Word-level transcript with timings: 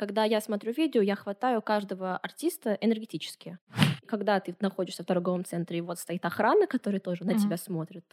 Когда 0.00 0.24
я 0.24 0.40
смотрю 0.40 0.72
видео, 0.72 1.02
я 1.02 1.14
хватаю 1.14 1.60
каждого 1.60 2.16
артиста 2.16 2.72
энергетически. 2.80 3.58
Когда 4.06 4.40
ты 4.40 4.56
находишься 4.58 5.02
в 5.02 5.06
торговом 5.06 5.44
центре, 5.44 5.76
и 5.76 5.80
вот 5.82 5.98
стоит 5.98 6.24
охрана, 6.24 6.66
которая 6.66 7.00
тоже 7.00 7.26
на 7.26 7.34
тебя 7.38 7.58
смотрит, 7.58 8.06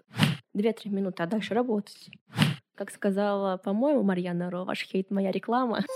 две-три 0.54 0.92
минуты, 0.92 1.24
а 1.24 1.28
дальше 1.28 1.54
работать. 1.54 2.10
Как 2.76 2.92
сказала, 2.92 3.56
по-моему, 3.56 4.04
Марьяна 4.04 4.52
Ро, 4.52 4.66
ваш 4.66 4.84
хейт— 4.84 5.10
моя 5.12 5.32
реклама. 5.32 5.86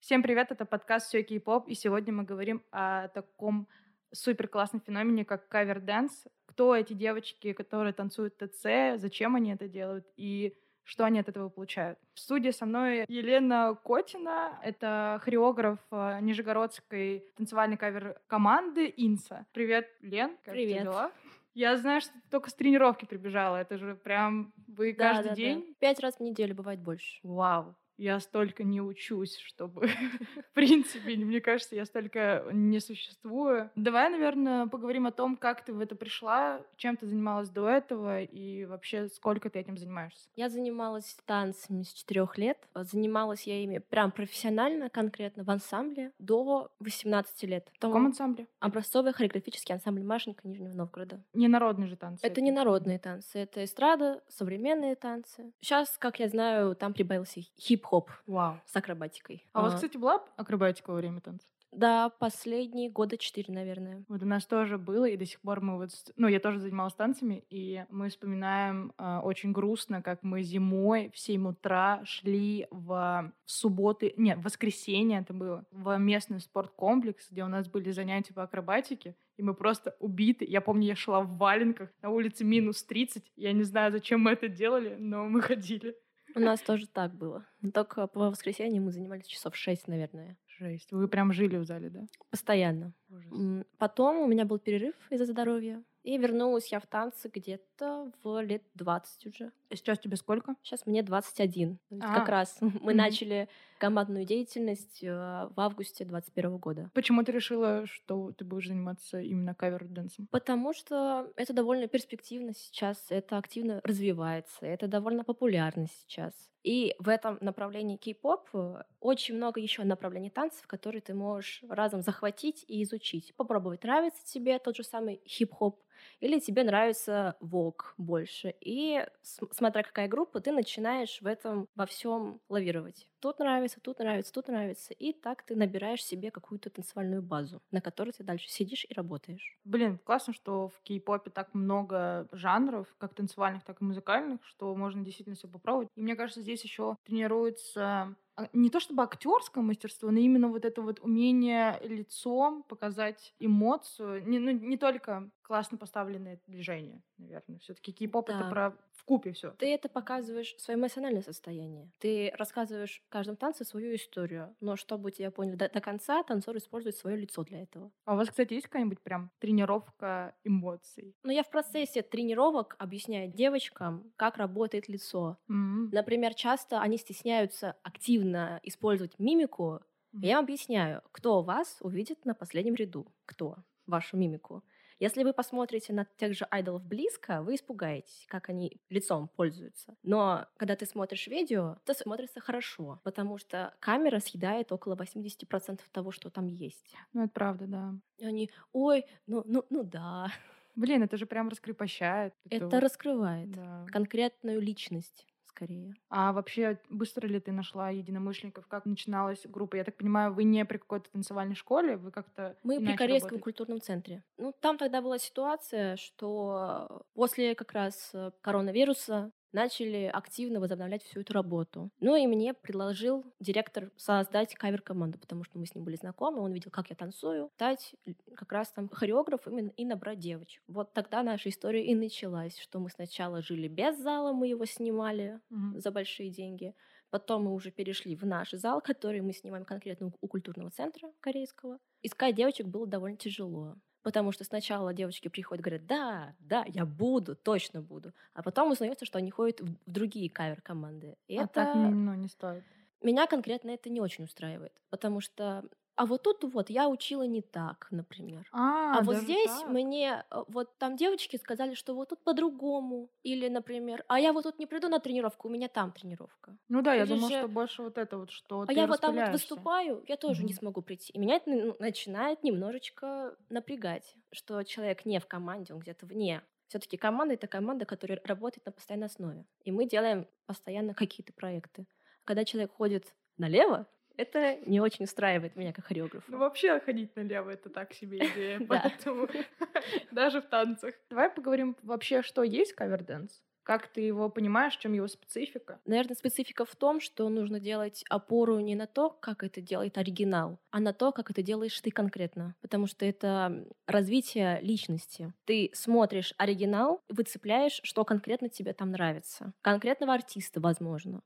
Всем 0.00 0.22
привет, 0.22 0.50
это 0.50 0.64
подкаст 0.64 1.08
«Все 1.08 1.22
кей-поп», 1.22 1.68
и 1.68 1.74
сегодня 1.74 2.14
мы 2.14 2.24
говорим 2.24 2.62
о 2.70 3.08
таком 3.08 3.68
супер 4.14 4.48
классном 4.48 4.80
феномене, 4.80 5.24
как 5.24 5.48
cover 5.48 5.83
dance. 5.83 6.26
Кто 6.46 6.74
эти 6.74 6.92
девочки, 6.92 7.52
которые 7.52 7.92
танцуют 7.92 8.36
ТЦ, 8.38 8.96
зачем 8.96 9.34
они 9.36 9.52
это 9.52 9.68
делают 9.68 10.06
и 10.16 10.54
что 10.84 11.04
они 11.04 11.18
от 11.18 11.28
этого 11.28 11.48
получают. 11.48 11.98
В 12.12 12.20
студии 12.20 12.50
со 12.50 12.66
мной 12.66 13.06
Елена 13.08 13.74
Котина, 13.84 14.58
это 14.62 15.18
хореограф 15.24 15.78
э, 15.90 16.18
Нижегородской 16.20 17.24
танцевальной 17.36 17.78
кавер-команды 17.78 18.92
«Инса». 18.96 19.46
Привет, 19.52 19.90
Лен, 20.00 20.36
как 20.44 20.52
Привет. 20.52 20.74
тебе 20.74 20.82
дела? 20.82 21.10
Я 21.54 21.76
знаю, 21.78 22.00
что 22.00 22.12
ты 22.12 22.20
только 22.30 22.50
с 22.50 22.54
тренировки 22.54 23.06
прибежала, 23.06 23.56
это 23.56 23.78
же 23.78 23.94
прям 23.94 24.52
вы 24.66 24.92
каждый 24.92 25.22
Да-да-да. 25.30 25.36
день 25.36 25.74
Пять 25.78 26.00
раз 26.00 26.16
в 26.16 26.20
неделю, 26.20 26.54
бывает 26.54 26.80
больше. 26.80 27.18
Вау, 27.22 27.74
я 27.96 28.20
столько 28.20 28.64
не 28.64 28.80
учусь, 28.80 29.38
чтобы, 29.38 29.86
в 30.50 30.54
принципе, 30.54 31.16
мне 31.16 31.40
кажется, 31.40 31.76
я 31.76 31.84
столько 31.84 32.44
не 32.52 32.80
существую. 32.80 33.70
Давай, 33.76 34.10
наверное, 34.10 34.66
поговорим 34.66 35.06
о 35.06 35.12
том, 35.12 35.36
как 35.36 35.64
ты 35.64 35.72
в 35.72 35.80
это 35.80 35.94
пришла, 35.94 36.60
чем 36.76 36.96
ты 36.96 37.06
занималась 37.06 37.50
до 37.50 37.68
этого 37.68 38.22
и 38.22 38.64
вообще 38.64 39.08
сколько 39.08 39.50
ты 39.50 39.58
этим 39.58 39.76
занимаешься. 39.76 40.28
Я 40.36 40.48
занималась 40.48 41.16
танцами 41.24 41.82
с 41.82 41.92
четырех 41.92 42.38
лет. 42.38 42.58
Занималась 42.74 43.46
я 43.46 43.62
ими 43.62 43.78
прям 43.78 44.10
профессионально, 44.10 44.90
конкретно 44.90 45.44
в 45.44 45.50
ансамбле 45.50 46.12
до 46.18 46.70
18 46.80 47.42
лет. 47.44 47.68
В 47.74 47.78
каком 47.78 48.06
ансамбле? 48.06 48.46
Образцовый 48.60 49.12
хореографический 49.12 49.74
ансамбль 49.74 50.02
Машенька 50.02 50.46
Нижнего 50.46 50.74
Новгорода. 50.74 51.22
Не 51.32 51.48
народные 51.48 51.88
же 51.88 51.96
танцы. 51.96 52.26
Это 52.26 52.40
не 52.40 52.50
народные 52.50 52.98
танцы, 52.98 53.38
это 53.38 53.64
эстрада, 53.64 54.22
современные 54.28 54.96
танцы. 54.96 55.52
Сейчас, 55.60 55.96
как 55.98 56.20
я 56.20 56.28
знаю, 56.28 56.74
там 56.74 56.92
прибавился 56.92 57.40
хип-хоп 57.84 58.10
Вау. 58.26 58.60
с 58.64 58.76
акробатикой. 58.76 59.44
А 59.52 59.60
у 59.60 59.62
вас, 59.64 59.74
А, 59.74 59.76
кстати, 59.76 59.96
была 59.96 60.24
акробатика 60.36 60.90
во 60.90 60.96
время 60.96 61.20
танца? 61.20 61.46
Да, 61.72 62.08
последние 62.08 62.88
года 62.88 63.18
четыре, 63.18 63.52
наверное. 63.52 64.04
Вот 64.08 64.22
у 64.22 64.26
нас 64.26 64.46
тоже 64.46 64.78
было, 64.78 65.06
и 65.06 65.16
до 65.16 65.26
сих 65.26 65.40
пор 65.40 65.60
мы 65.60 65.76
вот... 65.76 65.90
Ну, 66.16 66.28
я 66.28 66.38
тоже 66.38 66.60
занималась 66.60 66.94
танцами, 66.94 67.44
и 67.50 67.84
мы 67.90 68.10
вспоминаем 68.10 68.92
э, 68.96 69.18
очень 69.24 69.50
грустно, 69.50 70.00
как 70.00 70.22
мы 70.22 70.42
зимой 70.42 71.10
в 71.12 71.18
7 71.18 71.48
утра 71.48 72.00
шли 72.04 72.68
в, 72.70 73.32
в 73.44 73.50
субботы... 73.50 74.14
Нет, 74.16 74.38
в 74.38 74.42
воскресенье 74.42 75.18
это 75.18 75.34
было, 75.34 75.64
в 75.72 75.96
местный 75.98 76.38
спорткомплекс, 76.38 77.28
где 77.32 77.42
у 77.42 77.48
нас 77.48 77.68
были 77.68 77.90
занятия 77.90 78.34
по 78.34 78.44
акробатике, 78.44 79.16
и 79.36 79.42
мы 79.42 79.54
просто 79.54 79.96
убиты. 79.98 80.44
Я 80.44 80.60
помню, 80.60 80.86
я 80.86 80.94
шла 80.94 81.22
в 81.22 81.36
валенках, 81.38 81.88
на 82.02 82.10
улице 82.10 82.44
минус 82.44 82.84
30. 82.84 83.32
Я 83.34 83.52
не 83.52 83.64
знаю, 83.64 83.90
зачем 83.90 84.20
мы 84.20 84.30
это 84.30 84.46
делали, 84.46 84.96
но 84.96 85.24
мы 85.24 85.42
ходили. 85.42 85.96
У 86.34 86.40
нас 86.40 86.60
тоже 86.60 86.86
так 86.86 87.14
было. 87.14 87.46
Только 87.72 88.06
по 88.06 88.30
воскресеньям 88.30 88.84
мы 88.84 88.92
занимались 88.92 89.26
часов 89.26 89.56
шесть, 89.56 89.88
наверное. 89.88 90.36
Жесть. 90.58 90.92
Вы 90.92 91.08
прям 91.08 91.32
жили 91.32 91.56
в 91.56 91.64
зале, 91.64 91.90
да? 91.90 92.06
Постоянно. 92.30 92.92
Ужас. 93.10 93.64
Потом 93.78 94.18
у 94.18 94.26
меня 94.26 94.44
был 94.44 94.58
перерыв 94.58 94.94
из-за 95.10 95.26
здоровья. 95.26 95.82
И 96.02 96.18
вернулась 96.18 96.70
я 96.70 96.80
в 96.80 96.86
танцы 96.86 97.30
где-то 97.32 98.12
в 98.22 98.40
лет 98.42 98.62
20 98.74 99.26
уже. 99.26 99.52
Сейчас 99.76 99.98
тебе 99.98 100.16
сколько? 100.16 100.54
Сейчас 100.62 100.86
мне 100.86 101.02
21. 101.02 101.78
То 101.88 101.94
есть 101.94 102.06
А, 102.08 102.14
Как 102.14 102.28
раз 102.28 102.56
мы 102.60 102.68
мгм. 102.92 102.96
начали 102.96 103.48
командную 103.78 104.24
деятельность 104.24 105.02
э, 105.02 105.08
в 105.10 105.60
августе 105.60 106.04
21 106.04 106.56
года. 106.58 106.90
Почему 106.94 107.22
ты 107.22 107.32
решила, 107.32 107.86
что 107.86 108.32
ты 108.32 108.44
будешь 108.44 108.68
заниматься 108.68 109.20
именно 109.20 109.54
кавер-дэнсом? 109.54 110.28
Потому 110.30 110.72
что 110.72 111.30
это 111.36 111.52
довольно 111.52 111.86
перспективно 111.88 112.54
сейчас, 112.54 113.06
это 113.10 113.36
активно 113.36 113.80
развивается, 113.84 114.64
это 114.66 114.86
довольно 114.88 115.24
популярно 115.24 115.86
сейчас. 115.88 116.32
И 116.62 116.94
в 116.98 117.10
этом 117.10 117.36
направлении 117.42 117.98
K-pop 117.98 118.48
э, 118.54 118.82
очень 119.00 119.34
много 119.36 119.60
еще 119.60 119.84
направлений 119.84 120.30
танцев, 120.30 120.66
которые 120.66 121.02
ты 121.02 121.12
можешь 121.12 121.62
разом 121.68 122.00
захватить 122.00 122.64
и 122.66 122.82
изучить. 122.84 123.34
Попробовать, 123.36 123.82
нравится 123.84 124.24
тебе 124.24 124.58
тот 124.58 124.76
же 124.76 124.82
самый 124.82 125.20
хип-хоп, 125.26 125.82
или 126.20 126.38
тебе 126.40 126.64
нравится 126.64 127.36
vogue 127.40 127.94
больше. 127.98 128.54
И 128.60 129.06
с- 129.22 129.40
смотря 129.64 129.82
какая 129.82 130.08
группа, 130.08 130.40
ты 130.40 130.52
начинаешь 130.52 131.22
в 131.22 131.26
этом 131.26 131.68
во 131.74 131.86
всем 131.86 132.42
лавировать. 132.50 133.08
Тут 133.18 133.38
нравится, 133.38 133.80
тут 133.80 133.98
нравится, 133.98 134.30
тут 134.30 134.48
нравится. 134.48 134.92
И 134.92 135.14
так 135.14 135.42
ты 135.42 135.56
набираешь 135.56 136.04
себе 136.04 136.30
какую-то 136.30 136.68
танцевальную 136.68 137.22
базу, 137.22 137.62
на 137.70 137.80
которой 137.80 138.10
ты 138.10 138.22
дальше 138.22 138.50
сидишь 138.50 138.84
и 138.86 138.92
работаешь. 138.92 139.58
Блин, 139.64 139.98
классно, 140.04 140.34
что 140.34 140.68
в 140.68 140.82
кей-попе 140.82 141.30
так 141.30 141.54
много 141.54 142.28
жанров, 142.32 142.94
как 142.98 143.14
танцевальных, 143.14 143.64
так 143.64 143.80
и 143.80 143.84
музыкальных, 143.84 144.44
что 144.44 144.74
можно 144.74 145.02
действительно 145.02 145.36
все 145.36 145.48
попробовать. 145.48 145.88
И 145.94 146.02
мне 146.02 146.14
кажется, 146.14 146.42
здесь 146.42 146.62
еще 146.62 146.98
тренируется 147.04 148.14
а, 148.36 148.48
не 148.52 148.68
то 148.68 148.80
чтобы 148.80 149.04
актерское 149.04 149.62
мастерство, 149.62 150.10
но 150.10 150.18
именно 150.18 150.48
вот 150.48 150.64
это 150.64 150.82
вот 150.82 150.98
умение 151.00 151.78
лицом 151.82 152.64
показать 152.64 153.32
эмоцию. 153.38 154.26
Не, 154.28 154.40
ну, 154.40 154.50
не 154.50 154.76
только 154.76 155.30
классно 155.44 155.78
поставленное 155.78 156.40
движение, 156.46 157.02
наверное. 157.18 157.58
Все-таки 157.60 157.92
кей-поп 157.92 158.30
это 158.30 158.38
Да. 158.40 158.50
про 158.50 158.70
в 158.92 159.04
купе 159.04 159.32
все. 159.32 159.50
Ты 159.50 159.72
это 159.74 159.88
показываешь 159.90 160.54
свое 160.58 160.78
эмоциональное 160.78 161.20
состояние. 161.22 161.90
Ты 161.98 162.32
рассказываешь 162.38 163.02
в 163.06 163.08
каждом 163.10 163.36
танце 163.36 163.64
свою 163.64 163.94
историю. 163.94 164.56
Но 164.60 164.76
чтобы 164.76 165.10
тебя 165.12 165.30
поняли 165.30 165.56
до, 165.56 165.68
до 165.68 165.80
конца, 165.80 166.22
танцор 166.22 166.56
использует 166.56 166.96
свое 166.96 167.16
лицо 167.18 167.44
для 167.44 167.62
этого. 167.62 167.92
А 168.06 168.14
у 168.14 168.16
вас, 168.16 168.30
кстати, 168.30 168.54
есть 168.54 168.66
какая-нибудь 168.66 169.02
прям 169.02 169.30
тренировка 169.38 170.34
эмоций? 170.44 171.14
Но 171.22 171.30
я 171.32 171.42
в 171.42 171.50
процессе 171.50 172.02
тренировок 172.02 172.76
объясняю 172.78 173.30
девочкам, 173.30 174.12
как 174.16 174.38
работает 174.38 174.88
лицо. 174.88 175.38
М. 175.50 175.90
Например, 175.90 176.34
часто 176.34 176.80
они 176.80 176.96
стесняются 176.96 177.76
активно 177.82 178.60
использовать 178.62 179.18
мимику. 179.18 179.80
Мгм. 180.12 180.22
Я 180.22 180.32
им 180.32 180.38
объясняю, 180.38 181.02
кто 181.12 181.42
вас 181.42 181.78
увидит 181.80 182.24
на 182.24 182.34
последнем 182.34 182.74
ряду. 182.74 183.06
Кто? 183.26 183.56
Вашу 183.86 184.16
мимику. 184.16 184.62
Если 185.00 185.24
вы 185.24 185.32
посмотрите 185.32 185.92
на 185.92 186.06
тех 186.16 186.34
же 186.34 186.46
айдолов 186.50 186.84
близко, 186.84 187.42
вы 187.42 187.56
испугаетесь, 187.56 188.26
как 188.28 188.48
они 188.48 188.80
лицом 188.90 189.28
пользуются. 189.28 189.96
Но 190.02 190.46
когда 190.56 190.76
ты 190.76 190.86
смотришь 190.86 191.26
видео, 191.26 191.76
это 191.84 191.94
смотрится 191.94 192.40
хорошо, 192.40 193.00
потому 193.02 193.38
что 193.38 193.74
камера 193.80 194.20
съедает 194.20 194.72
около 194.72 194.94
80% 194.94 195.80
того, 195.92 196.10
что 196.10 196.30
там 196.30 196.46
есть. 196.46 196.94
Ну, 197.12 197.24
это 197.24 197.32
правда, 197.32 197.66
да. 197.66 197.94
И 198.18 198.24
они, 198.24 198.50
ой, 198.72 199.04
ну, 199.26 199.42
ну, 199.46 199.64
ну 199.70 199.82
да. 199.82 200.30
Блин, 200.76 201.02
это 201.02 201.16
же 201.16 201.26
прям 201.26 201.48
раскрепощает. 201.48 202.34
Это 202.50 202.66
вот- 202.66 202.74
раскрывает 202.74 203.50
да. 203.50 203.86
конкретную 203.90 204.60
личность 204.60 205.26
скорее. 205.54 205.94
А 206.08 206.32
вообще, 206.32 206.78
быстро 206.90 207.26
ли 207.26 207.38
ты 207.40 207.52
нашла 207.52 207.90
единомышленников? 207.90 208.66
Как 208.66 208.84
начиналась 208.86 209.46
группа? 209.46 209.76
Я 209.76 209.84
так 209.84 209.96
понимаю, 209.96 210.32
вы 210.34 210.44
не 210.44 210.64
при 210.64 210.78
какой-то 210.78 211.10
танцевальной 211.10 211.54
школе, 211.54 211.96
вы 211.96 212.10
как-то 212.10 212.56
Мы 212.62 212.78
при 212.80 212.96
Корейском 212.96 213.36
работаете? 213.36 213.42
культурном 213.42 213.80
центре. 213.80 214.24
Ну, 214.36 214.52
там 214.60 214.78
тогда 214.78 215.00
была 215.00 215.18
ситуация, 215.18 215.96
что 215.96 217.04
после 217.14 217.54
как 217.54 217.72
раз 217.72 218.10
э, 218.14 218.32
коронавируса 218.40 219.30
начали 219.54 220.10
активно 220.12 220.60
возобновлять 220.60 221.02
всю 221.02 221.20
эту 221.20 221.32
работу. 221.32 221.90
Ну 222.00 222.16
и 222.16 222.26
мне 222.26 222.52
предложил 222.54 223.24
директор 223.40 223.90
создать 223.96 224.54
кавер-команду, 224.54 225.18
потому 225.18 225.44
что 225.44 225.58
мы 225.58 225.66
с 225.66 225.74
ним 225.74 225.84
были 225.84 225.96
знакомы, 225.96 226.40
он 226.40 226.52
видел, 226.52 226.70
как 226.70 226.90
я 226.90 226.96
танцую, 226.96 227.50
стать 227.54 227.94
как 228.36 228.52
раз 228.52 228.70
там 228.72 228.88
хореограф 228.88 229.46
именно 229.46 229.70
и 229.70 229.84
набрать 229.84 230.18
девочек. 230.18 230.62
Вот 230.66 230.92
тогда 230.92 231.22
наша 231.22 231.48
история 231.48 231.84
и 231.86 231.94
началась, 231.94 232.58
что 232.58 232.80
мы 232.80 232.90
сначала 232.90 233.40
жили 233.42 233.68
без 233.68 233.98
зала, 233.98 234.32
мы 234.32 234.48
его 234.48 234.64
снимали 234.66 235.40
Мгм. 235.50 235.80
за 235.80 235.90
большие 235.90 236.30
деньги. 236.30 236.74
Потом 237.10 237.44
мы 237.44 237.54
уже 237.54 237.70
перешли 237.70 238.16
в 238.16 238.24
наш 238.26 238.50
зал, 238.50 238.80
который 238.80 239.20
мы 239.20 239.32
снимаем 239.32 239.64
конкретно 239.64 240.12
у 240.20 240.28
культурного 240.28 240.70
центра 240.70 241.12
корейского. 241.20 241.78
Искать 242.02 242.34
девочек 242.34 242.66
было 242.66 242.86
довольно 242.86 243.16
тяжело. 243.16 243.76
Потому 244.04 244.32
что 244.32 244.44
сначала 244.44 244.92
девочки 244.92 245.28
приходят 245.28 245.60
и 245.60 245.64
говорят, 245.64 245.86
да, 245.86 246.34
да, 246.38 246.64
я 246.68 246.84
буду, 246.84 247.34
точно 247.34 247.80
буду. 247.80 248.12
А 248.34 248.42
потом 248.42 248.70
узнается, 248.70 249.06
что 249.06 249.16
они 249.16 249.30
ходят 249.30 249.62
в, 249.62 249.74
другие 249.86 250.28
кавер-команды. 250.28 251.16
И 251.26 251.38
А 251.38 251.44
это 251.44 251.54
так 251.54 251.74
ну, 251.74 252.12
не 252.12 252.28
стоит. 252.28 252.62
меня 253.02 253.26
конкретно 253.26 253.70
это 253.70 253.88
не 253.88 254.02
очень 254.02 254.24
устраивает. 254.24 254.78
Потому 254.90 255.20
что 255.22 255.64
а 255.96 256.06
вот 256.06 256.22
тут 256.22 256.44
вот 256.44 256.70
я 256.70 256.88
учила 256.88 257.22
не 257.26 257.42
так, 257.42 257.88
например. 257.90 258.52
А, 258.52 258.64
А 258.90 259.02
вот 259.02 259.16
здесь 259.18 259.64
так? 259.64 259.66
мне, 259.66 260.24
э, 260.30 260.44
вот 260.48 260.78
там 260.78 260.96
девочки 260.96 261.36
сказали, 261.36 261.74
что 261.74 261.94
вот 261.94 262.10
тут 262.10 262.22
по-другому. 262.24 263.10
Или, 263.22 263.48
например, 263.48 264.04
а 264.08 264.20
я 264.20 264.32
вот 264.32 264.42
тут 264.44 264.58
не 264.58 264.66
приду 264.66 264.88
на 264.88 265.00
тренировку, 265.00 265.48
у 265.48 265.50
меня 265.50 265.68
там 265.68 265.92
тренировка. 265.92 266.58
Ну 266.68 266.82
да, 266.82 266.94
я 266.94 267.06
Или 267.06 267.14
думала, 267.14 267.30
же- 267.30 267.32
что 267.32 267.48
больше 267.48 267.82
вот 267.82 267.96
это 267.98 268.18
вот, 268.18 268.30
что 268.30 268.58
А 268.66 268.72
я 268.72 268.86
вот 268.86 269.00
там 269.00 269.16
вот 269.16 269.28
выступаю, 269.28 270.02
я 270.08 270.16
тоже 270.16 270.42
не 270.44 270.52
Мгм. 270.52 270.54
смогу 270.54 270.80
прийти. 270.80 271.12
И 271.12 271.18
меня 271.18 271.36
это 271.36 271.50
ну, 271.50 271.76
начинает 271.78 272.42
немножечко 272.42 273.36
напрягать, 273.50 274.16
что 274.32 274.62
человек 274.62 275.04
не 275.04 275.20
в 275.20 275.26
команде, 275.26 275.74
он 275.74 275.80
где-то 275.80 276.06
вне. 276.06 276.42
Все-таки 276.68 276.96
команда 276.96 277.34
это 277.34 277.46
команда, 277.46 277.84
которая 277.84 278.20
работает 278.24 278.64
на 278.64 278.72
постоянной 278.72 279.08
основе. 279.08 279.44
И 279.64 279.70
мы 279.70 279.86
делаем 279.86 280.26
постоянно 280.46 280.94
какие-то 280.94 281.34
проекты. 281.34 281.86
Когда 282.24 282.44
человек 282.46 282.72
ходит 282.72 283.14
налево, 283.36 283.86
это 284.16 284.58
не 284.66 284.80
очень 284.80 285.04
устраивает 285.04 285.56
меня 285.56 285.72
как 285.72 285.86
хореографа. 285.86 286.30
Ну, 286.30 286.38
вообще 286.38 286.78
ходить 286.80 287.14
налево 287.16 287.50
это 287.50 287.68
так 287.68 287.92
себе 287.92 288.18
идея, 288.18 288.60
поэтому 288.68 289.28
даже 290.10 290.40
в 290.40 290.46
танцах. 290.46 290.94
Давай 291.10 291.30
поговорим 291.30 291.76
вообще, 291.82 292.22
что 292.22 292.42
есть 292.42 292.74
каверденс. 292.74 293.42
Как 293.64 293.88
ты 293.88 294.02
его 294.02 294.28
понимаешь, 294.28 294.76
в 294.76 294.80
чем 294.80 294.92
его 294.92 295.08
специфика? 295.08 295.80
Наверное, 295.86 296.14
специфика 296.14 296.64
в 296.64 296.76
том, 296.76 297.00
что 297.00 297.28
нужно 297.28 297.58
делать 297.58 298.04
опору 298.10 298.60
не 298.60 298.74
на 298.74 298.86
то, 298.86 299.10
как 299.10 299.42
это 299.42 299.60
делает 299.60 299.98
оригинал, 299.98 300.58
а 300.70 300.80
на 300.80 300.92
то, 300.92 301.12
как 301.12 301.30
это 301.30 301.42
делаешь 301.42 301.80
ты 301.80 301.90
конкретно. 301.90 302.54
Потому 302.60 302.86
что 302.86 303.06
это 303.06 303.66
развитие 303.86 304.60
личности. 304.60 305.32
Ты 305.46 305.70
смотришь 305.72 306.34
оригинал, 306.36 307.02
выцепляешь, 307.08 307.80
что 307.82 308.04
конкретно 308.04 308.50
тебе 308.50 308.74
там 308.74 308.90
нравится. 308.90 309.54
Конкретного 309.62 310.14
артиста, 310.14 310.60
возможно. 310.60 311.22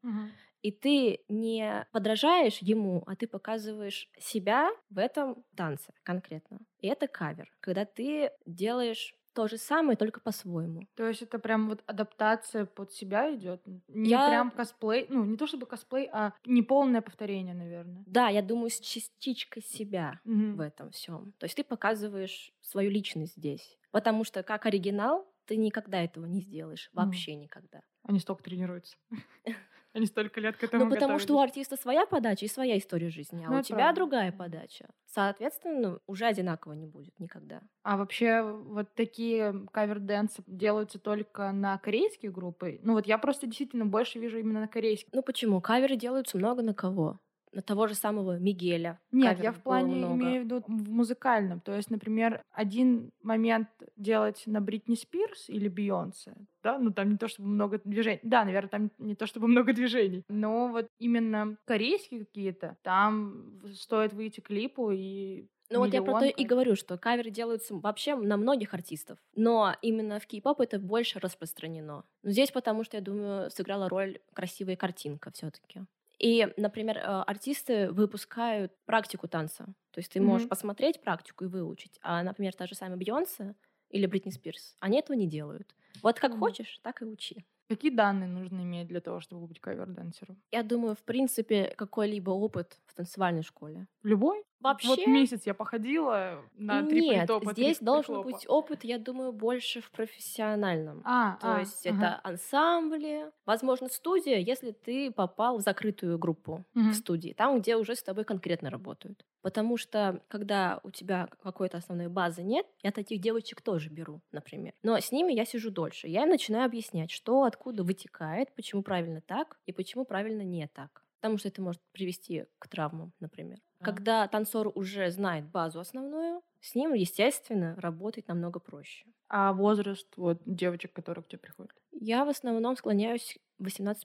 И 0.62 0.72
ты 0.72 1.20
не 1.28 1.86
подражаешь 1.92 2.58
ему, 2.58 3.04
а 3.06 3.14
ты 3.14 3.28
показываешь 3.28 4.08
себя 4.18 4.70
в 4.90 4.98
этом 4.98 5.44
танце 5.56 5.92
конкретно. 6.02 6.58
И 6.80 6.88
это 6.88 7.06
кавер, 7.06 7.50
когда 7.60 7.84
ты 7.84 8.32
делаешь 8.44 9.14
то 9.34 9.46
же 9.48 9.56
самое, 9.58 9.96
только 9.96 10.20
по-своему. 10.20 10.88
То 10.94 11.06
есть 11.06 11.22
это 11.22 11.38
прям 11.38 11.68
вот 11.68 11.82
адаптация 11.86 12.64
под 12.66 12.92
себя 12.92 13.34
идет? 13.34 13.62
Не 13.88 14.10
Я- 14.10 14.28
прям 14.28 14.50
косплей, 14.50 15.06
ну 15.08 15.24
не 15.24 15.36
то 15.36 15.46
чтобы 15.46 15.66
косплей, 15.66 16.08
а 16.12 16.32
неполное 16.44 17.00
повторение, 17.02 17.54
наверное. 17.54 18.02
Да, 18.06 18.28
я 18.28 18.42
думаю, 18.42 18.70
с 18.70 18.80
частичкой 18.80 19.62
себя. 19.62 20.20
Мгм. 20.24 20.56
в 20.56 20.60
этом 20.60 20.90
всем. 20.90 21.32
То 21.38 21.44
есть 21.44 21.56
ты 21.56 21.62
показываешь 21.64 22.52
свою 22.60 22.90
личность 22.90 23.36
здесь. 23.36 23.78
Потому 23.90 24.24
что 24.24 24.42
как 24.42 24.66
оригинал 24.66 25.26
ты 25.46 25.56
никогда 25.56 26.02
этого 26.02 26.26
не 26.26 26.40
сделаешь. 26.40 26.90
Вообще 26.92 27.34
никогда. 27.34 27.80
Они 28.02 28.18
столько 28.18 28.42
тренируются. 28.42 28.96
Они 29.98 30.06
столько 30.06 30.40
лет 30.40 30.56
к 30.56 30.62
этому 30.62 30.84
Ну, 30.84 30.90
потому 30.90 31.18
что 31.18 31.32
у 31.34 31.36
готовились. 31.36 31.50
артиста 31.56 31.76
своя 31.76 32.06
подача 32.06 32.44
и 32.44 32.48
своя 32.48 32.78
история 32.78 33.10
жизни, 33.10 33.44
а 33.44 33.50
Ну, 33.50 33.58
у 33.58 33.62
тебя 33.62 33.78
правда. 33.78 33.96
другая 33.96 34.30
подача. 34.32 34.86
Соответственно, 35.06 35.98
уже 36.06 36.24
одинаково 36.26 36.74
не 36.74 36.86
будет 36.86 37.18
никогда. 37.18 37.62
А 37.82 37.96
вообще 37.96 38.42
вот 38.42 38.94
такие 38.94 39.66
кавер-дэнсы 39.72 40.42
делаются 40.46 41.00
только 41.00 41.50
на 41.50 41.78
корейские 41.78 42.30
группы? 42.30 42.78
Ну 42.84 42.92
вот 42.92 43.06
я 43.06 43.18
просто 43.18 43.46
действительно 43.46 43.86
больше 43.86 44.20
вижу 44.20 44.38
именно 44.38 44.60
на 44.60 44.68
корейских. 44.68 45.08
Ну 45.12 45.22
почему? 45.22 45.60
Каверы 45.60 45.96
делаются 45.96 46.38
много 46.38 46.62
на 46.62 46.74
кого? 46.74 47.18
На 47.52 47.62
того 47.62 47.86
же 47.86 47.94
самого 47.94 48.38
Мигеля. 48.38 49.00
Нет, 49.10 49.40
я 49.42 49.52
в 49.52 49.62
плане 49.62 49.94
много. 49.96 50.14
имею 50.14 50.42
в 50.42 50.44
виду 50.44 50.62
в 50.66 50.90
музыкальном. 50.90 51.60
То 51.60 51.74
есть, 51.74 51.90
например, 51.90 52.44
один 52.52 53.10
момент 53.22 53.68
делать 53.96 54.42
на 54.46 54.60
Бритни 54.60 54.94
Спирс 54.94 55.48
или 55.48 55.68
Бейонсе, 55.68 56.34
да, 56.62 56.78
ну 56.78 56.92
там 56.92 57.10
не 57.10 57.16
то 57.16 57.28
чтобы 57.28 57.48
много 57.48 57.80
движений. 57.84 58.20
Да, 58.22 58.44
наверное, 58.44 58.68
там 58.68 58.90
не 58.98 59.14
то 59.14 59.26
чтобы 59.26 59.48
много 59.48 59.72
движений. 59.72 60.24
Но 60.28 60.68
вот 60.68 60.88
именно 60.98 61.56
корейские 61.64 62.26
какие-то, 62.26 62.76
там 62.82 63.60
стоит 63.72 64.12
выйти 64.12 64.40
клипу 64.40 64.90
и 64.90 65.46
Ну 65.70 65.78
вот 65.80 65.92
я 65.92 66.02
про 66.02 66.20
то 66.20 66.26
и 66.26 66.44
говорю, 66.44 66.76
что 66.76 66.98
каверы 66.98 67.30
делаются 67.30 67.74
вообще 67.74 68.16
на 68.16 68.36
многих 68.36 68.74
артистов, 68.74 69.18
но 69.34 69.74
именно 69.82 70.18
в 70.20 70.26
кей-поп 70.26 70.60
это 70.60 70.78
больше 70.78 71.18
распространено. 71.18 72.04
Но 72.22 72.30
здесь 72.30 72.50
потому 72.50 72.84
что, 72.84 72.96
я 72.96 73.02
думаю, 73.02 73.50
сыграла 73.50 73.88
роль 73.88 74.18
красивая 74.34 74.76
картинка 74.76 75.30
все 75.32 75.50
таки 75.50 75.80
И, 76.18 76.52
например, 76.56 76.98
э, 76.98 77.00
артисты 77.02 77.90
выпускают 77.92 78.72
практику 78.86 79.28
танца. 79.28 79.66
То 79.92 80.00
есть 80.00 80.12
ты 80.12 80.20
можешь 80.20 80.46
Мгм. 80.46 80.48
посмотреть 80.48 81.00
практику 81.00 81.44
и 81.44 81.48
выучить. 81.48 81.98
А, 82.02 82.22
например, 82.22 82.54
та 82.54 82.66
же 82.66 82.74
самая 82.74 82.96
Бейонсе 82.96 83.54
или 83.90 84.06
Бритни 84.06 84.30
Спирс, 84.30 84.76
они 84.80 84.98
этого 84.98 85.16
не 85.16 85.28
делают. 85.28 85.74
Вот 86.02 86.18
как 86.20 86.34
Мгм. 86.34 86.34
хочешь, 86.34 86.78
так 86.82 87.02
и 87.02 87.04
учи. 87.04 87.46
Какие 87.66 87.90
данные 87.94 88.28
нужно 88.28 88.60
иметь 88.60 88.88
для 88.88 89.00
того, 89.00 89.20
чтобы 89.20 89.46
быть 89.46 89.58
кавер-дэнсером? 89.60 90.42
Я 90.52 90.62
думаю, 90.62 90.94
в 90.94 91.04
принципе, 91.04 91.74
какой-либо 91.76 92.30
опыт 92.30 92.80
в 92.86 92.94
танцевальной 92.94 93.42
школе. 93.42 93.86
Любой? 94.02 94.42
Вообще, 94.60 94.88
Вот 94.88 95.06
месяц 95.06 95.46
я 95.46 95.54
походила 95.54 96.42
на 96.54 96.82
три 96.84 97.02
нет, 97.02 97.02
притопа, 97.02 97.54
три 97.54 97.74
здесь 97.74 97.78
должен 97.80 98.20
прихлопа. 98.20 98.20
быть 98.20 98.46
опыт, 98.48 98.84
я 98.84 98.98
думаю, 98.98 99.32
больше 99.32 99.80
в 99.80 99.90
профессиональном. 99.90 101.06
А, 101.16 101.38
То 101.38 101.54
а, 101.54 101.54
есть 101.54 101.86
ага. 101.86 102.06
это 102.06 102.20
ансамбли, 102.24 103.30
возможно, 103.46 103.88
студия, 103.88 104.38
если 104.38 104.72
ты 104.72 105.12
попал 105.12 105.58
в 105.58 105.62
закрытую 105.62 106.18
группу 106.18 106.64
Мгм. 106.74 106.90
в 106.90 106.94
студии, 106.94 107.32
там, 107.32 107.60
где 107.60 107.76
уже 107.76 107.94
с 107.94 108.02
тобой 108.02 108.24
конкретно 108.24 108.70
работают. 108.70 109.24
Потому 109.42 109.76
что, 109.76 110.22
когда 110.28 110.80
у 110.82 110.90
тебя 110.90 111.28
какой-то 111.42 111.76
основной 111.78 112.08
базы 112.08 112.42
нет, 112.42 112.66
я 112.82 112.90
таких 112.90 113.20
девочек 113.20 113.60
тоже 113.62 113.88
беру, 113.90 114.22
например. 114.32 114.72
Но 114.82 114.98
с 114.98 115.12
ними 115.12 115.32
я 115.32 115.44
сижу 115.44 115.70
дольше. 115.70 116.08
Я 116.08 116.22
им 116.24 116.30
начинаю 116.30 116.64
объяснять, 116.64 117.10
что 117.12 117.44
откуда 117.44 117.84
вытекает, 117.84 118.54
почему 118.56 118.82
правильно 118.82 119.20
так 119.20 119.58
и 119.66 119.72
почему 119.72 120.04
правильно 120.04 120.42
не 120.42 120.66
так. 120.66 121.04
Потому 121.20 121.38
что 121.38 121.48
это 121.48 121.60
может 121.62 121.80
привести 121.92 122.46
к 122.58 122.68
травмам, 122.68 123.12
например. 123.20 123.58
А. 123.80 123.84
Когда 123.84 124.26
танцор 124.28 124.70
уже 124.74 125.10
знает 125.10 125.50
базу 125.50 125.80
основную, 125.80 126.42
с 126.60 126.74
ним, 126.74 126.94
естественно, 126.94 127.74
работать 127.76 128.28
намного 128.28 128.60
проще. 128.60 129.06
А 129.28 129.52
возраст 129.52 130.08
вот 130.16 130.40
девочек, 130.46 130.92
которые 130.92 131.24
к 131.24 131.28
тебе 131.28 131.40
приходят? 131.40 131.72
Я 131.92 132.24
в 132.24 132.28
основном 132.28 132.76
склоняюсь 132.76 133.38
18+, 133.60 133.96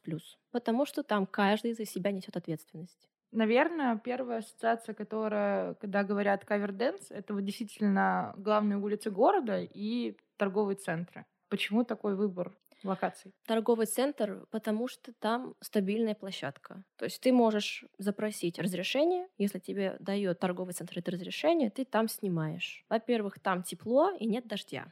потому 0.52 0.86
что 0.86 1.04
там 1.04 1.26
каждый 1.26 1.74
за 1.74 1.86
себя 1.86 2.12
несет 2.12 2.36
ответственность. 2.36 3.10
Наверное, 3.32 3.98
первая 3.98 4.40
ассоциация, 4.40 4.94
которая, 4.94 5.74
когда 5.76 6.04
говорят 6.04 6.46
кавер-дэнс, 6.46 7.10
это 7.10 7.34
вот 7.34 7.44
действительно 7.44 8.34
главные 8.38 8.78
улицы 8.78 9.10
города 9.10 9.60
и 9.60 10.18
торговые 10.38 10.76
центры. 10.76 11.26
Почему 11.50 11.84
такой 11.84 12.16
выбор 12.16 12.56
локаций? 12.84 13.34
Торговый 13.46 13.86
центр, 13.86 14.46
потому 14.52 14.88
что 14.88 15.14
там 15.14 15.56
стабильная 15.62 16.16
площадка. 16.16 16.84
То 16.98 17.06
есть 17.06 17.22
ты 17.22 17.32
можешь 17.32 17.86
запросить 17.98 18.60
разрешение, 18.60 19.28
если 19.38 19.60
тебе 19.60 19.96
дает 20.00 20.40
торговый 20.40 20.74
центр 20.74 21.00
это 21.00 21.12
разрешение, 21.12 21.70
ты 21.70 21.86
там 21.86 22.08
снимаешь. 22.08 22.86
Во-первых, 22.90 23.40
там 23.40 23.64
тепло 23.64 24.12
и 24.12 24.26
нет 24.26 24.48
дождя. 24.48 24.86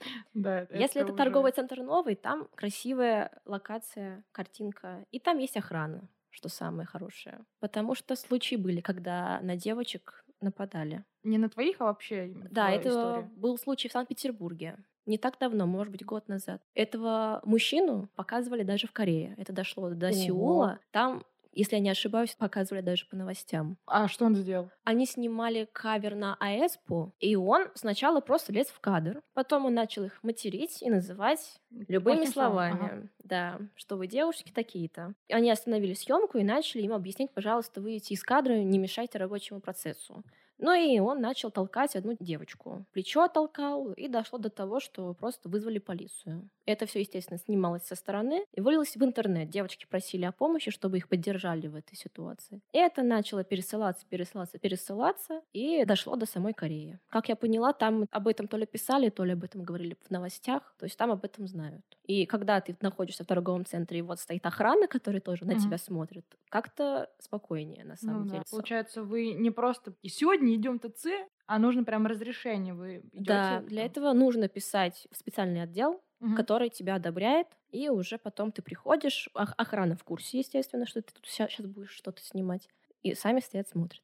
Да, 0.34 0.66
Если 0.72 1.00
это 1.00 1.12
уже- 1.12 1.16
торговый 1.22 1.52
центр 1.52 1.80
новый, 1.80 2.16
там 2.16 2.48
красивая 2.56 3.30
локация, 3.44 4.24
картинка, 4.32 5.06
и 5.12 5.20
там 5.20 5.38
есть 5.38 5.56
охрана, 5.56 6.08
что 6.30 6.48
самое 6.48 6.86
хорошее. 6.86 7.38
Потому 7.60 7.94
что 7.94 8.16
случаи 8.16 8.56
были, 8.56 8.80
когда 8.80 9.38
на 9.42 9.54
девочек 9.56 10.24
нападали. 10.40 11.04
Не 11.22 11.38
на 11.38 11.48
твоих, 11.48 11.80
а 11.80 11.84
вообще 11.84 12.32
Да, 12.50 12.70
это 12.72 12.88
история. 12.88 13.30
был 13.36 13.56
случай 13.58 13.88
в 13.88 13.92
Санкт-Петербурге. 13.92 14.76
Не 15.06 15.18
так 15.18 15.38
давно, 15.38 15.66
может 15.66 15.90
быть, 15.90 16.04
год 16.04 16.28
назад. 16.28 16.62
Этого 16.74 17.40
мужчину 17.44 18.08
показывали 18.14 18.62
даже 18.62 18.86
в 18.86 18.92
Корее. 18.92 19.34
Это 19.36 19.52
дошло 19.52 19.90
до 19.90 20.08
Ого. 20.08 20.14
Сеула. 20.14 20.78
Там, 20.92 21.24
если 21.50 21.76
я 21.76 21.82
не 21.82 21.90
ошибаюсь, 21.90 22.34
показывали 22.34 22.82
даже 22.82 23.06
по 23.06 23.16
новостям. 23.16 23.76
А 23.86 24.08
что 24.08 24.24
он 24.24 24.34
сделал? 24.36 24.70
Они 24.84 25.04
снимали 25.06 25.68
кавер 25.72 26.14
на 26.14 26.36
АЭСПу, 26.40 27.12
и 27.18 27.36
он 27.36 27.66
сначала 27.74 28.20
просто 28.20 28.52
лез 28.52 28.68
в 28.68 28.80
кадр. 28.80 29.20
Потом 29.34 29.66
он 29.66 29.74
начал 29.74 30.04
их 30.04 30.22
материть 30.22 30.80
и 30.82 30.88
называть 30.88 31.60
любыми 31.70 32.24
словом, 32.24 32.32
словами. 32.32 32.74
ага. 32.74 33.08
Да, 33.18 33.58
что 33.74 33.96
вы 33.96 34.06
девушки 34.06 34.52
такие-то. 34.52 35.14
Они 35.30 35.50
остановили 35.50 35.94
съемку 35.94 36.38
и 36.38 36.44
начали 36.44 36.82
ему 36.82 36.94
объяснять, 36.94 37.32
пожалуйста, 37.32 37.80
выйдите 37.80 38.14
из 38.14 38.22
кадра, 38.22 38.54
не 38.54 38.78
мешайте 38.78 39.18
рабочему 39.18 39.60
процессу. 39.60 40.22
Ну 40.62 40.72
и 40.74 40.98
он 41.00 41.20
начал 41.20 41.50
толкать 41.50 41.96
одну 41.96 42.16
девочку. 42.20 42.86
Плечо 42.92 43.26
толкал, 43.28 43.92
и 43.92 44.06
дошло 44.08 44.38
до 44.38 44.48
того, 44.48 44.78
что 44.78 45.12
просто 45.12 45.48
вызвали 45.48 45.78
полицию. 45.78 46.48
Это 46.66 46.86
все, 46.86 47.00
естественно, 47.00 47.38
снималось 47.38 47.82
со 47.82 47.96
стороны 47.96 48.46
и 48.54 48.60
вылилось 48.60 48.96
в 48.96 49.02
интернет. 49.04 49.50
Девочки 49.50 49.86
просили 49.90 50.24
о 50.24 50.30
помощи, 50.32 50.70
чтобы 50.70 50.98
их 50.98 51.08
поддержали 51.08 51.66
в 51.66 51.74
этой 51.74 51.96
ситуации. 51.96 52.60
И 52.72 52.78
это 52.78 53.02
начало 53.02 53.42
пересылаться, 53.42 54.06
пересылаться, 54.08 54.58
пересылаться, 54.58 55.42
и 55.52 55.84
дошло 55.84 56.14
до 56.14 56.26
самой 56.26 56.54
Кореи. 56.54 57.00
Как 57.08 57.28
я 57.28 57.34
поняла, 57.34 57.72
там 57.72 58.06
об 58.12 58.28
этом 58.28 58.46
то 58.46 58.56
ли 58.56 58.64
писали, 58.66 59.08
то 59.10 59.24
ли 59.24 59.32
об 59.32 59.42
этом 59.42 59.64
говорили 59.64 59.96
в 60.00 60.10
новостях, 60.10 60.74
то 60.78 60.84
есть 60.86 60.96
там 60.96 61.10
об 61.10 61.24
этом 61.24 61.48
знают. 61.48 61.82
И 62.04 62.24
когда 62.26 62.60
ты 62.60 62.76
находишься 62.80 63.24
в 63.24 63.26
торговом 63.26 63.64
центре, 63.66 63.98
и 63.98 64.02
вот 64.02 64.20
стоит 64.20 64.46
охрана, 64.46 64.86
которая 64.86 65.20
тоже 65.20 65.44
на 65.44 65.54
Мгм. 65.54 65.56
тебя 65.56 65.78
смотрит, 65.78 66.24
как-то 66.48 67.10
спокойнее 67.18 67.84
на 67.84 67.96
самом 67.96 68.22
Ну 68.22 68.24
да. 68.24 68.32
деле. 68.32 68.44
Получается, 68.50 69.02
вы 69.04 69.32
не 69.32 69.50
просто 69.50 69.94
«И 70.02 70.08
сегодня 70.08 70.51
идем 70.56 70.78
ТЦ, 70.78 71.06
а 71.46 71.58
нужно 71.58 71.84
прям 71.84 72.06
разрешение. 72.06 72.74
Вы 72.74 72.98
идете 73.12 73.22
Да, 73.24 73.60
для 73.60 73.84
этого 73.84 74.12
нужно 74.12 74.48
писать 74.48 75.06
в 75.10 75.16
специальный 75.16 75.62
отдел, 75.62 76.02
который 76.34 76.70
тебя 76.70 76.94
одобряет, 76.96 77.48
и 77.70 77.88
уже 77.88 78.16
потом 78.18 78.52
ты 78.52 78.62
приходишь, 78.62 79.28
ох- 79.34 79.54
охрана 79.56 79.96
в 79.96 80.04
курсе, 80.04 80.38
естественно, 80.38 80.86
что 80.86 81.02
ты 81.02 81.12
тут 81.12 81.26
сейчас 81.26 81.66
будешь 81.66 81.90
что-то 81.90 82.22
снимать, 82.22 82.68
и 83.02 83.14
сами 83.14 83.40
стоят, 83.40 83.68
смотрят. 83.68 84.02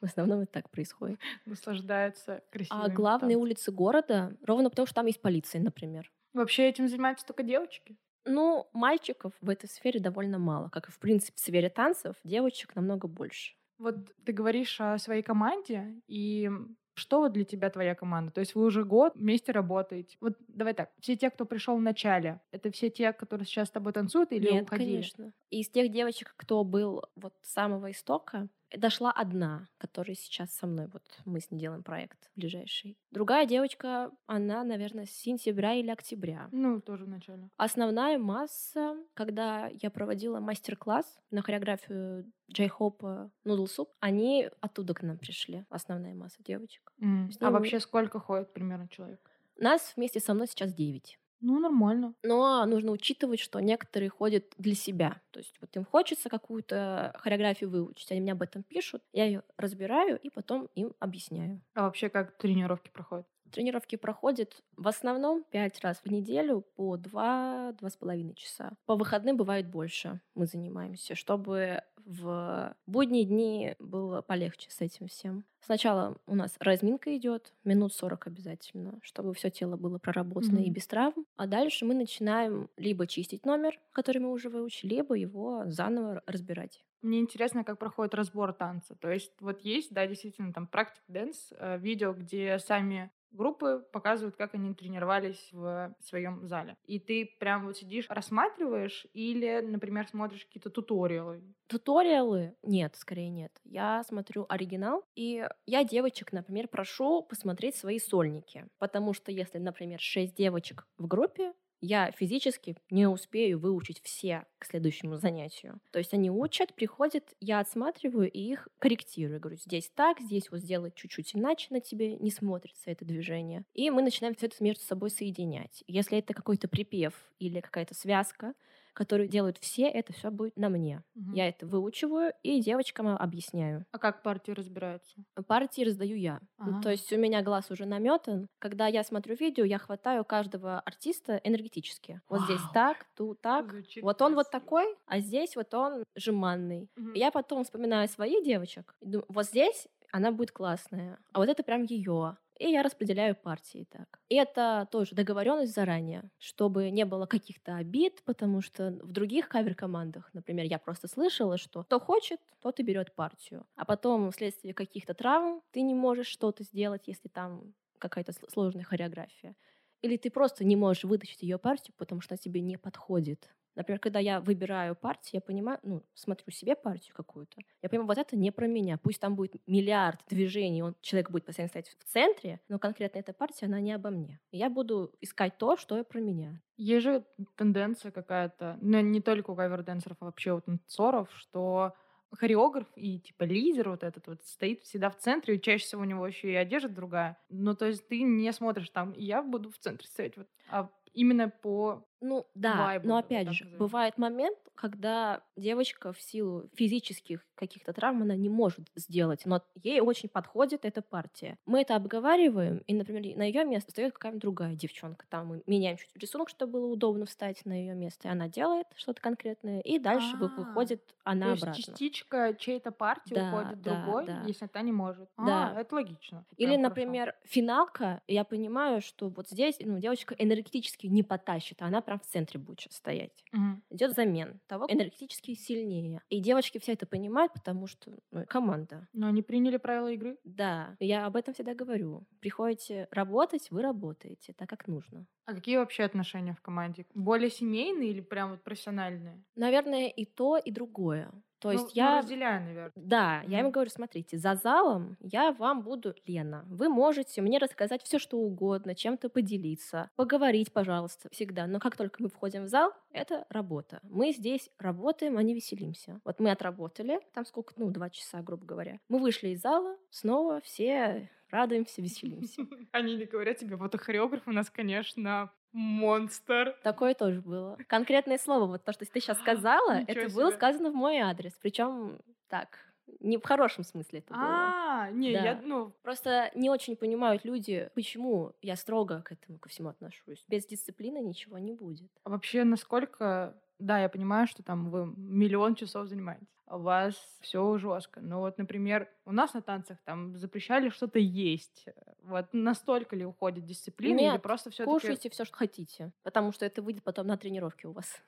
В 0.00 0.04
основном 0.04 0.40
это 0.40 0.52
так 0.52 0.70
происходит. 0.70 1.20
Наслаждаются 1.46 2.42
красивыми 2.50 2.84
А 2.84 2.88
главные 2.88 3.36
танцами. 3.36 3.42
улицы 3.42 3.72
города, 3.72 4.36
ровно 4.42 4.70
потому 4.70 4.86
что 4.86 4.96
там 4.96 5.06
есть 5.06 5.22
полиция, 5.22 5.60
например. 5.60 6.12
Вообще 6.34 6.68
этим 6.68 6.88
занимаются 6.88 7.26
только 7.26 7.42
девочки? 7.42 7.96
Ну, 8.24 8.68
мальчиков 8.72 9.32
в 9.40 9.48
этой 9.48 9.68
сфере 9.68 10.00
довольно 10.00 10.38
мало. 10.38 10.68
Как 10.70 10.88
и, 10.88 10.92
в 10.92 10.98
принципе, 10.98 11.36
в 11.36 11.40
сфере 11.40 11.70
танцев, 11.70 12.16
девочек 12.24 12.74
намного 12.74 13.08
больше. 13.08 13.54
Вот 13.78 13.96
ты 14.24 14.32
говоришь 14.32 14.80
о 14.80 14.98
своей 14.98 15.22
команде, 15.22 16.00
и 16.06 16.50
что 16.94 17.20
вот 17.20 17.32
для 17.32 17.44
тебя 17.44 17.70
твоя 17.70 17.94
команда? 17.94 18.30
То 18.32 18.40
есть 18.40 18.54
вы 18.54 18.64
уже 18.64 18.84
год 18.84 19.14
вместе 19.16 19.52
работаете. 19.52 20.16
Вот 20.20 20.34
давай 20.46 20.74
так, 20.74 20.90
все 21.00 21.16
те, 21.16 21.30
кто 21.30 21.46
пришел 21.46 21.76
в 21.76 21.80
начале, 21.80 22.40
это 22.52 22.70
все 22.70 22.90
те, 22.90 23.12
которые 23.12 23.46
сейчас 23.46 23.68
с 23.68 23.72
тобой 23.72 23.92
танцуют 23.92 24.32
или 24.32 24.50
Нет, 24.50 24.64
уходили? 24.64 24.94
конечно. 24.96 25.32
Из 25.50 25.68
тех 25.70 25.90
девочек, 25.90 26.34
кто 26.36 26.64
был 26.64 27.04
вот 27.16 27.34
с 27.42 27.52
самого 27.52 27.90
истока, 27.90 28.48
дошла 28.76 29.12
одна, 29.12 29.68
которая 29.78 30.14
сейчас 30.14 30.52
со 30.52 30.66
мной. 30.66 30.88
Вот 30.92 31.02
мы 31.24 31.40
с 31.40 31.50
ней 31.50 31.58
делаем 31.58 31.82
проект 31.82 32.30
ближайший. 32.36 32.98
Другая 33.10 33.46
девочка, 33.46 34.10
она, 34.26 34.64
наверное, 34.64 35.06
с 35.06 35.10
сентября 35.10 35.74
или 35.74 35.90
октября. 35.90 36.48
Ну, 36.52 36.80
тоже 36.80 37.04
в 37.04 37.08
начале. 37.08 37.50
Основная 37.56 38.18
масса, 38.18 38.96
когда 39.14 39.68
я 39.68 39.90
проводила 39.90 40.40
мастер-класс 40.40 41.18
на 41.30 41.42
хореографию 41.42 42.30
Джей-хопа 42.50 43.30
Noodle 43.44 43.66
Soup, 43.66 43.88
они 44.00 44.48
оттуда 44.60 44.94
к 44.94 45.02
нам 45.02 45.18
пришли, 45.18 45.64
основная 45.68 46.14
масса 46.14 46.42
девочек. 46.42 46.92
С 46.98 47.36
А 47.40 47.50
вообще 47.50 47.80
сколько 47.80 48.18
ходит 48.18 48.52
примерно 48.52 48.88
человек? 48.88 49.20
Нас 49.56 49.92
вместе 49.96 50.20
со 50.20 50.34
мной 50.34 50.48
сейчас 50.48 50.72
9. 50.74 51.18
Ну, 51.44 51.58
нормально. 51.58 52.14
Но 52.22 52.64
нужно 52.66 52.92
учитывать, 52.92 53.40
что 53.40 53.58
некоторые 53.58 54.10
ходят 54.10 54.54
для 54.58 54.74
себя. 54.76 55.20
То 55.32 55.40
есть 55.40 55.56
вот 55.60 55.74
им 55.76 55.84
хочется 55.84 56.28
какую-то 56.28 57.12
хореографию 57.18 57.68
выучить, 57.68 58.12
они 58.12 58.20
мне 58.20 58.32
об 58.32 58.42
этом 58.42 58.62
пишут, 58.62 59.02
я 59.12 59.24
ее 59.24 59.42
разбираю 59.56 60.18
и 60.20 60.30
потом 60.30 60.66
им 60.76 60.94
объясняю. 61.00 61.60
А 61.74 61.82
вообще 61.82 62.08
как 62.08 62.36
тренировки 62.38 62.88
проходят? 62.90 63.26
Тренировки 63.52 63.96
проходят 63.96 64.62
в 64.76 64.88
основном 64.88 65.44
5 65.50 65.80
раз 65.82 65.98
в 66.04 66.10
неделю 66.10 66.62
по 66.74 66.96
2-2,5 66.96 68.34
часа. 68.34 68.72
По 68.86 68.96
выходным 68.96 69.36
бывает 69.36 69.68
больше 69.68 70.20
мы 70.34 70.46
занимаемся, 70.46 71.14
чтобы 71.14 71.82
в 72.04 72.74
будние 72.86 73.24
дни 73.24 73.76
было 73.78 74.22
полегче 74.22 74.68
с 74.70 74.80
этим 74.80 75.06
всем. 75.06 75.44
Сначала 75.60 76.16
у 76.26 76.34
нас 76.34 76.56
разминка 76.58 77.16
идет, 77.16 77.52
минут 77.62 77.92
40 77.94 78.26
обязательно, 78.26 78.98
чтобы 79.02 79.34
все 79.34 79.50
тело 79.50 79.76
было 79.76 79.98
проработано 79.98 80.58
и 80.58 80.64
Мгм. 80.64 80.72
без 80.72 80.86
травм. 80.88 81.26
А 81.36 81.46
дальше 81.46 81.84
мы 81.84 81.94
начинаем 81.94 82.68
либо 82.76 83.06
чистить 83.06 83.46
номер, 83.46 83.78
который 83.92 84.18
мы 84.18 84.32
уже 84.32 84.48
выучили, 84.48 84.96
либо 84.96 85.14
его 85.14 85.62
заново 85.66 86.22
разбирать. 86.26 86.82
Мне 87.02 87.20
интересно, 87.20 87.62
как 87.64 87.78
проходит 87.78 88.14
разбор 88.14 88.52
танца. 88.52 88.96
То 88.96 89.10
есть 89.10 89.32
вот 89.40 89.60
есть, 89.60 89.92
да, 89.92 90.06
действительно, 90.06 90.52
там 90.52 90.66
practice 90.66 91.02
dance, 91.06 91.52
э, 91.56 91.78
видео, 91.78 92.12
где 92.14 92.58
сами 92.58 93.10
группы 93.32 93.84
показывают, 93.92 94.36
как 94.36 94.54
они 94.54 94.74
тренировались 94.74 95.48
в 95.52 95.94
своем 96.00 96.46
зале. 96.46 96.76
И 96.84 96.98
ты 96.98 97.30
прям 97.38 97.66
вот 97.66 97.76
сидишь, 97.76 98.06
рассматриваешь 98.08 99.06
или, 99.12 99.60
например, 99.60 100.06
смотришь 100.08 100.44
какие-то 100.44 100.70
туториалы. 100.70 101.42
Туториалы? 101.66 102.54
Нет, 102.62 102.96
скорее 102.96 103.30
нет. 103.30 103.52
Я 103.64 104.02
смотрю 104.04 104.46
оригинал, 104.48 105.04
и 105.14 105.46
я 105.66 105.84
девочек, 105.84 106.32
например, 106.32 106.68
прошу 106.68 107.22
посмотреть 107.22 107.76
свои 107.76 107.98
сольники. 107.98 108.66
Потому 108.78 109.14
что 109.14 109.32
если, 109.32 109.58
например, 109.58 110.00
шесть 110.00 110.34
девочек 110.34 110.86
в 110.98 111.06
группе, 111.06 111.52
я 111.82 112.12
физически 112.12 112.76
не 112.90 113.06
успею 113.06 113.58
выучить 113.58 114.00
все 114.02 114.46
к 114.58 114.64
следующему 114.64 115.16
занятию. 115.16 115.80
То 115.90 115.98
есть 115.98 116.14
они 116.14 116.30
учат, 116.30 116.74
приходят, 116.74 117.34
я 117.40 117.58
отсматриваю 117.58 118.30
и 118.30 118.38
их 118.38 118.68
корректирую. 118.78 119.40
Говорю, 119.40 119.58
здесь 119.58 119.90
так, 119.94 120.20
здесь 120.20 120.50
вот 120.50 120.60
сделать 120.60 120.94
чуть-чуть 120.94 121.34
иначе 121.34 121.66
на 121.70 121.80
тебе 121.80 122.16
не 122.16 122.30
смотрится 122.30 122.90
это 122.90 123.04
движение. 123.04 123.64
И 123.74 123.90
мы 123.90 124.02
начинаем 124.02 124.34
все 124.34 124.46
это 124.46 124.62
между 124.62 124.82
собой 124.84 125.10
соединять. 125.10 125.82
Если 125.88 126.18
это 126.18 126.32
какой-то 126.32 126.68
припев 126.68 127.14
или 127.40 127.60
какая-то 127.60 127.94
связка, 127.94 128.54
которую 128.92 129.28
делают 129.28 129.58
все, 129.58 129.84
это 129.88 130.12
все 130.12 130.30
будет 130.30 130.56
на 130.56 130.68
мне. 130.68 131.02
Мгм. 131.14 131.32
Я 131.34 131.48
это 131.48 131.66
выучиваю 131.66 132.32
и 132.42 132.60
девочкам 132.60 133.08
объясняю. 133.08 133.86
А 133.92 133.98
как 133.98 134.22
партии 134.22 134.52
разбираются? 134.52 135.24
Партии 135.46 135.82
раздаю 135.82 136.16
я. 136.16 136.40
Ну, 136.58 136.72
Ага. 136.72 136.82
То 136.82 136.90
есть 136.90 137.12
у 137.12 137.16
меня 137.16 137.42
глаз 137.42 137.70
уже 137.70 137.86
наметан. 137.86 138.48
Когда 138.58 138.86
я 138.86 139.02
смотрю 139.04 139.36
видео, 139.36 139.64
я 139.64 139.78
хватаю 139.78 140.24
каждого 140.24 140.80
артиста 140.80 141.40
энергетически. 141.44 142.20
Вот 142.28 142.42
здесь 142.42 142.60
так, 142.74 143.06
тут 143.16 143.40
так. 143.40 143.70
Звучит 143.70 144.02
Вот 144.02 144.20
он 144.22 144.34
вот 144.34 144.48
красиво. 144.48 144.60
такой, 144.60 144.96
а 145.06 145.20
здесь 145.20 145.56
вот 145.56 145.72
он 145.74 146.04
жеманный. 146.16 146.90
И 147.14 147.18
Я 147.18 147.30
потом 147.30 147.64
вспоминаю 147.64 148.08
своих 148.08 148.44
девочек. 148.44 148.94
и 149.00 149.06
думаю, 149.06 149.26
вот 149.28 149.46
здесь 149.46 149.88
она 150.12 150.30
будет 150.30 150.50
классная, 150.52 151.18
а 151.32 151.38
вот 151.38 151.48
это 151.48 151.62
прям 151.62 151.84
ее. 151.84 152.36
И 152.62 152.70
я 152.70 152.82
распределяю 152.84 153.34
партии 153.34 153.88
так. 153.90 154.20
И 154.28 154.36
это 154.36 154.86
тоже 154.92 155.16
договоренность 155.16 155.74
заранее, 155.74 156.30
чтобы 156.38 156.90
не 156.90 157.04
было 157.04 157.26
каких-то 157.26 157.76
обид, 157.76 158.22
потому 158.24 158.60
что 158.60 158.90
в 159.02 159.10
других 159.10 159.48
кавер-командах, 159.48 160.30
например, 160.32 160.66
я 160.66 160.78
просто 160.78 161.08
слышала, 161.08 161.58
что 161.58 161.82
кто 161.82 161.98
хочет, 161.98 162.38
тот 162.60 162.78
и 162.78 162.84
берет 162.84 163.16
партию. 163.16 163.66
А 163.74 163.84
потом 163.84 164.30
вследствие 164.30 164.74
каких-то 164.74 165.12
травм 165.14 165.62
ты 165.72 165.82
не 165.82 165.94
можешь 165.94 166.28
что-то 166.28 166.62
сделать, 166.62 167.08
если 167.08 167.28
там 167.28 167.74
какая-то 167.98 168.30
сл- 168.30 168.48
сложная 168.48 168.84
хореография. 168.84 169.56
Или 170.00 170.16
ты 170.16 170.30
просто 170.30 170.64
не 170.64 170.76
можешь 170.76 171.02
вытащить 171.04 171.42
ее 171.42 171.58
партию, 171.58 171.94
потому 171.98 172.20
что 172.20 172.34
она 172.34 172.38
тебе 172.38 172.60
не 172.60 172.76
подходит. 172.78 173.50
Например, 173.74 173.98
когда 173.98 174.18
я 174.18 174.40
выбираю 174.40 174.94
партию, 174.94 175.30
я 175.34 175.40
понимаю, 175.40 175.78
ну, 175.82 176.02
смотрю 176.14 176.50
себе 176.50 176.76
партию 176.76 177.14
какую-то, 177.14 177.62
я 177.80 177.88
понимаю, 177.88 178.08
вот 178.08 178.18
это 178.18 178.36
не 178.36 178.50
про 178.50 178.66
меня. 178.66 178.98
Пусть 178.98 179.20
там 179.20 179.34
будет 179.34 179.54
миллиард 179.66 180.20
движений, 180.28 180.82
он, 180.82 180.94
человек 181.00 181.30
будет 181.30 181.46
постоянно 181.46 181.68
стоять 181.68 181.88
в 181.88 182.04
центре, 182.04 182.60
но 182.68 182.78
конкретно 182.78 183.18
эта 183.18 183.32
партия, 183.32 183.66
она 183.66 183.80
не 183.80 183.92
обо 183.92 184.10
мне. 184.10 184.40
Я 184.50 184.68
буду 184.70 185.12
искать 185.20 185.56
то, 185.58 185.76
что 185.76 186.02
про 186.04 186.20
меня. 186.20 186.60
Есть 186.76 187.04
же 187.04 187.24
тенденция 187.56 188.10
какая-то, 188.10 188.78
ну, 188.80 189.00
не 189.00 189.20
только 189.20 189.50
у 189.50 189.56
каверденсеров, 189.56 190.16
а 190.20 190.26
вообще 190.26 190.52
у 190.52 190.60
танцоров, 190.60 191.28
что 191.34 191.94
хореограф 192.34 192.86
и 192.96 193.20
типа 193.20 193.44
лидер 193.44 193.90
вот 193.90 194.02
этот 194.02 194.26
вот 194.26 194.42
стоит 194.42 194.82
всегда 194.82 195.10
в 195.10 195.18
центре, 195.18 195.56
и 195.56 195.60
чаще 195.60 195.84
всего 195.84 196.02
у 196.02 196.06
него 196.06 196.26
еще 196.26 196.50
и 196.50 196.56
одежда 196.56 196.88
другая. 196.88 197.38
Ну, 197.48 197.74
то 197.74 197.86
есть 197.86 198.08
ты 198.08 198.22
не 198.22 198.50
смотришь 198.52 198.90
там, 198.90 199.12
я 199.16 199.42
буду 199.42 199.70
в 199.70 199.78
центре 199.78 200.06
стоять, 200.08 200.36
вот, 200.36 200.48
а 200.70 200.90
именно 201.12 201.48
по... 201.50 202.06
Ну 202.22 202.46
да, 202.54 202.76
Вайбу, 202.76 203.08
но 203.08 203.16
опять 203.16 203.50
же, 203.52 203.64
бывает 203.78 204.16
момент, 204.16 204.56
когда 204.74 205.42
девочка 205.56 206.12
в 206.12 206.20
силу 206.20 206.68
физических 206.74 207.44
каких-то 207.54 207.92
травм 207.92 208.22
она 208.22 208.34
не 208.36 208.48
может 208.48 208.88
сделать, 208.96 209.42
но 209.44 209.62
ей 209.74 210.00
очень 210.00 210.28
подходит 210.28 210.84
эта 210.84 211.02
партия. 211.02 211.58
Мы 211.66 211.82
это 211.82 211.94
обговариваем, 211.96 212.78
и, 212.86 212.94
например, 212.94 213.36
на 213.36 213.42
ее 213.44 213.64
место 213.64 213.88
встает 213.90 214.12
какая-нибудь 214.14 214.42
другая 214.42 214.74
девчонка. 214.74 215.26
Там 215.28 215.46
мы 215.48 215.62
меняем 215.66 215.96
чуть 215.96 216.10
рисунок, 216.16 216.48
чтобы 216.48 216.72
было 216.74 216.86
удобно 216.86 217.26
встать 217.26 217.64
на 217.64 217.72
ее 217.72 217.94
место, 217.94 218.28
и 218.28 218.30
она 218.30 218.48
делает 218.48 218.86
что-то 218.96 219.20
конкретное, 219.20 219.80
и 219.80 219.98
дальше 219.98 220.36
вы- 220.36 220.46
А, 220.46 220.48
выходит 220.48 221.14
она 221.24 221.46
то 221.46 221.50
есть 221.52 221.62
обратно. 221.62 221.82
частичка 221.82 222.54
чьей-то 222.58 222.90
партии 222.92 223.34
Да, 223.34 223.48
уходит 223.48 223.82
да, 223.82 223.94
другой, 224.04 224.26
да. 224.26 224.42
если 224.46 224.66
та 224.66 224.82
не 224.82 224.92
может. 224.92 225.28
Да. 225.36 225.72
А, 225.76 225.80
это 225.80 225.94
логично. 225.94 226.44
Или, 226.56 226.76
Прям 226.76 226.82
хорошо. 226.82 226.88
например, 226.88 227.34
финалка, 227.44 228.22
и 228.26 228.34
я 228.34 228.44
понимаю, 228.44 229.00
что 229.00 229.28
вот 229.28 229.48
здесь 229.48 229.76
ну, 229.80 229.98
девочка 229.98 230.34
энергетически 230.38 231.06
не 231.06 231.22
потащит, 231.22 231.80
а 231.82 231.86
она 231.86 232.00
прям 232.12 232.18
в 232.20 232.26
центре 232.26 232.60
будет 232.60 232.80
сейчас 232.80 232.96
стоять. 232.96 233.44
Мгм. 233.52 233.82
Идет 233.90 234.14
замен 234.14 234.60
того 234.66 234.86
энергетически 234.88 235.54
сильнее. 235.54 236.22
И 236.28 236.40
девочки 236.40 236.78
все 236.78 236.92
это 236.92 237.06
понимают, 237.06 237.52
потому 237.52 237.86
что 237.86 238.12
ну, 238.30 238.44
команда. 238.46 239.08
Но 239.12 239.28
они 239.28 239.42
приняли 239.42 239.78
правила 239.78 240.08
игры. 240.08 240.38
Да, 240.44 240.96
я 241.00 241.26
об 241.26 241.36
этом 241.36 241.54
всегда 241.54 241.74
говорю. 241.74 242.26
Приходите 242.40 243.08
работать, 243.10 243.70
вы 243.70 243.82
работаете 243.82 244.52
так, 244.52 244.68
как 244.68 244.88
нужно. 244.88 245.26
А 245.44 245.54
какие 245.54 245.76
вообще 245.78 246.04
отношения 246.04 246.54
в 246.54 246.60
команде? 246.60 247.06
Более 247.14 247.50
семейные 247.50 248.10
или 248.10 248.20
прям 248.20 248.50
вот 248.50 248.62
профессиональные? 248.62 249.42
Наверное, 249.56 250.08
и 250.08 250.24
то, 250.24 250.56
и 250.56 250.70
другое. 250.70 251.32
То 251.62 251.68
Ну, 251.68 251.72
есть 251.74 251.84
ну, 251.84 251.90
я... 251.94 252.18
разделяю, 252.18 252.60
наверное. 252.64 252.92
Да, 252.96 253.42
я 253.46 253.60
им 253.60 253.70
говорю, 253.70 253.88
смотрите, 253.88 254.36
за 254.36 254.56
залом 254.56 255.16
я 255.20 255.52
вам 255.52 255.82
буду 255.82 256.12
Лена. 256.26 256.64
Вы 256.68 256.88
можете 256.88 257.40
мне 257.40 257.58
рассказать 257.58 258.02
все, 258.02 258.18
что 258.18 258.36
угодно, 258.38 258.96
чем-то 258.96 259.28
поделиться, 259.28 260.10
поговорить, 260.16 260.72
пожалуйста, 260.72 261.28
всегда. 261.30 261.68
Но 261.68 261.78
как 261.78 261.96
только 261.96 262.20
мы 262.20 262.28
входим 262.30 262.64
в 262.64 262.68
зал, 262.68 262.92
это 263.12 263.46
работа. 263.48 264.00
Мы 264.02 264.32
здесь 264.32 264.70
работаем, 264.78 265.38
а 265.38 265.42
не 265.44 265.54
веселимся. 265.54 266.20
Вот 266.24 266.40
мы 266.40 266.50
отработали, 266.50 267.20
там 267.32 267.44
сколько, 267.46 267.74
ну, 267.76 267.90
два 267.90 268.10
часа, 268.10 268.42
грубо 268.42 268.66
говоря. 268.66 268.98
Мы 269.08 269.20
вышли 269.20 269.50
из 269.50 269.60
зала, 269.60 269.96
снова 270.10 270.60
все 270.62 271.30
радуемся, 271.52 272.02
веселимся. 272.02 272.62
Они 272.92 273.14
не 273.14 273.26
говорят 273.26 273.58
тебе, 273.58 273.76
вот 273.76 273.94
хореограф 274.00 274.48
у 274.48 274.52
нас, 274.52 274.68
конечно, 274.68 275.52
монстр. 275.72 276.76
Такое 276.82 277.14
тоже 277.14 277.40
было. 277.40 277.76
Конкретное 277.88 278.38
слово, 278.38 278.66
вот 278.66 278.84
то, 278.84 278.92
что 278.92 279.04
ты 279.04 279.20
сейчас 279.20 279.38
сказала, 279.40 280.00
Ничего 280.00 280.20
это 280.24 280.34
было 280.34 280.48
себе. 280.50 280.56
сказано 280.56 280.90
в 280.90 280.94
мой 280.94 281.18
адрес. 281.18 281.52
Причем 281.60 282.18
так, 282.48 282.78
Не 283.20 283.36
в 283.38 283.42
хорошем 283.44 283.84
смысле 283.84 284.20
это 284.20 284.32
было. 284.34 284.42
А, 284.44 285.10
не, 285.10 285.32
Да. 285.32 285.42
я, 285.42 285.60
ну, 285.62 285.92
Просто 286.02 286.50
не 286.54 286.70
очень 286.70 286.96
понимают 286.96 287.44
люди, 287.44 287.90
почему 287.94 288.52
я 288.62 288.76
строго 288.76 289.22
к 289.22 289.32
этому 289.32 289.58
ко 289.58 289.68
всему 289.68 289.88
отношусь. 289.88 290.44
Без 290.48 290.64
дисциплины 290.66 291.18
ничего 291.18 291.58
не 291.58 291.72
будет. 291.72 292.10
а 292.24 292.30
вообще 292.30 292.64
насколько... 292.64 293.54
Да, 293.78 293.98
я 293.98 294.08
понимаю, 294.08 294.46
что 294.46 294.62
там 294.62 294.90
вы 294.90 295.12
миллион 295.16 295.74
часов 295.74 296.06
занимаетесь. 296.06 296.46
а 296.66 296.76
У 296.76 296.82
вас 296.82 297.14
все 297.40 297.76
жестко. 297.78 298.20
Но 298.20 298.40
вот, 298.40 298.58
например, 298.58 299.08
у 299.24 299.32
нас 299.32 299.54
на 299.54 299.62
танцах 299.62 299.98
там 300.04 300.36
запрещали 300.36 300.88
что-то 300.88 301.18
есть. 301.18 301.86
Вот 302.22 302.46
настолько 302.52 303.16
ли 303.16 303.24
уходит 303.24 303.64
дисциплина 303.64 304.18
или 304.18 304.22
Нет, 304.22 304.42
просто 304.42 304.70
все-таки... 304.70 304.92
Кушайте 304.92 305.30
все, 305.30 305.44
что 305.44 305.56
хотите, 305.56 306.12
потому 306.22 306.52
что 306.52 306.64
это 306.64 306.82
выйдет 306.82 307.02
потом 307.02 307.26
на 307.26 307.36
тренировке 307.36 307.88
у 307.88 307.92
вас. 307.92 308.22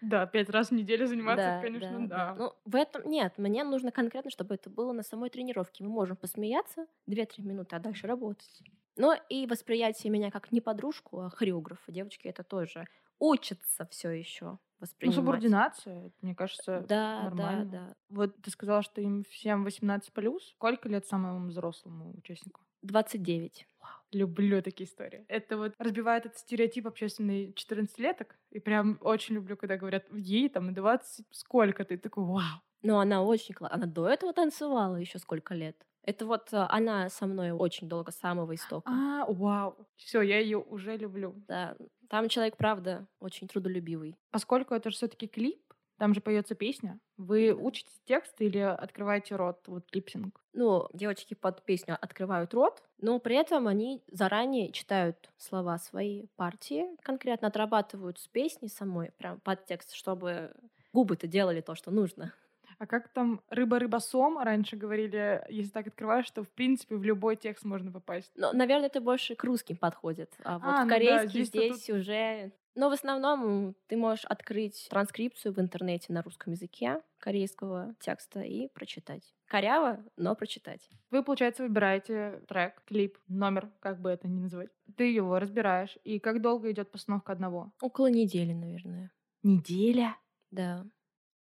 Да, 0.00 0.26
пять 0.26 0.50
раз 0.50 0.68
в 0.68 0.72
неделю 0.72 1.06
заниматься, 1.06 1.42
это, 1.42 1.62
конечно, 1.66 2.08
да. 2.08 2.34
Ну, 2.34 2.52
в 2.64 2.76
этом 2.76 3.08
нет, 3.08 3.38
мне 3.38 3.64
нужно 3.64 3.90
конкретно, 3.90 4.30
чтобы 4.30 4.54
это 4.54 4.70
было 4.70 4.92
на 4.92 5.02
самой 5.02 5.30
тренировке. 5.30 5.84
Мы 5.84 5.90
можем 5.90 6.16
посмеяться 6.16 6.86
2-3 7.08 7.42
минуты, 7.42 7.76
а 7.76 7.78
дальше 7.78 8.06
работать. 8.06 8.62
Но 8.96 9.14
и 9.28 9.46
восприятие 9.46 10.10
меня 10.10 10.30
как 10.30 10.52
не 10.52 10.60
подружку, 10.60 11.20
а 11.20 11.30
хореографа. 11.30 11.90
Девочки 11.90 12.28
это 12.28 12.42
тоже 12.42 12.86
учатся 13.20 13.86
все 13.90 14.10
еще 14.10 14.44
Ну, 14.46 14.58
воспринимать. 14.80 15.14
субординация, 15.16 16.06
это, 16.06 16.14
мне 16.22 16.34
кажется, 16.34 16.84
Да, 16.88 17.22
нормально. 17.24 17.64
да, 17.66 17.78
да. 17.88 17.94
Вот 18.08 18.36
ты 18.42 18.50
сказала, 18.50 18.82
что 18.82 19.00
им 19.00 19.22
всем 19.30 19.62
18 19.62 20.12
плюс. 20.12 20.48
Сколько 20.56 20.88
лет 20.88 21.06
самому 21.06 21.46
взрослому 21.48 22.12
участнику? 22.18 22.60
29. 22.82 23.66
Люблю 24.12 24.62
такие 24.62 24.88
истории. 24.88 25.24
Это 25.28 25.56
вот 25.58 25.74
разбивает 25.78 26.26
этот 26.26 26.38
стереотип 26.38 26.86
общественный 26.86 27.52
14-леток. 27.52 28.36
И 28.50 28.58
прям 28.58 28.98
очень 29.02 29.36
люблю, 29.36 29.56
когда 29.56 29.76
говорят, 29.76 30.06
ей 30.12 30.48
там 30.48 30.74
20 30.74 31.26
сколько 31.30 31.84
ты? 31.84 31.98
Такой, 31.98 32.24
вау. 32.24 32.60
Но 32.82 32.98
она 32.98 33.22
очень 33.22 33.54
классная. 33.54 33.76
Она 33.76 33.86
до 33.86 34.08
этого 34.08 34.32
танцевала 34.32 34.96
еще 34.96 35.18
сколько 35.18 35.54
лет. 35.54 35.76
Это 36.02 36.24
вот 36.24 36.52
э, 36.54 36.56
она 36.70 37.10
со 37.10 37.26
мной 37.26 37.50
очень 37.50 37.86
долго, 37.86 38.10
с 38.10 38.16
самого 38.16 38.54
истока. 38.54 38.90
А, 38.90 39.26
вау. 39.30 39.76
Все, 39.96 40.22
я 40.22 40.38
ее 40.38 40.56
уже 40.58 40.96
люблю. 40.96 41.34
Да, 41.46 41.76
там 42.10 42.28
человек, 42.28 42.56
правда, 42.56 43.06
очень 43.20 43.46
трудолюбивый. 43.46 44.18
Поскольку 44.32 44.74
это 44.74 44.90
же 44.90 44.96
все-таки 44.96 45.28
клип, 45.28 45.62
там 45.96 46.12
же 46.12 46.20
поется 46.20 46.56
песня. 46.56 46.98
Вы 47.16 47.54
учите 47.54 47.92
текст 48.04 48.34
или 48.40 48.58
открываете 48.58 49.36
рот, 49.36 49.60
вот 49.68 49.84
липсинг? 49.94 50.40
Ну, 50.52 50.88
девочки 50.92 51.34
под 51.34 51.64
песню 51.64 51.96
открывают 52.00 52.52
рот, 52.52 52.82
но 52.98 53.20
при 53.20 53.36
этом 53.36 53.68
они 53.68 54.02
заранее 54.10 54.72
читают 54.72 55.30
слова 55.36 55.78
своей 55.78 56.28
партии, 56.34 56.86
конкретно 57.02 57.46
отрабатывают 57.46 58.18
с 58.18 58.26
песни 58.26 58.66
самой, 58.66 59.12
прям 59.18 59.38
под 59.40 59.64
текст, 59.66 59.92
чтобы 59.92 60.52
губы-то 60.92 61.28
делали 61.28 61.60
то, 61.60 61.76
что 61.76 61.92
нужно. 61.92 62.34
А 62.80 62.86
как 62.86 63.08
там 63.08 63.42
рыба-рыба-сом 63.50 64.38
раньше 64.38 64.74
говорили, 64.74 65.44
если 65.50 65.70
так 65.70 65.86
открываешь, 65.86 66.24
что 66.24 66.42
в 66.42 66.48
принципе 66.48 66.96
в 66.96 67.04
любой 67.04 67.36
текст 67.36 67.62
можно 67.66 67.92
попасть? 67.92 68.32
Но, 68.34 68.54
наверное, 68.54 68.86
это 68.86 69.02
больше 69.02 69.34
к 69.34 69.44
русским 69.44 69.76
подходит. 69.76 70.32
А 70.44 70.58
вот 70.58 70.64
А, 70.64 70.84
ну 70.84 70.88
да, 70.88 70.94
корейский 70.94 71.44
здесь-то 71.44 71.74
здесь 71.74 71.90
уже... 71.90 72.52
Но 72.74 72.88
в 72.88 72.92
основном 72.92 73.74
ты 73.86 73.98
можешь 73.98 74.24
открыть 74.24 74.86
транскрипцию 74.88 75.52
в 75.52 75.60
интернете 75.60 76.10
на 76.14 76.22
русском 76.22 76.54
языке 76.54 77.02
корейского 77.18 77.94
текста 78.00 78.40
и 78.40 78.68
прочитать. 78.68 79.34
Коряво, 79.46 80.02
но 80.16 80.34
прочитать. 80.34 80.88
Вы, 81.10 81.22
получается, 81.22 81.64
выбираете 81.64 82.40
трек, 82.48 82.82
клип, 82.86 83.18
номер, 83.28 83.68
как 83.80 84.00
бы 84.00 84.08
это 84.08 84.26
ни 84.26 84.40
называть. 84.40 84.70
Ты 84.96 85.12
его 85.12 85.38
разбираешь. 85.38 85.98
И 86.04 86.18
как 86.18 86.40
долго 86.40 86.70
идет 86.70 86.90
постановка 86.90 87.32
одного? 87.32 87.74
Около 87.82 88.06
недели, 88.06 88.54
наверное. 88.54 89.12
Неделя? 89.42 90.16
Да. 90.50 90.86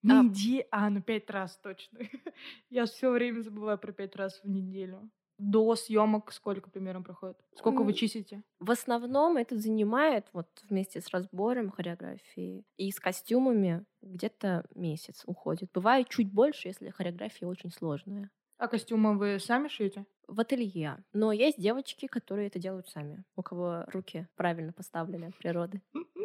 А. 0.04 0.24
Неделя? 0.24 0.66
А, 0.72 0.90
ну 0.90 1.02
пять 1.02 1.30
раз 1.30 1.58
точно. 1.58 2.00
Я 2.70 2.86
все 2.86 3.12
время 3.12 3.42
забываю 3.42 3.78
про 3.78 3.92
пять 3.92 4.16
раз 4.16 4.40
в 4.44 4.50
неделю. 4.50 5.10
До 5.40 5.74
съемок 5.76 6.34
сколько 6.34 6.70
примерно 6.70 7.02
проходит? 7.02 7.38
Сколько 7.56 7.84
вы 7.84 7.94
чистите? 7.94 8.44
В 8.60 8.72
основном 8.72 9.38
это 9.38 9.58
занимает 9.58 10.28
вот 10.34 10.48
вместе 10.70 11.00
с 11.00 11.08
разбором 11.10 11.70
хореографии 11.70 12.66
и 12.76 12.92
с 12.92 13.00
костюмами 13.00 13.86
где-то 14.02 14.66
месяц 14.76 15.24
уходит. 15.26 15.70
Бывает 15.74 16.10
чуть 16.10 16.32
больше, 16.34 16.68
если 16.68 16.90
хореография 16.90 17.48
очень 17.48 17.72
сложная. 17.72 18.30
А 18.58 18.68
костюмы 18.68 19.18
вы 19.18 19.40
сами 19.40 19.70
шьете? 19.70 20.06
В 20.28 20.42
ателье. 20.42 20.98
Но 21.14 21.32
есть 21.32 21.58
девочки, 21.58 22.08
которые 22.08 22.48
это 22.48 22.60
делают 22.60 22.90
сами, 22.90 23.24
у 23.38 23.42
кого 23.42 23.86
руки 23.88 24.28
правильно 24.36 24.74
поставлены 24.74 25.26
от 25.28 25.38
природы. 25.38 25.82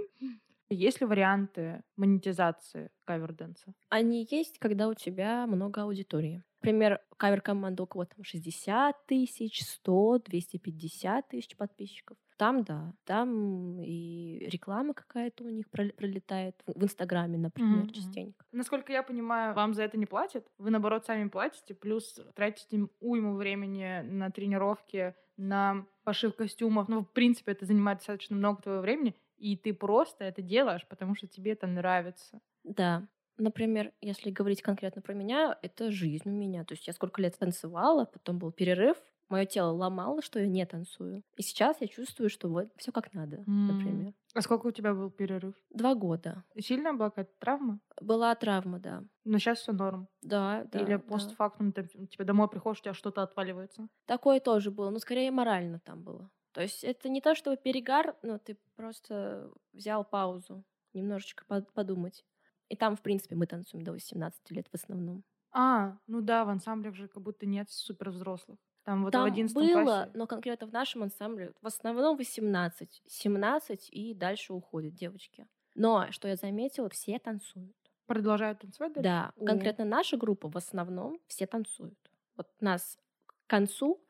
Есть 0.70 1.00
ли 1.00 1.06
варианты 1.06 1.82
монетизации 1.96 2.90
каверденса? 3.04 3.74
Они 3.90 4.26
есть, 4.30 4.58
когда 4.58 4.88
у 4.88 4.94
тебя 4.94 5.46
много 5.46 5.82
аудитории. 5.82 6.42
Например, 6.62 7.00
кавер-команда 7.18 7.82
у 7.82 7.86
кого 7.86 8.06
там 8.06 8.24
60 8.24 9.06
тысяч, 9.06 9.62
100, 9.62 10.20
250 10.20 11.28
тысяч 11.28 11.56
подписчиков. 11.56 12.16
Там, 12.38 12.64
да, 12.64 12.94
там 13.04 13.80
и 13.82 14.38
реклама 14.50 14.94
какая-то 14.94 15.44
у 15.44 15.50
них 15.50 15.66
прол- 15.70 15.92
пролетает 15.92 16.60
в 16.66 16.82
Инстаграме, 16.82 17.36
например, 17.38 17.84
мгм. 17.84 17.90
частенько. 17.90 18.44
Насколько 18.50 18.92
я 18.92 19.02
понимаю, 19.02 19.54
вам 19.54 19.74
за 19.74 19.82
это 19.82 19.98
не 19.98 20.06
платят. 20.06 20.46
Вы, 20.58 20.70
наоборот, 20.70 21.04
сами 21.04 21.28
платите, 21.28 21.74
плюс 21.74 22.18
тратите 22.34 22.88
уйму 23.00 23.34
времени 23.36 24.00
на 24.02 24.30
тренировки, 24.30 25.14
на 25.36 25.86
пошив 26.04 26.34
костюмов. 26.34 26.88
Ну, 26.88 27.02
в 27.02 27.10
принципе, 27.12 27.52
это 27.52 27.66
занимает 27.66 27.98
достаточно 27.98 28.36
много 28.36 28.62
твоего 28.62 28.80
времени, 28.80 29.14
и 29.36 29.56
ты 29.56 29.74
просто 29.74 30.24
это 30.24 30.42
делаешь, 30.42 30.86
потому 30.88 31.14
что 31.14 31.26
тебе 31.26 31.52
это 31.52 31.66
нравится. 31.66 32.40
Да. 32.64 33.06
Например, 33.36 33.92
если 34.00 34.30
говорить 34.30 34.62
конкретно 34.62 35.02
про 35.02 35.12
меня, 35.12 35.58
это 35.62 35.90
жизнь 35.90 36.28
у 36.28 36.32
меня. 36.32 36.64
То 36.64 36.74
есть 36.74 36.86
я 36.86 36.92
сколько 36.92 37.20
лет 37.20 37.36
танцевала, 37.38 38.04
потом 38.04 38.38
был 38.38 38.52
перерыв, 38.52 38.96
мое 39.28 39.44
тело 39.44 39.70
ломало, 39.72 40.22
что 40.22 40.38
я 40.38 40.46
не 40.46 40.64
танцую. 40.64 41.24
И 41.36 41.42
сейчас 41.42 41.80
я 41.80 41.88
чувствую, 41.88 42.30
что 42.30 42.48
вот 42.48 42.68
все 42.76 42.92
как 42.92 43.12
надо, 43.12 43.38
М. 43.48 43.68
например. 43.68 44.14
А 44.34 44.40
сколько 44.40 44.68
у 44.68 44.70
тебя 44.70 44.94
был 44.94 45.10
перерыв? 45.10 45.54
Два 45.70 45.94
года. 45.94 46.44
Сильная 46.58 46.92
была 46.92 47.10
какая-то 47.10 47.32
травма? 47.40 47.80
Была 48.00 48.34
травма, 48.36 48.78
да. 48.78 49.02
Но 49.24 49.38
сейчас 49.38 49.58
все 49.60 49.72
норм. 49.72 50.08
Да, 50.22 50.64
да. 50.70 50.84
Или 50.84 50.96
да. 50.96 50.98
постфактум 50.98 51.72
ты, 51.72 51.84
тебе 51.84 52.24
домой 52.24 52.48
приходишь, 52.48 52.80
у 52.80 52.84
тебя 52.84 52.94
что-то 52.94 53.22
отваливается. 53.22 53.88
Такое 54.06 54.40
тоже 54.40 54.70
было, 54.70 54.90
но 54.90 54.98
скорее 54.98 55.30
морально 55.30 55.80
там 55.80 56.02
было. 56.02 56.30
То 56.54 56.62
есть 56.62 56.84
это 56.84 57.08
не 57.08 57.20
то, 57.20 57.34
чтобы 57.34 57.56
перегар, 57.56 58.16
но 58.22 58.38
ты 58.38 58.56
просто 58.76 59.50
взял 59.72 60.04
паузу, 60.04 60.64
немножечко 60.92 61.44
под- 61.46 61.72
подумать. 61.72 62.24
И 62.68 62.76
там, 62.76 62.96
в 62.96 63.02
принципе, 63.02 63.34
мы 63.34 63.46
танцуем 63.46 63.82
до 63.84 63.90
18 63.92 64.50
лет 64.52 64.68
в 64.70 64.74
основном. 64.74 65.24
А, 65.50 65.98
ну 66.06 66.20
да, 66.20 66.44
в 66.44 66.48
ансамблях 66.48 66.94
же 66.94 67.08
как 67.08 67.22
будто 67.22 67.44
нет 67.44 67.70
супер 67.70 68.10
взрослых. 68.10 68.58
Там 68.84 69.02
вот 69.02 69.08
в 69.08 69.12
Там 69.12 69.24
11 69.24 69.54
было, 69.54 69.82
классе. 69.82 70.10
но 70.14 70.26
конкретно 70.26 70.66
в 70.68 70.72
нашем 70.72 71.02
ансамбле 71.02 71.52
в 71.60 71.66
основном 71.66 72.16
18, 72.16 73.02
17 73.06 73.88
и 73.90 74.14
дальше 74.14 74.52
уходят 74.52 74.94
девочки. 74.94 75.48
Но, 75.74 76.10
что 76.12 76.28
я 76.28 76.36
заметила, 76.36 76.88
все 76.88 77.18
танцуют. 77.18 77.76
Продолжают 78.06 78.60
танцевать 78.60 78.92
дальше? 78.92 79.02
Да, 79.08 79.32
О. 79.36 79.44
конкретно 79.44 79.84
наша 79.84 80.16
группа 80.16 80.48
в 80.48 80.56
основном 80.56 81.18
все 81.26 81.46
танцуют. 81.46 81.98
Вот 82.36 82.48
нас 82.60 82.96
к 83.26 83.34
концу 83.48 84.00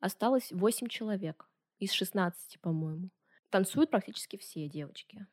осталось 0.00 0.50
8 0.50 0.88
человек 0.88 1.48
из 1.82 1.90
16, 1.92 2.60
по-моему. 2.60 3.10
Танцуют 3.50 3.90
практически 3.90 4.36
все 4.36 4.68
девочки. 4.68 5.26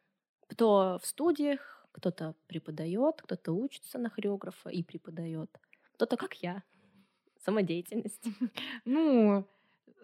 Кто 0.48 0.98
в 1.02 1.06
студиях, 1.06 1.88
кто-то 1.92 2.36
преподает, 2.48 3.22
кто-то 3.22 3.52
учится 3.52 4.00
на 4.00 4.10
хореографа 4.10 4.70
и 4.70 4.82
преподает. 4.82 5.50
Кто-то, 5.94 6.18
как 6.18 6.34
я, 6.42 6.64
самодеятельность. 7.46 8.26
Ну, 8.86 9.48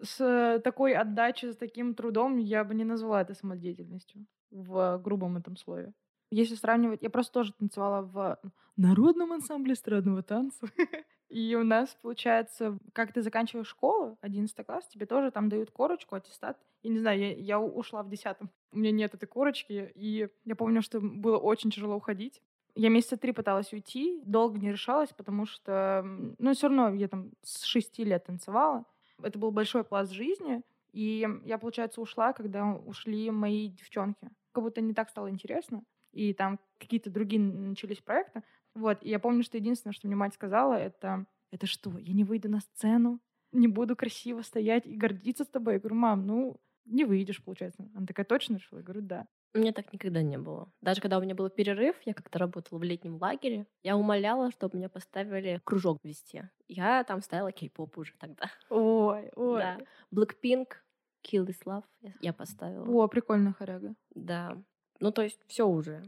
с 0.02 0.60
такой 0.62 0.94
отдачей, 0.94 1.52
с 1.52 1.56
таким 1.56 1.94
трудом 1.94 2.36
я 2.38 2.62
бы 2.62 2.74
не 2.74 2.84
назвала 2.84 3.22
это 3.22 3.34
самодеятельностью 3.34 4.26
в 4.50 4.98
грубом 4.98 5.36
этом 5.36 5.56
слове. 5.56 5.92
Если 6.30 6.54
сравнивать, 6.54 7.02
я 7.02 7.10
просто 7.10 7.32
тоже 7.32 7.54
танцевала 7.54 8.02
в 8.02 8.38
народном 8.76 9.32
ансамбле 9.32 9.72
эстрадного 9.72 10.22
танца. 10.22 10.68
И 11.28 11.56
у 11.56 11.64
нас, 11.64 11.96
получается, 12.00 12.78
как 12.92 13.12
ты 13.12 13.20
заканчиваешь 13.20 13.66
школу, 13.66 14.16
11 14.20 14.64
класс, 14.64 14.86
тебе 14.86 15.06
тоже 15.06 15.30
там 15.30 15.48
дают 15.48 15.70
корочку, 15.70 16.14
аттестат. 16.14 16.56
Я 16.82 16.90
не 16.90 16.98
знаю, 16.98 17.18
я, 17.18 17.32
я 17.32 17.60
ушла 17.60 18.02
в 18.02 18.08
10 18.08 18.36
У 18.72 18.78
меня 18.78 18.92
нет 18.92 19.14
этой 19.14 19.26
корочки, 19.26 19.90
и 19.94 20.28
я 20.44 20.56
помню, 20.56 20.82
что 20.82 21.00
было 21.00 21.38
очень 21.38 21.70
тяжело 21.70 21.96
уходить. 21.96 22.40
Я 22.74 22.90
месяца 22.90 23.16
три 23.16 23.32
пыталась 23.32 23.72
уйти, 23.72 24.20
долго 24.24 24.58
не 24.58 24.70
решалась, 24.70 25.10
потому 25.10 25.46
что, 25.46 26.02
ну, 26.38 26.52
все 26.52 26.68
равно 26.68 26.94
я 26.94 27.08
там 27.08 27.30
с 27.42 27.64
шести 27.64 28.04
лет 28.04 28.26
танцевала. 28.26 28.84
Это 29.22 29.38
был 29.38 29.50
большой 29.50 29.82
пласт 29.82 30.12
жизни, 30.12 30.62
и 30.92 31.26
я, 31.44 31.58
получается, 31.58 32.00
ушла, 32.00 32.34
когда 32.34 32.74
ушли 32.74 33.30
мои 33.30 33.68
девчонки. 33.68 34.28
Как 34.52 34.62
будто 34.62 34.80
не 34.80 34.94
так 34.94 35.08
стало 35.08 35.30
интересно, 35.30 35.82
и 36.12 36.34
там 36.34 36.60
какие-то 36.78 37.10
другие 37.10 37.40
начались 37.40 38.00
проекты. 38.00 38.42
Вот, 38.76 38.98
и 39.02 39.08
я 39.08 39.18
помню, 39.18 39.42
что 39.42 39.56
единственное, 39.56 39.94
что 39.94 40.06
мне 40.06 40.16
мать 40.16 40.34
сказала, 40.34 40.74
это 40.74 41.26
«Это 41.50 41.66
что, 41.66 41.96
я 41.98 42.12
не 42.12 42.24
выйду 42.24 42.48
на 42.48 42.60
сцену? 42.60 43.20
Не 43.52 43.68
буду 43.68 43.96
красиво 43.96 44.42
стоять 44.42 44.86
и 44.86 44.96
гордиться 44.96 45.44
с 45.44 45.48
тобой?» 45.48 45.74
Я 45.74 45.80
говорю, 45.80 45.96
«Мам, 45.96 46.26
ну, 46.26 46.60
не 46.86 47.04
выйдешь, 47.04 47.42
получается. 47.42 47.88
Она 47.94 48.06
такая, 48.06 48.24
точно 48.24 48.56
решила? 48.56 48.78
Я 48.78 48.84
говорю, 48.84 49.02
да. 49.02 49.26
У 49.54 49.58
меня 49.58 49.72
так 49.72 49.92
никогда 49.92 50.22
не 50.22 50.38
было. 50.38 50.70
Даже 50.80 51.00
когда 51.00 51.18
у 51.18 51.22
меня 51.22 51.34
был 51.34 51.48
перерыв, 51.48 51.96
я 52.04 52.14
как-то 52.14 52.38
работала 52.38 52.78
в 52.78 52.82
летнем 52.82 53.16
лагере, 53.16 53.66
я 53.82 53.96
умоляла, 53.96 54.50
чтобы 54.50 54.76
меня 54.76 54.88
поставили 54.88 55.60
кружок 55.64 55.98
вести. 56.04 56.42
Я 56.68 57.02
там 57.04 57.22
ставила 57.22 57.52
кей-поп 57.52 57.96
уже 57.98 58.12
тогда. 58.18 58.50
Ой, 58.68 59.30
ой. 59.34 59.60
Да. 59.60 59.78
Blackpink, 60.14 60.66
Kill 61.24 61.46
This 61.46 61.64
Love 61.64 61.84
я 62.20 62.32
поставила. 62.32 62.86
О, 62.86 63.08
прикольная 63.08 63.52
хоряга. 63.52 63.94
Да. 64.14 64.62
Ну, 65.00 65.10
то 65.10 65.22
есть 65.22 65.40
все 65.46 65.66
уже. 65.66 66.02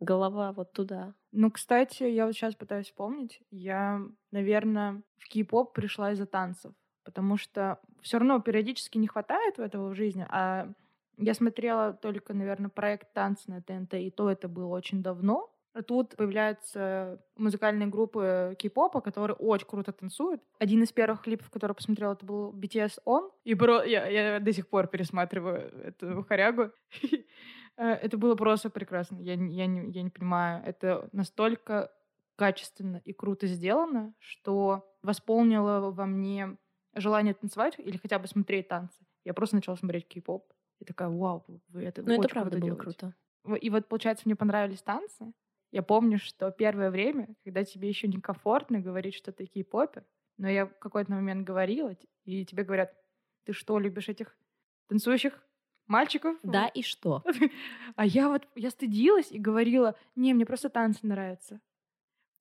Голова 0.00 0.52
вот 0.52 0.72
туда. 0.72 1.14
Ну, 1.32 1.50
кстати, 1.50 2.04
я 2.04 2.26
вот 2.26 2.34
сейчас 2.34 2.54
пытаюсь 2.54 2.86
вспомнить. 2.86 3.40
Я, 3.50 4.00
наверное, 4.32 5.02
в 5.18 5.28
кей-поп 5.28 5.74
пришла 5.74 6.12
из-за 6.12 6.26
танцев. 6.26 6.72
Потому 7.04 7.36
что 7.36 7.78
все 8.02 8.18
равно 8.18 8.40
периодически 8.40 8.98
не 8.98 9.06
хватает 9.06 9.58
этого 9.58 9.90
в 9.90 9.94
жизни, 9.94 10.26
а 10.28 10.72
я 11.16 11.34
смотрела 11.34 11.92
только, 11.92 12.32
наверное, 12.34 12.70
проект 12.70 13.12
«Танцы» 13.12 13.50
на 13.50 13.62
ТНТ, 13.62 13.94
и 13.94 14.10
то 14.10 14.30
это 14.30 14.48
было 14.48 14.66
очень 14.66 15.02
давно. 15.02 15.52
А 15.72 15.82
тут 15.82 16.16
появляются 16.16 17.22
музыкальные 17.36 17.88
группы 17.88 18.56
кей-попа, 18.58 19.00
которые 19.00 19.36
очень 19.36 19.68
круто 19.68 19.92
танцуют. 19.92 20.42
Один 20.58 20.82
из 20.82 20.92
первых 20.92 21.22
клипов, 21.22 21.48
который 21.50 21.72
я 21.72 21.74
посмотрела, 21.74 22.14
это 22.14 22.26
был 22.26 22.52
BTS 22.52 22.98
On. 23.06 23.30
И 23.44 23.54
бро, 23.54 23.82
я, 23.82 24.06
я 24.06 24.40
до 24.40 24.52
сих 24.52 24.68
пор 24.68 24.88
пересматриваю 24.88 25.70
эту 25.84 26.24
хорягу. 26.24 26.70
Э, 27.80 27.92
это 27.94 28.18
было 28.18 28.34
просто 28.34 28.68
прекрасно. 28.68 29.18
Я, 29.20 29.32
я, 29.32 29.66
не, 29.66 29.90
я 29.90 30.02
не 30.02 30.10
понимаю, 30.10 30.62
это 30.64 31.08
настолько 31.12 31.90
качественно 32.36 33.00
и 33.04 33.12
круто 33.12 33.46
сделано, 33.46 34.14
что 34.18 34.94
восполнило 35.02 35.90
во 35.90 36.06
мне 36.06 36.58
желание 36.94 37.34
танцевать 37.34 37.74
или 37.78 37.96
хотя 37.96 38.18
бы 38.18 38.26
смотреть 38.26 38.68
танцы. 38.68 38.98
Я 39.24 39.32
просто 39.34 39.56
начала 39.56 39.76
смотреть 39.76 40.06
кей-поп. 40.08 40.52
И 40.80 40.84
такая, 40.84 41.08
вау, 41.08 41.44
вы 41.68 41.84
это 41.84 42.02
Ну, 42.02 42.14
это 42.14 42.28
правда 42.28 42.56
было 42.58 42.76
делаете. 42.76 42.82
круто. 42.82 43.14
И 43.60 43.70
вот, 43.70 43.88
получается, 43.88 44.22
мне 44.26 44.36
понравились 44.36 44.82
танцы. 44.82 45.32
Я 45.72 45.82
помню, 45.82 46.18
что 46.18 46.50
первое 46.50 46.90
время, 46.90 47.28
когда 47.44 47.64
тебе 47.64 47.88
еще 47.88 48.08
некомфортно 48.08 48.80
говорить, 48.80 49.14
что 49.14 49.32
ты 49.32 49.46
кей-попер, 49.46 50.04
но 50.36 50.48
я 50.48 50.66
в 50.66 50.78
какой-то 50.78 51.12
момент 51.12 51.46
говорила, 51.46 51.94
и 52.24 52.44
тебе 52.44 52.64
говорят, 52.64 52.94
ты 53.44 53.52
что, 53.52 53.78
любишь 53.78 54.08
этих 54.08 54.36
танцующих 54.88 55.42
мальчиков? 55.90 56.36
Да, 56.42 56.68
и 56.68 56.82
что? 56.82 57.22
А 57.96 58.06
я 58.06 58.28
вот, 58.28 58.46
я 58.54 58.70
стыдилась 58.70 59.30
и 59.30 59.38
говорила, 59.38 59.94
не, 60.16 60.32
мне 60.32 60.46
просто 60.46 60.70
танцы 60.70 61.00
нравятся. 61.02 61.60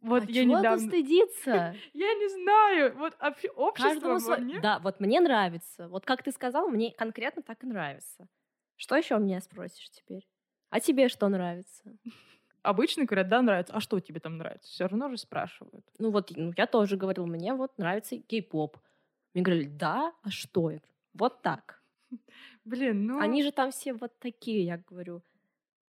Вот 0.01 0.23
а 0.23 0.25
я 0.27 0.43
чего 0.43 0.59
недавно... 0.59 0.87
стыдиться? 0.87 1.75
я 1.93 2.13
не 2.13 2.29
знаю. 2.29 2.95
Вот 2.97 3.17
общество 3.55 3.89
Каждому 3.89 4.19
во 4.19 4.37
мне... 4.37 4.59
Да, 4.61 4.79
вот 4.79 4.99
мне 4.99 5.19
нравится. 5.19 5.89
Вот 5.89 6.05
как 6.05 6.23
ты 6.23 6.31
сказал, 6.31 6.69
мне 6.69 6.93
конкретно 6.93 7.41
так 7.41 7.63
и 7.63 7.67
нравится. 7.67 8.27
Что 8.77 8.95
еще 8.95 9.17
мне 9.17 9.41
спросишь 9.41 9.89
теперь? 9.89 10.25
А 10.69 10.79
тебе 10.79 11.09
что 11.09 11.27
нравится? 11.27 11.83
Обычно 12.61 13.05
говорят, 13.05 13.27
да, 13.27 13.41
нравится. 13.41 13.73
А 13.73 13.81
что 13.81 13.99
тебе 13.99 14.19
там 14.19 14.37
нравится? 14.37 14.71
Все 14.71 14.87
равно 14.87 15.09
же 15.09 15.17
спрашивают. 15.17 15.85
Ну 15.97 16.11
вот, 16.11 16.31
ну, 16.35 16.53
я 16.55 16.65
тоже 16.65 16.95
говорил, 16.95 17.25
мне 17.25 17.53
вот 17.53 17.77
нравится 17.77 18.17
кей-поп. 18.17 18.77
Мне 19.33 19.43
говорили, 19.43 19.67
да, 19.67 20.13
а 20.23 20.29
что? 20.29 20.71
Я 20.71 20.79
вот 21.13 21.41
так. 21.41 21.81
Блин, 22.65 23.05
ну... 23.05 23.19
Они 23.19 23.43
же 23.43 23.51
там 23.51 23.71
все 23.71 23.93
вот 23.93 24.17
такие, 24.19 24.63
я 24.65 24.77
говорю. 24.77 25.21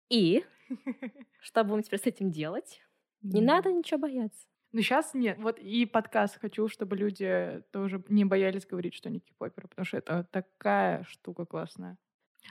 И? 0.10 0.44
Что 1.42 1.64
будем 1.64 1.84
теперь 1.84 2.00
с 2.00 2.06
этим 2.06 2.32
делать? 2.32 2.82
Не 3.22 3.42
надо 3.42 3.72
ничего 3.72 4.00
бояться. 4.00 4.48
Ну, 4.72 4.82
сейчас 4.82 5.14
нет. 5.14 5.38
Вот 5.40 5.58
и 5.60 5.86
подкаст 5.86 6.40
хочу, 6.40 6.68
чтобы 6.68 6.96
люди 6.96 7.64
тоже 7.72 8.04
не 8.08 8.24
боялись 8.24 8.68
говорить, 8.68 8.94
что 8.94 9.10
они 9.10 9.20
кей-поперы, 9.20 9.68
потому 9.68 9.86
что 9.86 9.98
это 9.98 10.28
такая 10.32 11.04
штука 11.04 11.46
классная. 11.46 11.98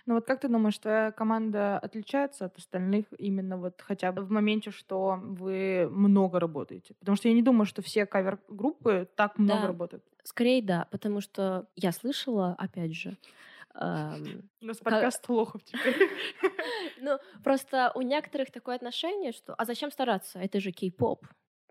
Ну 0.07 0.15
вот 0.15 0.27
как 0.27 0.41
ты 0.41 0.49
думаешь, 0.49 0.79
твоя 0.79 1.13
команда 1.13 1.79
отличается 1.79 2.47
от 2.47 2.59
остальных 2.59 3.07
именно 3.19 3.57
вот 3.57 3.81
хотя 3.81 4.13
бы 4.13 4.23
в 4.23 4.31
моменте, 4.31 4.71
что 4.71 5.19
вы 5.23 5.89
много 5.91 6.41
работаете? 6.41 6.95
Потому 6.99 7.17
что 7.17 7.29
я 7.29 7.35
не 7.35 7.43
думаю, 7.43 7.67
что 7.67 7.83
все 7.83 8.07
кавер-группы 8.07 9.09
так 9.17 9.39
много 9.39 9.63
да. 9.63 9.67
работают. 9.69 10.05
Скорее 10.25 10.63
да, 10.63 10.87
потому 10.91 11.21
что 11.21 11.67
я 11.75 11.93
слышала, 11.93 12.55
опять 12.59 12.95
же, 12.95 13.17
у 13.81 14.67
нас 14.67 14.79
подкаст 14.79 15.29
Лохов 15.29 15.63
теперь. 15.65 15.97
Ну, 17.01 17.19
просто 17.45 17.93
у 17.95 18.03
некоторых 18.03 18.51
такое 18.51 18.75
отношение, 18.75 19.31
что 19.31 19.55
«а 19.55 19.65
зачем 19.65 19.93
стараться? 19.93 20.41
Это 20.41 20.59
же 20.59 20.73
кей-поп». 20.73 21.25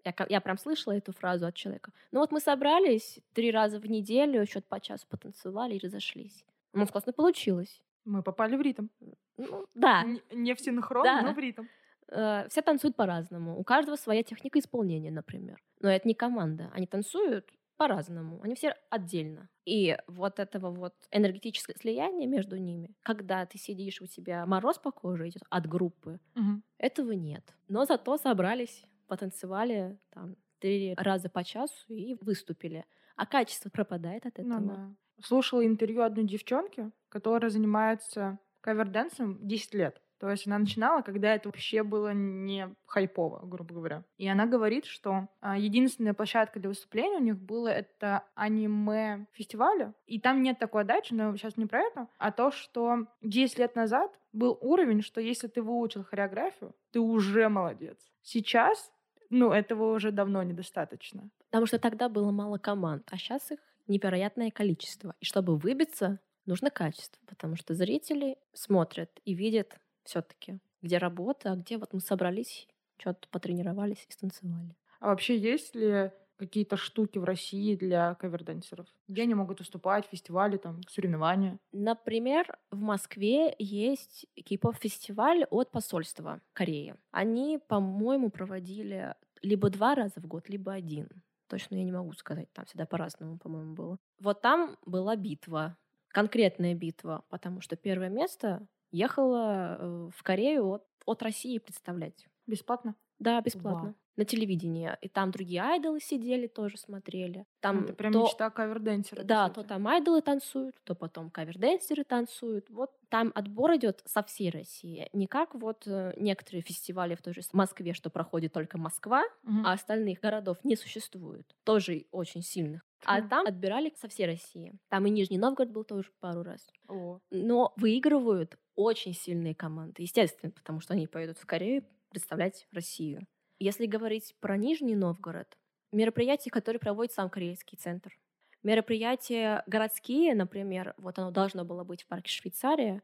Я, 0.05 0.13
я 0.29 0.39
прям 0.39 0.57
слышала 0.57 0.93
эту 0.93 1.11
фразу 1.11 1.45
от 1.45 1.55
человека. 1.55 1.91
Ну 2.11 2.21
вот 2.21 2.31
мы 2.31 2.39
собрались 2.39 3.19
три 3.33 3.51
раза 3.51 3.79
в 3.79 3.89
неделю, 3.89 4.45
что-то 4.45 4.67
по 4.69 4.79
часу 4.79 5.05
потанцевали 5.09 5.75
и 5.75 5.79
разошлись. 5.79 6.45
У 6.71 6.79
нас 6.79 6.89
классно 6.91 7.11
получилось. 7.11 7.81
Мы 8.05 8.23
попали 8.23 8.55
в 8.55 8.61
ритм. 8.61 8.87
Ну, 9.35 9.65
да. 9.75 10.03
Н- 10.03 10.21
не 10.31 10.53
в 10.55 10.61
синхрон, 10.61 11.03
да. 11.03 11.21
но 11.23 11.33
в 11.33 11.37
ритм. 11.37 11.65
Э, 12.09 12.47
все 12.47 12.61
танцуют 12.61 12.95
по-разному. 12.95 13.59
У 13.59 13.63
каждого 13.65 13.97
своя 13.97 14.23
техника 14.23 14.59
исполнения, 14.59 15.11
например. 15.11 15.61
Но 15.81 15.89
это 15.89 16.07
не 16.07 16.13
команда. 16.13 16.71
Они 16.73 16.87
танцуют 16.87 17.49
по-разному. 17.77 18.41
Они 18.41 18.55
все 18.55 18.75
отдельно. 18.89 19.49
И 19.65 19.97
вот 20.07 20.39
этого 20.39 20.71
вот 20.71 20.93
энергетическое 21.11 21.75
слияние 21.79 22.27
между 22.27 22.57
ними, 22.57 22.95
когда 23.03 23.45
ты 23.45 23.57
сидишь, 23.57 24.01
у 24.01 24.07
тебя 24.07 24.45
мороз 24.45 24.77
по 24.79 24.91
коже 24.91 25.29
идет 25.29 25.43
от 25.49 25.67
группы, 25.67 26.19
угу. 26.35 26.61
этого 26.77 27.11
нет. 27.11 27.53
Но 27.67 27.85
зато 27.85 28.17
собрались, 28.17 28.83
потанцевали 29.07 29.97
там 30.09 30.35
три 30.59 30.93
раза 30.97 31.29
по 31.29 31.43
часу 31.43 31.93
и 31.93 32.15
выступили. 32.21 32.85
А 33.15 33.25
качество 33.25 33.69
пропадает 33.69 34.25
от 34.25 34.37
ну 34.37 34.43
этого. 34.43 34.59
Ну, 34.59 34.67
да. 34.67 34.95
Слушала 35.23 35.65
интервью 35.65 36.03
одной 36.03 36.25
девчонки, 36.25 36.91
которая 37.09 37.49
занимается 37.49 38.39
каверденсом 38.61 39.39
10 39.47 39.73
лет. 39.73 40.01
То 40.19 40.29
есть 40.29 40.47
она 40.47 40.57
начинала, 40.57 41.01
когда 41.01 41.35
это 41.35 41.49
вообще 41.49 41.83
было 41.83 42.11
не 42.13 42.73
хайпово, 42.85 43.45
грубо 43.45 43.75
говоря. 43.75 44.03
И 44.17 44.27
она 44.27 44.45
говорит, 44.45 44.85
что 44.85 45.27
а, 45.41 45.57
единственная 45.57 46.13
площадка 46.13 46.59
для 46.59 46.69
выступления 46.69 47.17
у 47.17 47.23
них 47.23 47.37
было 47.37 47.67
это 47.67 48.23
аниме-фестиваля. 48.35 49.93
И 50.05 50.19
там 50.19 50.41
нет 50.41 50.57
такой 50.59 50.85
дачи, 50.85 51.13
но 51.13 51.35
сейчас 51.35 51.57
не 51.57 51.65
про 51.65 51.81
это, 51.81 52.07
а 52.17 52.31
то, 52.31 52.51
что 52.51 53.07
10 53.21 53.59
лет 53.59 53.75
назад 53.75 54.11
был 54.33 54.57
уровень, 54.61 55.01
что 55.01 55.21
если 55.21 55.47
ты 55.47 55.61
выучил 55.61 56.03
хореографию, 56.03 56.75
ты 56.91 56.99
уже 56.99 57.49
молодец. 57.49 57.97
Сейчас, 58.21 58.91
ну, 59.29 59.51
этого 59.51 59.93
уже 59.93 60.11
давно 60.11 60.41
недостаточно. 60.43 61.29
Потому 61.49 61.65
что 61.65 61.79
тогда 61.79 62.09
было 62.09 62.31
мало 62.31 62.57
команд, 62.57 63.07
а 63.11 63.17
сейчас 63.17 63.51
их 63.51 63.59
невероятное 63.87 64.51
количество. 64.51 65.15
И 65.19 65.25
чтобы 65.25 65.57
выбиться, 65.57 66.19
нужно 66.45 66.69
качество, 66.69 67.21
потому 67.27 67.55
что 67.55 67.73
зрители 67.73 68.37
смотрят 68.53 69.11
и 69.25 69.33
видят 69.33 69.77
все-таки, 70.07 70.59
где 70.81 70.97
работа, 70.97 71.51
а 71.51 71.55
где 71.55 71.77
вот 71.77 71.93
мы 71.93 71.99
собрались, 71.99 72.67
что-то 72.97 73.27
потренировались 73.29 74.05
и 74.09 74.11
станцевали. 74.11 74.75
А 74.99 75.07
вообще 75.07 75.37
есть 75.37 75.75
ли 75.75 76.11
какие-то 76.37 76.77
штуки 76.77 77.17
в 77.17 77.23
России 77.23 77.75
для 77.75 78.15
кавердансеров? 78.15 78.87
Где 79.07 79.23
они 79.23 79.33
могут 79.33 79.59
выступать, 79.59 80.05
фестивали, 80.05 80.57
там, 80.57 80.81
соревнования? 80.87 81.59
Например, 81.71 82.57
в 82.71 82.79
Москве 82.79 83.55
есть 83.57 84.25
кей-поп-фестиваль 84.35 85.45
от 85.49 85.71
посольства 85.71 86.41
Кореи. 86.53 86.95
Они, 87.11 87.59
по-моему, 87.67 88.29
проводили 88.29 89.15
либо 89.41 89.69
два 89.69 89.95
раза 89.95 90.19
в 90.19 90.27
год, 90.27 90.49
либо 90.49 90.73
один. 90.73 91.09
Точно 91.47 91.75
я 91.75 91.83
не 91.83 91.91
могу 91.91 92.13
сказать, 92.13 92.51
там 92.53 92.65
всегда 92.65 92.85
по-разному, 92.85 93.37
по-моему, 93.37 93.73
было. 93.73 93.97
Вот 94.19 94.41
там 94.41 94.77
была 94.85 95.15
битва, 95.15 95.77
конкретная 96.09 96.73
битва, 96.73 97.23
потому 97.29 97.61
что 97.61 97.75
первое 97.75 98.09
место 98.09 98.67
ехала 98.91 99.77
э, 99.79 100.09
в 100.15 100.23
Корею 100.23 100.67
от, 100.67 100.83
от 101.05 101.21
России 101.21 101.57
представлять. 101.59 102.27
Бесплатно? 102.45 102.95
Да, 103.19 103.41
бесплатно. 103.41 103.81
Вау. 103.81 103.95
На 104.15 104.25
телевидении. 104.25 104.89
И 105.01 105.09
там 105.09 105.29
другие 105.29 105.61
айдолы 105.61 105.99
сидели, 105.99 106.47
тоже 106.47 106.77
смотрели. 106.77 107.45
Там 107.59 107.83
Это 107.83 107.93
прям 107.93 108.13
то... 108.13 108.23
мечта 108.23 108.49
каверденсера. 108.49 109.23
Да, 109.23 109.49
то 109.49 109.63
там 109.63 109.87
айдолы 109.87 110.21
танцуют, 110.21 110.75
то 110.83 110.95
потом 110.95 111.29
каверденсеры 111.29 112.03
танцуют. 112.03 112.67
Вот 112.71 112.89
там 113.09 113.31
отбор 113.35 113.75
идет 113.75 114.01
со 114.05 114.23
всей 114.23 114.49
России. 114.49 115.07
Не 115.13 115.27
как 115.27 115.53
вот 115.53 115.83
э, 115.85 116.13
некоторые 116.17 116.63
фестивали 116.63 117.13
в 117.13 117.21
той 117.21 117.35
же 117.35 117.41
Москве, 117.53 117.93
что 117.93 118.09
проходит 118.09 118.53
только 118.53 118.79
Москва, 118.79 119.23
угу. 119.43 119.61
а 119.63 119.73
остальных 119.73 120.19
городов 120.19 120.57
не 120.63 120.75
существует. 120.75 121.55
Тоже 121.63 122.07
очень 122.11 122.41
сильных. 122.41 122.81
А 123.05 123.21
там 123.21 123.45
отбирали 123.45 123.93
со 124.01 124.07
всей 124.07 124.25
России. 124.25 124.73
Там 124.89 125.05
и 125.05 125.11
Нижний 125.11 125.37
Новгород 125.37 125.71
был 125.71 125.83
тоже 125.83 126.11
пару 126.19 126.41
раз. 126.41 126.67
О. 126.87 127.19
Но 127.29 127.71
выигрывают 127.75 128.57
очень 128.77 129.13
сильные 129.13 129.55
команды. 129.55 130.03
Естественно, 130.03 130.51
потому 130.51 130.79
что 130.79 130.93
они 130.93 131.07
поедут 131.07 131.39
в 131.39 131.45
Корею 131.45 131.83
представлять 132.09 132.67
Россию. 132.71 133.27
Если 133.59 133.87
говорить 133.87 134.35
про 134.39 134.55
Нижний 134.55 134.95
Новгород, 134.95 135.57
мероприятия, 135.91 136.51
которые 136.51 136.79
проводит 136.79 137.11
сам 137.11 137.29
Корейский 137.29 137.77
центр. 137.77 138.17
Мероприятия 138.63 139.63
городские, 139.67 140.35
например, 140.35 140.93
вот 140.97 141.17
оно 141.19 141.31
должно 141.31 141.65
было 141.65 141.83
быть 141.83 142.03
в 142.03 142.07
парке 142.07 142.31
Швейцария, 142.31 143.01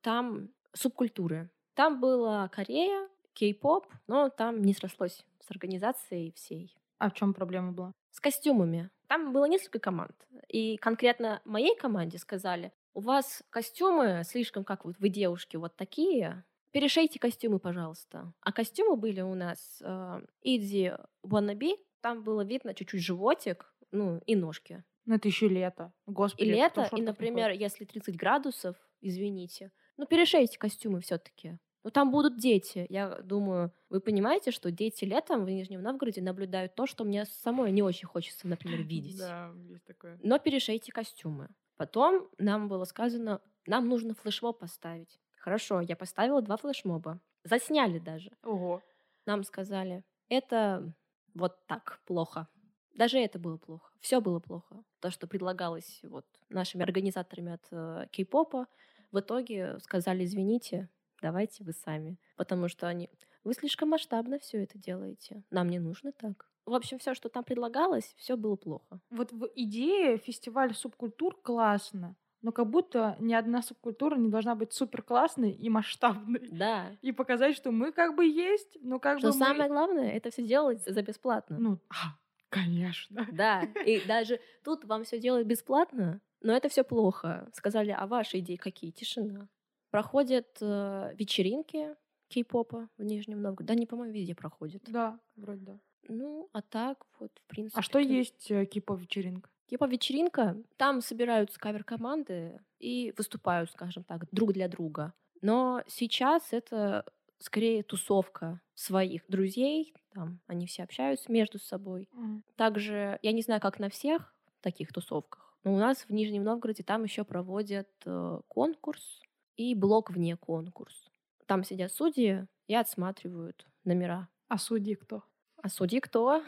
там 0.00 0.50
субкультуры. 0.72 1.50
Там 1.74 2.00
была 2.00 2.48
Корея, 2.48 3.08
кей-поп, 3.32 3.86
но 4.06 4.28
там 4.28 4.60
не 4.60 4.74
срослось 4.74 5.24
с 5.40 5.50
организацией 5.50 6.32
всей. 6.32 6.74
А 6.98 7.10
в 7.10 7.14
чем 7.14 7.32
проблема 7.32 7.72
была? 7.72 7.92
С 8.10 8.20
костюмами. 8.20 8.90
Там 9.06 9.32
было 9.32 9.46
несколько 9.46 9.78
команд. 9.78 10.14
И 10.48 10.76
конкретно 10.76 11.40
моей 11.44 11.76
команде 11.76 12.18
сказали, 12.18 12.72
у 12.94 13.00
вас 13.00 13.42
костюмы 13.50 14.22
слишком, 14.24 14.64
как 14.64 14.84
вот 14.84 14.96
вы 14.98 15.08
девушки, 15.08 15.56
вот 15.56 15.76
такие, 15.76 16.44
перешейте 16.72 17.18
костюмы, 17.18 17.58
пожалуйста. 17.58 18.32
А 18.40 18.52
костюмы 18.52 18.96
были 18.96 19.20
у 19.20 19.34
нас 19.34 19.80
э, 19.82 20.20
Иди 20.42 20.92
Wannabe, 21.24 21.76
там 22.00 22.22
было 22.22 22.44
видно 22.44 22.74
чуть-чуть 22.74 23.02
животик, 23.02 23.74
ну, 23.90 24.20
и 24.26 24.34
ножки. 24.34 24.84
Ну, 25.04 25.14
это 25.14 25.28
еще 25.28 25.48
лето. 25.48 25.92
Господи, 26.06 26.48
и 26.48 26.52
лето, 26.52 26.88
и, 26.96 27.02
например, 27.02 27.48
ходит? 27.48 27.60
если 27.60 27.84
30 27.84 28.16
градусов, 28.16 28.76
извините, 29.00 29.72
ну, 29.96 30.06
перешейте 30.06 30.58
костюмы 30.58 31.00
все-таки. 31.00 31.58
Ну, 31.84 31.90
там 31.90 32.12
будут 32.12 32.38
дети. 32.38 32.86
Я 32.88 33.20
думаю, 33.22 33.72
вы 33.88 34.00
понимаете, 34.00 34.52
что 34.52 34.70
дети 34.70 35.04
летом 35.04 35.44
в 35.44 35.50
Нижнем 35.50 35.82
Новгороде 35.82 36.22
наблюдают 36.22 36.76
то, 36.76 36.86
что 36.86 37.04
мне 37.04 37.24
самой 37.24 37.72
не 37.72 37.82
очень 37.82 38.06
хочется, 38.06 38.46
например, 38.46 38.82
видеть. 38.82 39.18
Да, 39.18 39.52
есть 39.68 39.84
такое. 39.84 40.18
Но 40.22 40.38
перешейте 40.38 40.92
костюмы. 40.92 41.48
Потом 41.82 42.28
нам 42.38 42.68
было 42.68 42.84
сказано, 42.84 43.40
нам 43.66 43.88
нужно 43.88 44.14
флешмоб 44.14 44.60
поставить. 44.60 45.18
Хорошо, 45.36 45.80
я 45.80 45.96
поставила 45.96 46.40
два 46.40 46.56
флешмоба. 46.56 47.18
Засняли 47.42 47.98
даже. 47.98 48.30
Ого. 48.44 48.80
Нам 49.26 49.42
сказали, 49.42 50.04
это 50.28 50.94
вот 51.34 51.66
так 51.66 52.00
плохо. 52.06 52.46
Даже 52.94 53.18
это 53.18 53.40
было 53.40 53.56
плохо. 53.56 53.90
Все 53.98 54.20
было 54.20 54.38
плохо. 54.38 54.84
То, 55.00 55.10
что 55.10 55.26
предлагалось 55.26 55.98
вот 56.04 56.24
нашими 56.50 56.84
организаторами 56.84 57.54
от 57.54 57.66
э, 57.72 58.06
кей-попа, 58.12 58.68
в 59.10 59.18
итоге 59.18 59.80
сказали, 59.80 60.24
извините, 60.24 60.88
давайте 61.20 61.64
вы 61.64 61.72
сами. 61.72 62.16
Потому 62.36 62.68
что 62.68 62.86
они, 62.86 63.10
вы 63.42 63.54
слишком 63.54 63.88
масштабно 63.88 64.38
все 64.38 64.62
это 64.62 64.78
делаете. 64.78 65.42
Нам 65.50 65.68
не 65.68 65.80
нужно 65.80 66.12
так. 66.12 66.48
В 66.66 66.74
общем, 66.74 66.98
все, 66.98 67.14
что 67.14 67.28
там 67.28 67.42
предлагалось, 67.44 68.14
все 68.16 68.36
было 68.36 68.56
плохо. 68.56 69.00
Вот 69.10 69.32
в 69.32 69.48
идее 69.56 70.18
фестиваль 70.18 70.74
субкультур 70.74 71.36
классно, 71.42 72.14
но 72.40 72.52
как 72.52 72.68
будто 72.70 73.16
ни 73.18 73.34
одна 73.34 73.62
субкультура 73.62 74.16
не 74.16 74.28
должна 74.28 74.54
быть 74.54 74.72
супер 74.72 75.02
классной 75.02 75.50
и 75.52 75.68
масштабной. 75.68 76.48
Да. 76.50 76.96
И 77.02 77.12
показать, 77.12 77.56
что 77.56 77.70
мы 77.72 77.92
как 77.92 78.14
бы 78.16 78.24
есть, 78.26 78.76
но 78.80 78.98
как 79.00 79.16
Но 79.22 79.30
бы 79.32 79.38
мы- 79.38 79.44
самое 79.44 79.68
главное, 79.68 80.10
это 80.12 80.30
все 80.30 80.42
делать 80.46 80.82
за 80.84 81.02
бесплатно. 81.02 81.56
Ну, 81.58 81.78
а, 81.88 82.16
конечно. 82.48 83.26
Да, 83.32 83.62
и 83.62 84.00
даже 84.06 84.40
тут 84.64 84.84
вам 84.84 85.02
все 85.04 85.18
делают 85.18 85.46
бесплатно, 85.48 86.20
но 86.40 86.52
это 86.52 86.68
все 86.68 86.84
плохо. 86.84 87.48
Сказали, 87.54 87.90
а 87.96 88.06
ваши 88.06 88.38
идеи 88.38 88.56
какие? 88.56 88.90
Тишина. 88.92 89.48
Проходят 89.90 90.58
э, 90.60 91.12
вечеринки 91.16 91.96
кей-попа 92.28 92.88
в 92.96 93.02
Нижнем 93.02 93.42
Новгороде. 93.42 93.66
Да, 93.68 93.72
они, 93.74 93.86
по-моему, 93.86 94.14
везде 94.14 94.34
проходят. 94.34 94.82
Да, 94.86 95.18
вроде 95.36 95.64
да. 95.64 95.78
Ну, 96.08 96.48
а 96.52 96.62
так 96.62 97.06
вот, 97.18 97.30
в 97.44 97.46
принципе. 97.46 97.78
А 97.78 97.82
что 97.82 97.94
то- 97.94 98.00
есть 98.00 98.50
э, 98.50 98.66
кипов 98.66 99.00
вечеринка? 99.00 99.50
Типа 99.66 99.86
вечеринка, 99.86 100.56
там 100.76 101.00
собираются 101.00 101.58
кавер-команды 101.58 102.60
и 102.78 103.14
выступают, 103.16 103.70
скажем 103.70 104.04
так, 104.04 104.26
друг 104.30 104.52
для 104.52 104.68
друга. 104.68 105.14
Но 105.40 105.82
сейчас 105.86 106.52
это 106.52 107.06
скорее 107.38 107.82
тусовка 107.82 108.60
своих 108.74 109.22
друзей, 109.28 109.94
там 110.12 110.40
они 110.46 110.66
все 110.66 110.82
общаются 110.82 111.32
между 111.32 111.58
собой. 111.58 112.08
Также, 112.56 113.18
я 113.22 113.32
не 113.32 113.42
знаю, 113.42 113.60
как 113.60 113.78
на 113.78 113.88
всех 113.88 114.34
таких 114.60 114.92
тусовках, 114.92 115.56
но 115.64 115.74
у 115.74 115.78
нас 115.78 116.04
в 116.04 116.10
Нижнем 116.10 116.44
Новгороде 116.44 116.82
там 116.82 117.04
еще 117.04 117.24
проводят 117.24 117.88
э, 118.04 118.40
конкурс 118.48 119.22
и 119.56 119.74
блок 119.74 120.10
вне 120.10 120.36
конкурс. 120.36 121.10
Там 121.46 121.64
сидят 121.64 121.92
судьи 121.92 122.46
и 122.66 122.74
отсматривают 122.74 123.66
номера. 123.84 124.28
А 124.48 124.58
судьи 124.58 124.94
кто? 124.94 125.24
А 125.62 125.68
судьи 125.68 126.00
кто? 126.00 126.42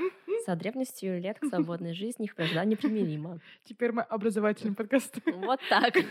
За 0.44 0.57
древностью 0.57 1.20
лет 1.20 1.38
к 1.38 1.44
свободной 1.48 1.94
жизни 1.94 2.24
их 2.24 2.37
вражда 2.37 2.64
непримирима. 2.64 3.38
Теперь 3.64 3.92
мы 3.92 4.03
образовательный 4.03 4.74
подкаст. 4.74 5.18
Вот 5.27 5.61
так. 5.68 5.94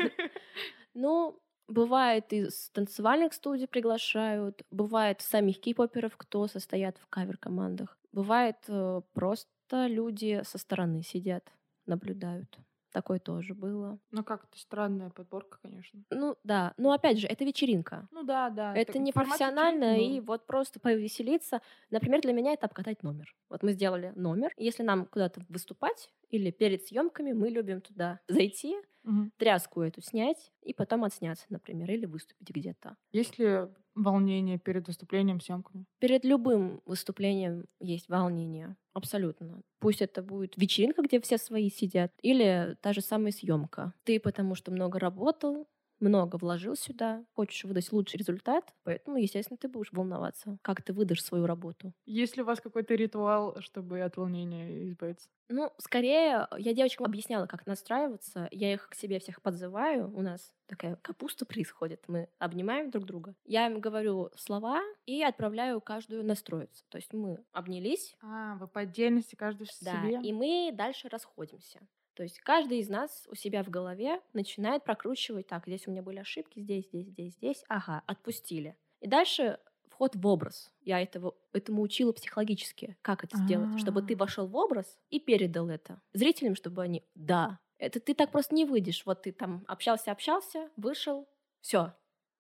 Ну, 0.95 1.41
бывает 1.67 2.31
из 2.33 2.69
танцевальных 2.69 3.33
студий 3.33 3.67
приглашают, 3.67 4.61
бывает 4.69 5.21
самих 5.21 5.59
кей-поперов, 5.59 6.15
кто 6.17 6.47
состоят 6.47 6.97
в 6.99 7.07
кавер-командах. 7.07 7.97
Бывает 8.11 8.57
э, 8.67 9.01
просто 9.13 9.87
люди 9.87 10.43
со 10.43 10.59
стороны 10.59 11.01
сидят, 11.01 11.51
наблюдают. 11.87 12.59
Такое 12.93 13.17
тоже 13.17 13.55
было. 13.55 13.97
Ну 14.11 14.23
как, 14.23 14.43
это 14.43 14.59
странная 14.59 15.09
подборка, 15.09 15.57
конечно. 15.63 16.03
Ну 16.11 16.37
да, 16.43 16.75
но 16.77 16.91
опять 16.91 17.17
же, 17.17 17.25
это 17.25 17.43
вечеринка. 17.43 18.07
Ну 18.11 18.21
да, 18.23 18.51
да. 18.51 18.75
Это 18.75 18.99
не 18.99 19.11
формат 19.11 19.39
профессионально, 19.39 19.99
и 19.99 20.19
вот 20.19 20.45
просто 20.45 20.79
повеселиться. 20.79 21.61
Например, 21.89 22.21
для 22.21 22.33
меня 22.33 22.53
это 22.53 22.67
обкатать 22.67 23.01
номер. 23.01 23.35
Вот 23.49 23.63
мы 23.63 23.71
сделали 23.73 24.13
номер. 24.15 24.53
Если 24.57 24.83
нам 24.83 25.07
куда-то 25.07 25.41
выступать 25.49 26.11
или 26.29 26.51
перед 26.51 26.85
съемками, 26.85 27.33
мы 27.33 27.49
любим 27.49 27.81
туда 27.81 28.19
зайти, 28.27 28.75
Мгм. 29.03 29.31
тряску 29.37 29.81
эту 29.81 30.01
снять 30.01 30.51
и 30.61 30.73
потом 30.73 31.03
отсняться, 31.03 31.45
например, 31.49 31.91
или 31.91 32.05
выступить 32.05 32.49
где-то. 32.49 32.95
Есть 33.11 33.37
ли 33.39 33.67
волнение 33.95 34.57
перед 34.59 34.87
выступлением, 34.87 35.39
съемками? 35.39 35.85
Перед 35.99 36.25
любым 36.25 36.81
выступлением 36.85 37.65
есть 37.79 38.09
волнение. 38.09 38.75
Абсолютно. 38.93 39.61
Пусть 39.79 40.01
это 40.01 40.21
будет 40.21 40.55
вечеринка, 40.57 41.01
где 41.01 41.19
все 41.19 41.37
свои 41.37 41.69
сидят, 41.69 42.11
или 42.21 42.77
та 42.81 42.93
же 42.93 43.01
самая 43.01 43.31
съемка. 43.31 43.93
Ты 44.03 44.19
потому 44.19 44.55
что 44.55 44.71
много 44.71 44.99
работал, 44.99 45.67
много 46.03 46.35
вложил 46.37 46.75
сюда, 46.75 47.23
хочешь 47.33 47.63
выдать 47.63 47.91
лучший 47.91 48.17
результат, 48.17 48.73
поэтому, 48.83 49.17
естественно, 49.17 49.57
ты 49.57 49.67
будешь 49.67 49.91
волноваться, 49.91 50.57
как 50.61 50.81
ты 50.81 50.93
выдашь 50.93 51.23
свою 51.23 51.45
работу. 51.45 51.93
Есть 52.05 52.35
ли 52.37 52.43
у 52.43 52.45
вас 52.45 52.59
какой-то 52.61 52.93
ритуал, 52.95 53.59
чтобы 53.61 54.01
от 54.01 54.17
волнения 54.17 54.87
избавиться? 54.89 55.29
Ну, 55.49 55.71
скорее, 55.77 56.47
я 56.57 56.73
девочкам 56.73 57.05
объясняла, 57.05 57.45
как 57.47 57.65
настраиваться. 57.67 58.47
Я 58.51 58.73
их 58.73 58.89
к 58.89 58.95
себе 58.95 59.19
всех 59.19 59.41
подзываю. 59.41 60.09
У 60.15 60.21
нас 60.21 60.53
такая 60.67 60.95
капуста 60.95 61.45
происходит. 61.45 62.03
Мы 62.07 62.29
обнимаем 62.39 62.89
друг 62.91 63.05
друга. 63.05 63.35
Я 63.45 63.67
им 63.67 63.79
говорю 63.79 64.31
слова 64.35 64.81
и 65.05 65.21
отправляю 65.23 65.79
каждую 65.81 66.23
настроиться. 66.25 66.83
То 66.89 66.97
есть 66.97 67.13
мы 67.13 67.43
обнялись, 67.51 68.15
А, 68.21 68.55
вы 68.55 68.67
по 68.67 68.81
отдельности, 68.81 69.35
каждый 69.35 69.67
в 69.67 69.69
да, 69.81 70.01
себе? 70.01 70.21
и 70.21 70.33
мы 70.33 70.71
дальше 70.73 71.09
расходимся. 71.09 71.79
То 72.13 72.23
есть 72.23 72.39
каждый 72.39 72.79
из 72.79 72.89
нас 72.89 73.27
у 73.29 73.35
себя 73.35 73.63
в 73.63 73.69
голове 73.69 74.21
начинает 74.33 74.83
прокручивать, 74.83 75.47
так, 75.47 75.65
здесь 75.65 75.87
у 75.87 75.91
меня 75.91 76.03
были 76.03 76.19
ошибки, 76.19 76.59
здесь, 76.59 76.87
здесь, 76.87 77.07
здесь, 77.07 77.33
здесь, 77.33 77.63
ага, 77.67 78.03
отпустили. 78.05 78.77
И 78.99 79.07
дальше 79.07 79.59
вход 79.89 80.15
в 80.15 80.25
образ. 80.27 80.71
Я 80.81 81.01
этого, 81.01 81.35
этому 81.53 81.81
учила 81.81 82.11
психологически, 82.13 82.97
как 83.01 83.23
это 83.23 83.37
сделать, 83.37 83.79
чтобы 83.79 84.01
ты 84.01 84.13
А. 84.13 84.17
вошел 84.17 84.47
в 84.47 84.55
образ 84.55 84.97
и 85.09 85.19
передал 85.19 85.69
это 85.69 86.01
зрителям, 86.13 86.55
чтобы 86.55 86.83
они, 86.83 87.03
да, 87.15 87.59
это 87.77 87.99
ты 87.99 88.13
так 88.13 88.31
просто 88.31 88.55
не 88.55 88.65
выйдешь. 88.65 89.05
Вот 89.05 89.23
ты 89.23 89.31
там 89.31 89.65
общался, 89.67 90.11
общался, 90.11 90.69
вышел, 90.77 91.27
все, 91.61 91.93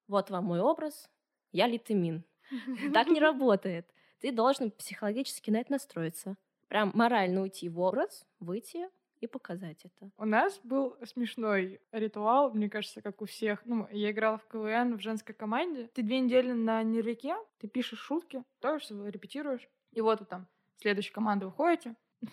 вот 0.07 0.29
вам 0.29 0.45
мой 0.45 0.59
образ, 0.59 1.09
я 1.51 1.67
литамин. 1.67 2.23
Так 2.93 3.07
не 3.07 3.19
работает. 3.19 3.89
Ты 4.19 4.31
должен 4.31 4.71
психологически 4.71 5.49
на 5.49 5.57
это 5.57 5.71
настроиться. 5.71 6.37
Прям 6.67 6.91
морально 6.93 7.41
уйти 7.41 7.69
в 7.69 7.79
образ, 7.79 8.25
выйти 8.39 8.89
и 9.23 9.27
показать 9.27 9.85
это. 9.85 10.11
У 10.17 10.25
нас 10.25 10.59
был 10.63 10.97
смешной 11.05 11.79
ритуал, 11.93 12.51
мне 12.53 12.69
кажется, 12.69 13.01
как 13.01 13.21
у 13.21 13.25
всех. 13.25 13.61
Ну, 13.65 13.87
я 13.91 14.11
играла 14.11 14.37
в 14.37 14.47
КВН 14.47 14.97
в 14.97 15.01
женской 15.01 15.33
команде. 15.33 15.89
Ты 15.93 16.03
две 16.03 16.19
недели 16.19 16.51
на 16.51 16.83
нервике, 16.83 17.35
ты 17.59 17.69
пишешь 17.69 17.99
шутки, 17.99 18.43
готовишься, 18.61 18.93
репетируешь. 19.07 19.69
И 19.93 20.01
вот 20.01 20.19
вы 20.19 20.25
там, 20.25 20.47
следующая 20.81 21.13
команда 21.13 21.45
выходите. 21.45 21.95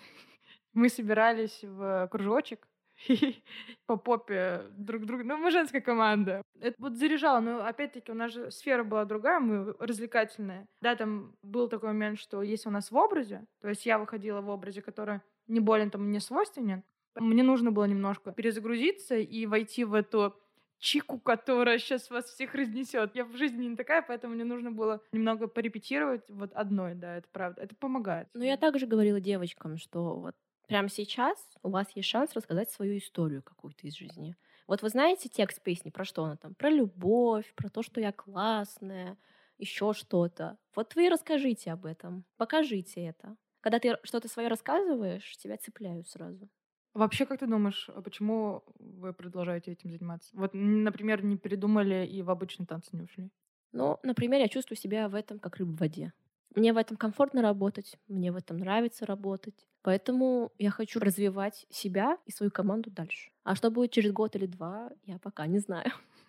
Мы 0.72 0.88
собирались 0.88 1.64
в 1.64 2.08
кружочек 2.12 2.68
по 3.86 3.96
попе 3.96 4.62
друг 4.70 5.04
друга. 5.04 5.24
Ну, 5.24 5.36
мы 5.36 5.50
женская 5.50 5.80
команда. 5.80 6.42
Это 6.60 6.76
вот 6.78 6.94
заряжало, 6.94 7.40
но 7.40 7.64
опять-таки 7.64 8.12
у 8.12 8.14
нас 8.14 8.32
же 8.32 8.50
сфера 8.52 8.84
была 8.84 9.04
другая, 9.04 9.40
мы 9.40 9.74
развлекательная. 9.80 10.68
Да, 10.80 10.94
там 10.94 11.34
был 11.42 11.68
такой 11.68 11.88
момент, 11.88 12.20
что 12.20 12.42
если 12.42 12.68
у 12.68 12.72
нас 12.72 12.90
в 12.90 12.96
образе, 12.96 13.44
то 13.60 13.68
есть 13.68 13.84
я 13.84 13.98
выходила 13.98 14.40
в 14.40 14.48
образе, 14.48 14.80
который 14.80 15.20
не 15.50 15.60
более 15.60 15.90
там 15.90 16.08
мне 16.08 16.20
свойственен, 16.20 16.84
мне 17.16 17.42
нужно 17.42 17.72
было 17.72 17.84
немножко 17.84 18.32
перезагрузиться 18.32 19.16
и 19.16 19.46
войти 19.46 19.84
в 19.84 19.94
эту 19.94 20.36
чику, 20.78 21.18
которая 21.20 21.78
сейчас 21.78 22.10
вас 22.10 22.26
всех 22.26 22.54
разнесет. 22.54 23.14
Я 23.14 23.24
в 23.24 23.36
жизни 23.36 23.66
не 23.66 23.76
такая, 23.76 24.02
поэтому 24.02 24.34
мне 24.34 24.44
нужно 24.44 24.70
было 24.72 25.02
немного 25.12 25.46
порепетировать 25.46 26.28
вот 26.30 26.52
одной, 26.54 26.94
да, 26.94 27.18
это 27.18 27.28
правда. 27.30 27.62
Это 27.62 27.74
помогает. 27.74 28.28
Но 28.32 28.44
я 28.44 28.56
также 28.56 28.86
говорила 28.86 29.20
девочкам, 29.20 29.76
что 29.76 30.16
вот 30.16 30.34
прямо 30.66 30.88
сейчас 30.88 31.36
у 31.62 31.70
вас 31.70 31.88
есть 31.94 32.08
шанс 32.08 32.32
рассказать 32.34 32.70
свою 32.70 32.96
историю 32.96 33.42
какую-то 33.42 33.86
из 33.86 33.94
жизни. 33.94 34.36
Вот 34.66 34.82
вы 34.82 34.88
знаете 34.88 35.28
текст 35.28 35.60
песни, 35.62 35.90
про 35.90 36.04
что 36.04 36.24
она 36.24 36.36
там? 36.36 36.54
Про 36.54 36.70
любовь, 36.70 37.52
про 37.56 37.68
то, 37.68 37.82
что 37.82 38.00
я 38.00 38.12
классная, 38.12 39.18
еще 39.58 39.92
что-то. 39.92 40.58
Вот 40.74 40.94
вы 40.94 41.10
расскажите 41.10 41.72
об 41.72 41.84
этом, 41.84 42.24
покажите 42.36 43.04
это. 43.04 43.36
Когда 43.60 43.78
ты 43.78 43.96
что-то 44.04 44.28
свое 44.28 44.48
рассказываешь, 44.48 45.36
тебя 45.36 45.56
цепляют 45.56 46.08
сразу. 46.08 46.48
Вообще, 46.92 47.24
как 47.24 47.38
ты 47.38 47.46
думаешь, 47.46 47.88
а 47.88 48.02
почему 48.02 48.64
вы 48.78 49.12
продолжаете 49.12 49.72
этим 49.72 49.90
заниматься? 49.90 50.30
Вот, 50.32 50.50
например, 50.54 51.22
не 51.24 51.36
передумали 51.36 52.04
и 52.06 52.22
в 52.22 52.30
обычный 52.30 52.66
танцы 52.66 52.90
не 52.92 53.02
ушли. 53.02 53.30
Ну, 53.72 53.98
например, 54.02 54.40
я 54.40 54.48
чувствую 54.48 54.76
себя 54.76 55.08
в 55.08 55.14
этом 55.14 55.38
как 55.38 55.56
рыба 55.56 55.70
в 55.72 55.76
воде. 55.80 56.12
Мне 56.56 56.72
в 56.72 56.76
этом 56.76 56.96
комфортно 56.96 57.42
работать, 57.42 57.96
мне 58.08 58.32
в 58.32 58.36
этом 58.36 58.56
нравится 58.56 59.06
работать. 59.06 59.68
Поэтому 59.82 60.50
я 60.58 60.70
хочу 60.70 60.98
развивать 60.98 61.66
себя 61.70 62.18
и 62.26 62.32
свою 62.32 62.50
команду 62.50 62.90
дальше. 62.90 63.30
А 63.44 63.54
что 63.54 63.70
будет 63.70 63.92
через 63.92 64.12
год 64.12 64.34
или 64.34 64.46
два, 64.46 64.90
я 65.04 65.18
пока 65.18 65.46
не 65.46 65.58
знаю. 65.60 65.90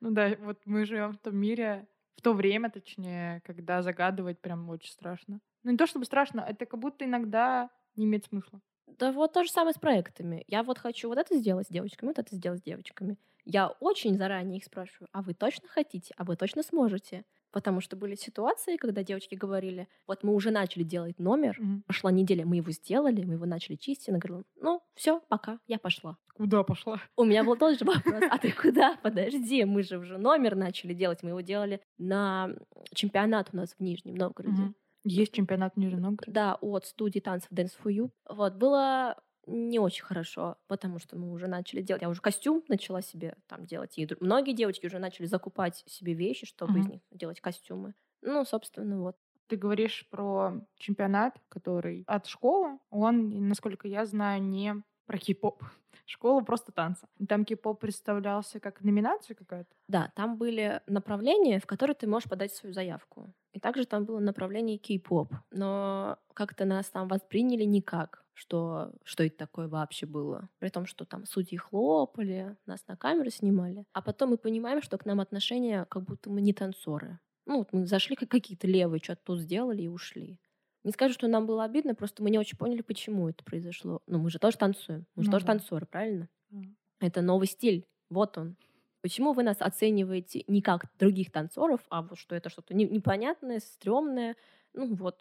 Ну 0.00 0.10
да, 0.10 0.36
вот 0.40 0.60
мы 0.66 0.84
живем 0.84 1.12
в 1.12 1.18
том 1.18 1.36
мире, 1.36 1.88
в 2.16 2.22
то 2.22 2.32
время, 2.32 2.70
точнее, 2.70 3.40
когда 3.44 3.82
загадывать 3.82 4.40
прям 4.40 4.68
очень 4.68 4.90
страшно. 4.92 5.40
Ну 5.62 5.70
не 5.72 5.76
то 5.76 5.86
чтобы 5.86 6.04
страшно, 6.04 6.40
это 6.40 6.66
как 6.66 6.80
будто 6.80 7.04
иногда 7.04 7.70
не 7.96 8.04
имеет 8.04 8.24
смысла. 8.24 8.60
Да 8.86 9.12
вот 9.12 9.32
то 9.32 9.44
же 9.44 9.50
самое 9.50 9.74
с 9.74 9.78
проектами. 9.78 10.44
Я 10.48 10.62
вот 10.62 10.78
хочу 10.78 11.08
вот 11.08 11.18
это 11.18 11.36
сделать 11.36 11.66
с 11.66 11.70
девочками, 11.70 12.08
вот 12.10 12.18
это 12.18 12.34
сделать 12.34 12.60
с 12.60 12.64
девочками. 12.64 13.16
Я 13.44 13.68
очень 13.68 14.16
заранее 14.16 14.58
их 14.58 14.64
спрашиваю, 14.64 15.08
а 15.12 15.22
вы 15.22 15.34
точно 15.34 15.68
хотите? 15.68 16.12
А 16.16 16.24
вы 16.24 16.36
точно 16.36 16.62
сможете? 16.62 17.24
Потому 17.52 17.80
что 17.80 17.96
были 17.96 18.14
ситуации, 18.14 18.76
когда 18.76 19.02
девочки 19.02 19.34
говорили, 19.34 19.88
вот 20.06 20.22
мы 20.22 20.34
уже 20.34 20.50
начали 20.52 20.84
делать 20.84 21.18
номер, 21.18 21.56
Мгм. 21.58 21.82
прошла 21.84 22.12
неделя, 22.12 22.44
мы 22.46 22.56
его 22.56 22.70
сделали, 22.70 23.24
мы 23.24 23.34
его 23.34 23.46
начали 23.46 23.74
чистить. 23.76 24.08
Она 24.08 24.18
говорила, 24.18 24.44
ну, 24.56 24.82
все, 24.94 25.20
пока, 25.28 25.58
я 25.66 25.78
пошла. 25.78 26.16
Куда 26.34 26.62
пошла? 26.62 27.00
У 27.16 27.24
меня 27.24 27.42
был 27.42 27.56
тот 27.56 27.76
же 27.78 27.84
вопрос, 28.14 28.22
а 28.30 28.38
ты 28.38 28.52
куда? 28.52 28.96
Подожди, 29.02 29.64
мы 29.64 29.82
же 29.82 29.98
уже 29.98 30.16
номер 30.18 30.54
начали 30.54 30.94
делать. 30.94 31.22
Мы 31.24 31.30
его 31.30 31.40
делали 31.40 31.80
на 31.98 32.50
чемпионат 32.94 33.50
у 33.52 33.56
нас 33.56 33.74
в 33.76 33.80
Нижнем 33.80 34.14
Новгороде. 34.14 34.62
Мгм. 34.62 34.74
Есть 35.04 35.32
чемпионат 35.32 35.74
в 35.74 35.76
Нижнем 35.78 36.02
Новгороде? 36.02 36.32
Да, 36.32 36.54
от 36.60 36.86
студии 36.86 37.20
танцев 37.20 37.50
Dance 37.52 37.72
for 37.82 37.92
You. 37.92 38.10
Вот, 38.28 38.54
было 38.54 39.22
не 39.46 39.78
очень 39.78 40.04
хорошо, 40.04 40.58
потому 40.68 40.98
что 40.98 41.16
мы 41.16 41.32
уже 41.32 41.46
начали 41.46 41.80
делать, 41.80 42.02
я 42.02 42.08
уже 42.10 42.20
костюм 42.20 42.62
начала 42.68 43.00
себе 43.02 43.36
там 43.46 43.64
делать, 43.64 43.96
и 43.98 44.06
многие 44.20 44.52
девочки 44.52 44.86
уже 44.86 44.98
начали 44.98 45.26
закупать 45.26 45.82
себе 45.86 46.12
вещи, 46.12 46.46
чтобы 46.46 46.80
из 46.80 46.86
Мгм. 46.86 46.92
них 46.92 47.00
делать 47.10 47.40
костюмы. 47.40 47.94
Ну, 48.22 48.44
собственно, 48.44 49.00
вот. 49.00 49.16
Ты 49.46 49.56
говоришь 49.56 50.06
про 50.10 50.64
чемпионат, 50.76 51.40
который 51.48 52.04
от 52.06 52.26
школы. 52.26 52.78
Он, 52.90 53.48
насколько 53.48 53.88
я 53.88 54.06
знаю, 54.06 54.42
не 54.42 54.84
про 55.06 55.18
кей-поп. 55.18 55.62
Школа 56.10 56.40
просто 56.40 56.72
танца. 56.72 57.06
Там 57.28 57.44
кей-поп 57.44 57.78
представлялся 57.78 58.58
как 58.58 58.82
номинация 58.82 59.36
какая-то. 59.36 59.70
Да, 59.86 60.10
там 60.16 60.38
были 60.38 60.82
направления, 60.88 61.60
в 61.60 61.66
которые 61.66 61.94
ты 61.94 62.08
можешь 62.08 62.28
подать 62.28 62.52
свою 62.52 62.72
заявку. 62.72 63.32
И 63.52 63.60
также 63.60 63.84
там 63.86 64.06
было 64.06 64.18
направление 64.18 64.76
кей-поп. 64.76 65.32
Но 65.52 66.18
как-то 66.34 66.64
нас 66.64 66.90
там 66.90 67.06
восприняли 67.06 67.62
никак, 67.62 68.24
что, 68.34 68.90
что 69.04 69.22
это 69.22 69.36
такое 69.36 69.68
вообще 69.68 70.06
было. 70.06 70.48
При 70.58 70.70
том, 70.70 70.84
что 70.84 71.04
там 71.04 71.26
судьи 71.26 71.56
хлопали, 71.56 72.56
нас 72.66 72.84
на 72.88 72.96
камеру 72.96 73.30
снимали. 73.30 73.84
А 73.92 74.02
потом 74.02 74.30
мы 74.30 74.36
понимаем, 74.36 74.82
что 74.82 74.98
к 74.98 75.06
нам 75.06 75.20
отношение, 75.20 75.84
как 75.84 76.02
будто 76.02 76.28
мы 76.28 76.40
не 76.40 76.52
танцоры. 76.52 77.20
Ну, 77.46 77.58
вот 77.58 77.72
мы 77.72 77.86
зашли, 77.86 78.16
как 78.16 78.30
какие-то 78.30 78.66
левые, 78.66 79.00
что-то 79.00 79.22
тут 79.24 79.38
сделали 79.38 79.82
и 79.82 79.88
ушли. 79.88 80.40
Не 80.84 80.92
скажу, 80.92 81.14
что 81.14 81.28
нам 81.28 81.46
было 81.46 81.64
обидно, 81.64 81.94
просто 81.94 82.22
мы 82.22 82.30
не 82.30 82.38
очень 82.38 82.56
поняли, 82.56 82.80
почему 82.82 83.28
это 83.28 83.44
произошло. 83.44 84.00
Ну, 84.06 84.18
мы 84.18 84.30
же 84.30 84.38
тоже 84.38 84.56
танцуем. 84.56 85.06
Мы 85.14 85.22
же 85.24 85.28
Ну 85.28 85.32
тоже 85.32 85.44
да. 85.44 85.52
танцоры, 85.52 85.86
правильно? 85.86 86.28
Мгм. 86.50 86.76
Это 87.00 87.22
новый 87.22 87.46
стиль. 87.46 87.86
Вот 88.08 88.38
он. 88.38 88.56
Почему 89.02 89.32
вы 89.32 89.42
нас 89.42 89.56
оцениваете 89.60 90.44
не 90.46 90.60
как 90.62 90.84
других 90.98 91.30
танцоров, 91.32 91.80
а 91.90 92.02
вот 92.02 92.18
что 92.18 92.34
это 92.34 92.50
что-то 92.50 92.74
не- 92.74 92.84
непонятное, 92.88 93.60
стрёмное? 93.60 94.36
Ну 94.74 94.94
вот. 94.94 95.16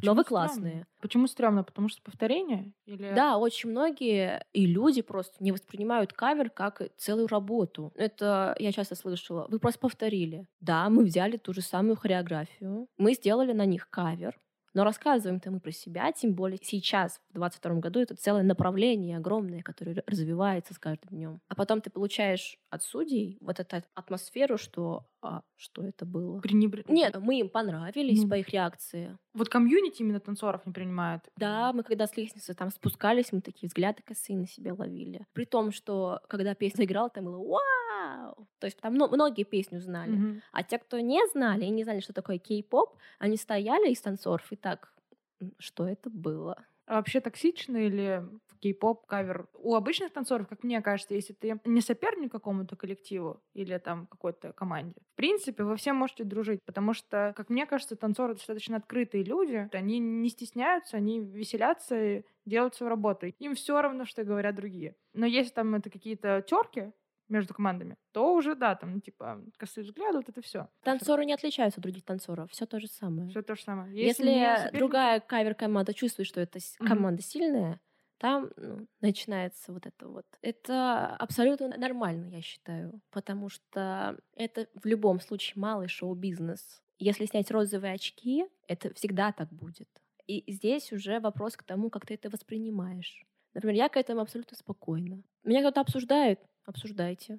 Но 0.00 0.14
вы 0.14 0.22
стрёмно? 0.22 0.24
классные. 0.24 0.86
Почему 1.00 1.26
стрёмно? 1.26 1.64
Потому 1.64 1.88
что 1.88 2.00
повторение? 2.02 2.72
Или... 2.86 3.12
Да, 3.14 3.36
очень 3.36 3.70
многие 3.70 4.44
и 4.52 4.64
люди 4.64 5.02
просто 5.02 5.42
не 5.42 5.52
воспринимают 5.52 6.12
кавер 6.12 6.50
как 6.50 6.82
целую 6.96 7.26
работу. 7.26 7.92
Это 7.96 8.54
я 8.60 8.72
часто 8.72 8.94
слышала. 8.94 9.46
Вы 9.50 9.58
просто 9.58 9.80
повторили. 9.80 10.46
Да, 10.60 10.88
мы 10.88 11.04
взяли 11.04 11.36
ту 11.36 11.52
же 11.52 11.62
самую 11.62 11.96
хореографию, 11.96 12.86
мы 12.96 13.14
сделали 13.14 13.52
на 13.52 13.66
них 13.66 13.90
кавер, 13.90 14.38
но 14.78 14.84
рассказываем-то 14.84 15.50
мы 15.50 15.58
про 15.58 15.72
себя, 15.72 16.12
тем 16.12 16.34
более 16.34 16.60
сейчас, 16.62 17.20
в 17.30 17.34
22 17.34 17.80
году, 17.80 17.98
это 17.98 18.14
целое 18.14 18.44
направление 18.44 19.16
огромное, 19.16 19.60
которое 19.60 20.04
развивается 20.06 20.72
с 20.72 20.78
каждым 20.78 21.10
днем. 21.10 21.40
А 21.48 21.56
потом 21.56 21.80
ты 21.80 21.90
получаешь 21.90 22.60
от 22.70 22.84
судей 22.84 23.38
вот 23.40 23.58
эту 23.58 23.82
атмосферу, 23.96 24.56
что 24.56 25.04
а, 25.22 25.42
что 25.56 25.82
это 25.82 26.04
было? 26.06 26.40
Пренебр- 26.40 26.84
Нет, 26.88 27.16
мы 27.20 27.40
им 27.40 27.48
понравились 27.48 28.22
Ну. 28.22 28.28
по 28.28 28.34
их 28.34 28.48
реакции. 28.50 29.16
Вот 29.34 29.48
комьюнити 29.48 30.02
именно 30.02 30.20
танцоров 30.20 30.64
не 30.66 30.72
принимает. 30.72 31.22
Да, 31.36 31.72
мы 31.72 31.82
когда 31.82 32.06
с 32.06 32.16
лестницы 32.16 32.54
там 32.54 32.70
спускались, 32.70 33.32
мы 33.32 33.40
такие 33.40 33.68
взгляды 33.68 34.02
косые 34.04 34.38
на 34.38 34.46
себя 34.46 34.74
ловили. 34.74 35.26
При 35.32 35.44
том, 35.44 35.72
что 35.72 36.20
когда 36.28 36.54
песня 36.54 36.84
играла, 36.84 37.10
там 37.10 37.24
было 37.24 37.38
«Вау!» 37.38 38.48
То 38.58 38.66
есть 38.66 38.78
там 38.80 38.94
мно- 38.94 39.08
многие 39.08 39.44
песню 39.44 39.80
знали. 39.80 40.12
Мгм. 40.12 40.42
А 40.52 40.62
те, 40.62 40.78
кто 40.78 41.00
не 41.00 41.20
знали 41.32 41.64
и 41.64 41.70
не 41.70 41.84
знали, 41.84 42.00
что 42.00 42.12
такое 42.12 42.38
кей-поп, 42.38 42.96
они 43.18 43.36
стояли 43.36 43.90
из 43.90 44.00
танцоров 44.00 44.50
и 44.52 44.56
так, 44.56 44.92
«М, 45.40 45.52
что 45.58 45.86
это 45.86 46.10
было? 46.10 46.64
А 46.86 46.94
вообще 46.96 47.20
токсично 47.20 47.76
или 47.76 48.24
кей-поп 48.58 49.06
кавер? 49.06 49.48
У 49.54 49.74
обычных 49.74 50.12
танцоров, 50.12 50.48
как 50.48 50.62
мне 50.64 50.80
кажется, 50.82 51.14
если 51.14 51.32
ты 51.32 51.60
не 51.64 51.80
соперник 51.80 52.32
какому-то 52.32 52.76
коллективу 52.76 53.42
или 53.54 53.78
там 53.78 54.06
какой-то 54.06 54.52
команде, 54.52 55.00
в 55.12 55.16
принципе, 55.16 55.64
вы 55.64 55.76
все 55.76 55.92
можете 55.92 56.24
дружить, 56.24 56.60
потому 56.64 56.92
что, 56.94 57.32
как 57.36 57.48
мне 57.50 57.66
кажется, 57.66 57.96
танцоры 57.96 58.34
достаточно 58.34 58.76
открытые 58.76 59.24
люди, 59.24 59.68
они 59.72 59.98
не 59.98 60.28
стесняются, 60.28 60.96
они 60.96 61.20
веселятся 61.20 61.96
и 62.00 62.22
делают 62.44 62.74
свою 62.74 62.90
работу. 62.90 63.26
Им 63.26 63.54
все 63.54 63.80
равно, 63.82 64.04
что 64.04 64.24
говорят 64.24 64.54
другие. 64.54 64.96
Но 65.14 65.26
если 65.26 65.52
там 65.52 65.74
это 65.74 65.90
какие-то 65.90 66.42
терки 66.46 66.92
между 67.28 67.52
командами, 67.52 67.96
то 68.12 68.32
уже, 68.34 68.54
да, 68.54 68.74
там, 68.74 69.02
типа, 69.02 69.42
косые 69.58 69.84
взгляды, 69.84 70.16
вот 70.18 70.28
это 70.30 70.40
все. 70.40 70.68
Танцоры 70.82 71.26
не 71.26 71.34
отличаются 71.34 71.78
от 71.78 71.82
других 71.82 72.04
танцоров, 72.04 72.50
все 72.50 72.64
то 72.64 72.80
же 72.80 72.86
самое. 72.86 73.28
Все 73.28 73.42
то 73.42 73.54
же 73.54 73.62
самое. 73.62 73.94
Если, 73.94 74.24
соперник- 74.56 74.78
другая 74.78 75.20
кавер-команда 75.20 75.92
чувствует, 75.92 76.26
что 76.26 76.40
эта 76.40 76.58
Мгм. 76.80 76.88
команда 76.88 77.22
сильная, 77.22 77.80
там 78.18 78.50
ну, 78.56 78.86
начинается 79.00 79.72
вот 79.72 79.86
это 79.86 80.08
вот. 80.08 80.26
Это 80.42 81.16
абсолютно 81.16 81.68
нормально, 81.68 82.26
я 82.26 82.42
считаю, 82.42 83.00
потому 83.10 83.48
что 83.48 84.18
это 84.34 84.68
в 84.74 84.86
любом 84.86 85.20
случае 85.20 85.54
малый 85.56 85.88
шоу-бизнес. 85.88 86.82
Если 86.98 87.26
снять 87.26 87.50
розовые 87.50 87.94
очки, 87.94 88.44
это 88.66 88.92
всегда 88.94 89.32
так 89.32 89.52
будет. 89.52 89.88
И 90.26 90.44
здесь 90.52 90.92
уже 90.92 91.20
вопрос 91.20 91.56
к 91.56 91.62
тому, 91.62 91.90
как 91.90 92.06
ты 92.06 92.14
это 92.14 92.28
воспринимаешь. 92.28 93.24
Например, 93.54 93.76
я 93.76 93.88
к 93.88 93.96
этому 93.96 94.20
абсолютно 94.20 94.56
спокойна. 94.56 95.22
Меня 95.44 95.60
кто-то 95.60 95.80
обсуждает, 95.80 96.40
обсуждайте. 96.66 97.38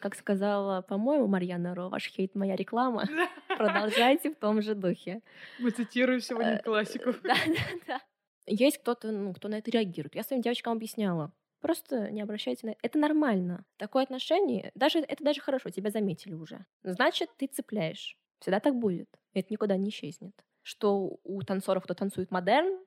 Как 0.00 0.14
сказала, 0.14 0.82
по-моему, 0.82 1.26
Марьяна 1.26 1.74
Ро, 1.74 1.88
ваш 1.88 2.06
хейт— 2.08 2.34
моя 2.34 2.56
реклама. 2.56 3.04
Продолжайте 3.48 4.30
в 4.30 4.36
том 4.36 4.62
же 4.62 4.74
духе. 4.74 5.20
Мы 5.58 5.70
цитируем 5.70 6.20
сегодня 6.20 6.56
Э, 6.56 6.62
классиков. 6.62 7.20
Да, 7.22 7.34
да, 7.46 7.62
да. 7.86 8.00
Есть 8.52 8.78
кто-то, 8.78 9.12
ну, 9.12 9.32
кто 9.32 9.48
на 9.48 9.58
это 9.58 9.70
реагирует. 9.70 10.16
Я 10.16 10.24
своим 10.24 10.42
девочкам 10.42 10.72
объясняла. 10.72 11.32
Просто 11.60 12.10
не 12.10 12.20
обращайте 12.20 12.66
на 12.66 12.74
это. 12.82 12.98
нормально. 12.98 13.64
Такое 13.76 14.02
отношение, 14.02 14.72
даже 14.74 14.98
это 14.98 15.22
даже 15.22 15.40
хорошо, 15.40 15.70
тебя 15.70 15.90
заметили 15.90 16.34
уже. 16.34 16.64
Значит, 16.82 17.30
ты 17.36 17.46
цепляешь. 17.46 18.18
Всегда 18.40 18.58
так 18.58 18.74
будет. 18.74 19.08
Это 19.34 19.52
никуда 19.52 19.76
не 19.76 19.90
исчезнет. 19.90 20.34
Что 20.62 21.18
у 21.22 21.42
танцоров, 21.42 21.84
кто 21.84 21.94
танцует 21.94 22.30
модерн, 22.30 22.78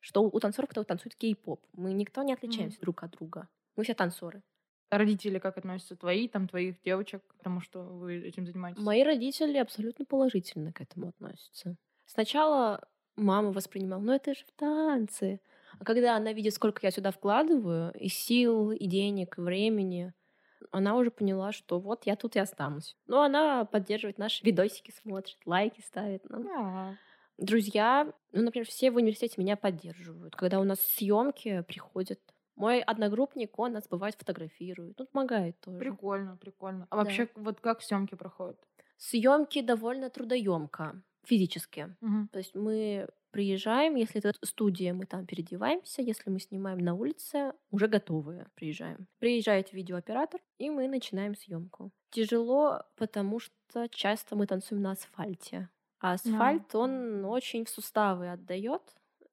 что 0.00 0.22
у 0.22 0.40
танцоров, 0.40 0.70
кто 0.70 0.82
танцует 0.82 1.14
кей-поп. 1.14 1.64
Мы 1.72 1.92
никто 1.92 2.22
не 2.22 2.32
отличаемся 2.32 2.80
друг 2.80 3.02
от 3.04 3.12
друга. 3.12 3.48
Мы 3.76 3.84
все 3.84 3.94
танцоры. 3.94 4.42
Родители 4.90 5.38
как 5.38 5.58
относятся 5.58 5.96
твои, 5.96 6.28
там, 6.28 6.48
твоих 6.48 6.80
девочек, 6.82 7.22
потому 7.36 7.60
что 7.60 7.82
вы 7.82 8.18
этим 8.18 8.46
занимаетесь? 8.46 8.82
Мои 8.82 9.02
родители 9.02 9.58
абсолютно 9.58 10.04
положительно 10.04 10.72
к 10.72 10.80
этому 10.80 11.08
относятся. 11.08 11.76
Сначала 12.06 12.86
мама 13.16 13.52
воспринимала, 13.52 14.00
ну 14.00 14.12
это 14.12 14.34
же 14.34 14.44
в 14.46 14.52
танцы. 14.52 15.40
А 15.78 15.84
когда 15.84 16.16
она 16.16 16.32
видит, 16.32 16.54
сколько 16.54 16.80
я 16.86 16.90
сюда 16.90 17.10
вкладываю, 17.10 17.92
и 17.98 18.08
сил, 18.08 18.70
и 18.70 18.86
денег, 18.86 19.38
и 19.38 19.40
времени, 19.40 20.12
она 20.70 20.96
уже 20.96 21.10
поняла, 21.10 21.52
что 21.52 21.78
вот 21.78 22.06
я 22.06 22.16
тут 22.16 22.36
и 22.36 22.38
останусь. 22.38 22.96
Ну, 23.06 23.20
она 23.20 23.64
поддерживает 23.64 24.18
наши 24.18 24.44
видосики, 24.44 24.90
смотрит, 24.92 25.38
лайки 25.44 25.80
ставит. 25.80 26.22
Ну, 26.28 26.48
А, 26.54 26.94
друзья, 27.38 28.12
ну, 28.32 28.42
например, 28.42 28.66
все 28.66 28.90
в 28.90 28.96
университете 28.96 29.34
меня 29.38 29.56
поддерживают. 29.56 30.36
Когда 30.36 30.60
у 30.60 30.64
нас 30.64 30.80
съемки 30.80 31.62
приходят, 31.62 32.20
мой 32.56 32.80
одногруппник, 32.80 33.58
он 33.58 33.72
нас 33.72 33.88
бывает 33.88 34.14
фотографирует, 34.16 34.98
ну, 34.98 35.06
помогает 35.06 35.60
тоже. 35.60 35.78
Прикольно, 35.78 36.36
прикольно. 36.36 36.86
А 36.90 36.96
Да. 36.96 37.02
вообще, 37.02 37.28
вот 37.34 37.60
как 37.60 37.82
съемки 37.82 38.14
проходят? 38.14 38.58
Съемки 38.96 39.60
довольно 39.60 40.08
трудоемко 40.08 41.02
физически. 41.26 41.94
То 42.32 42.38
есть 42.38 42.54
мы 42.54 43.08
приезжаем, 43.30 43.96
если 43.96 44.20
это 44.20 44.32
студия, 44.46 44.94
мы 44.94 45.06
там 45.06 45.26
переодеваемся, 45.26 46.02
если 46.02 46.30
мы 46.30 46.38
снимаем 46.38 46.78
на 46.78 46.94
улице, 46.94 47.52
уже 47.70 47.88
готовые 47.88 48.46
приезжаем. 48.54 49.08
Приезжает 49.18 49.72
видеооператор, 49.72 50.40
и 50.58 50.70
мы 50.70 50.86
начинаем 50.86 51.34
съемку. 51.34 51.90
Тяжело, 52.10 52.82
потому 52.96 53.40
что 53.40 53.88
часто 53.88 54.36
мы 54.36 54.46
танцуем 54.46 54.82
на 54.82 54.92
асфальте. 54.92 55.68
А 55.98 56.12
асфальт, 56.12 56.74
он 56.74 57.24
очень 57.24 57.64
в 57.64 57.70
суставы 57.70 58.30
отдает, 58.30 58.82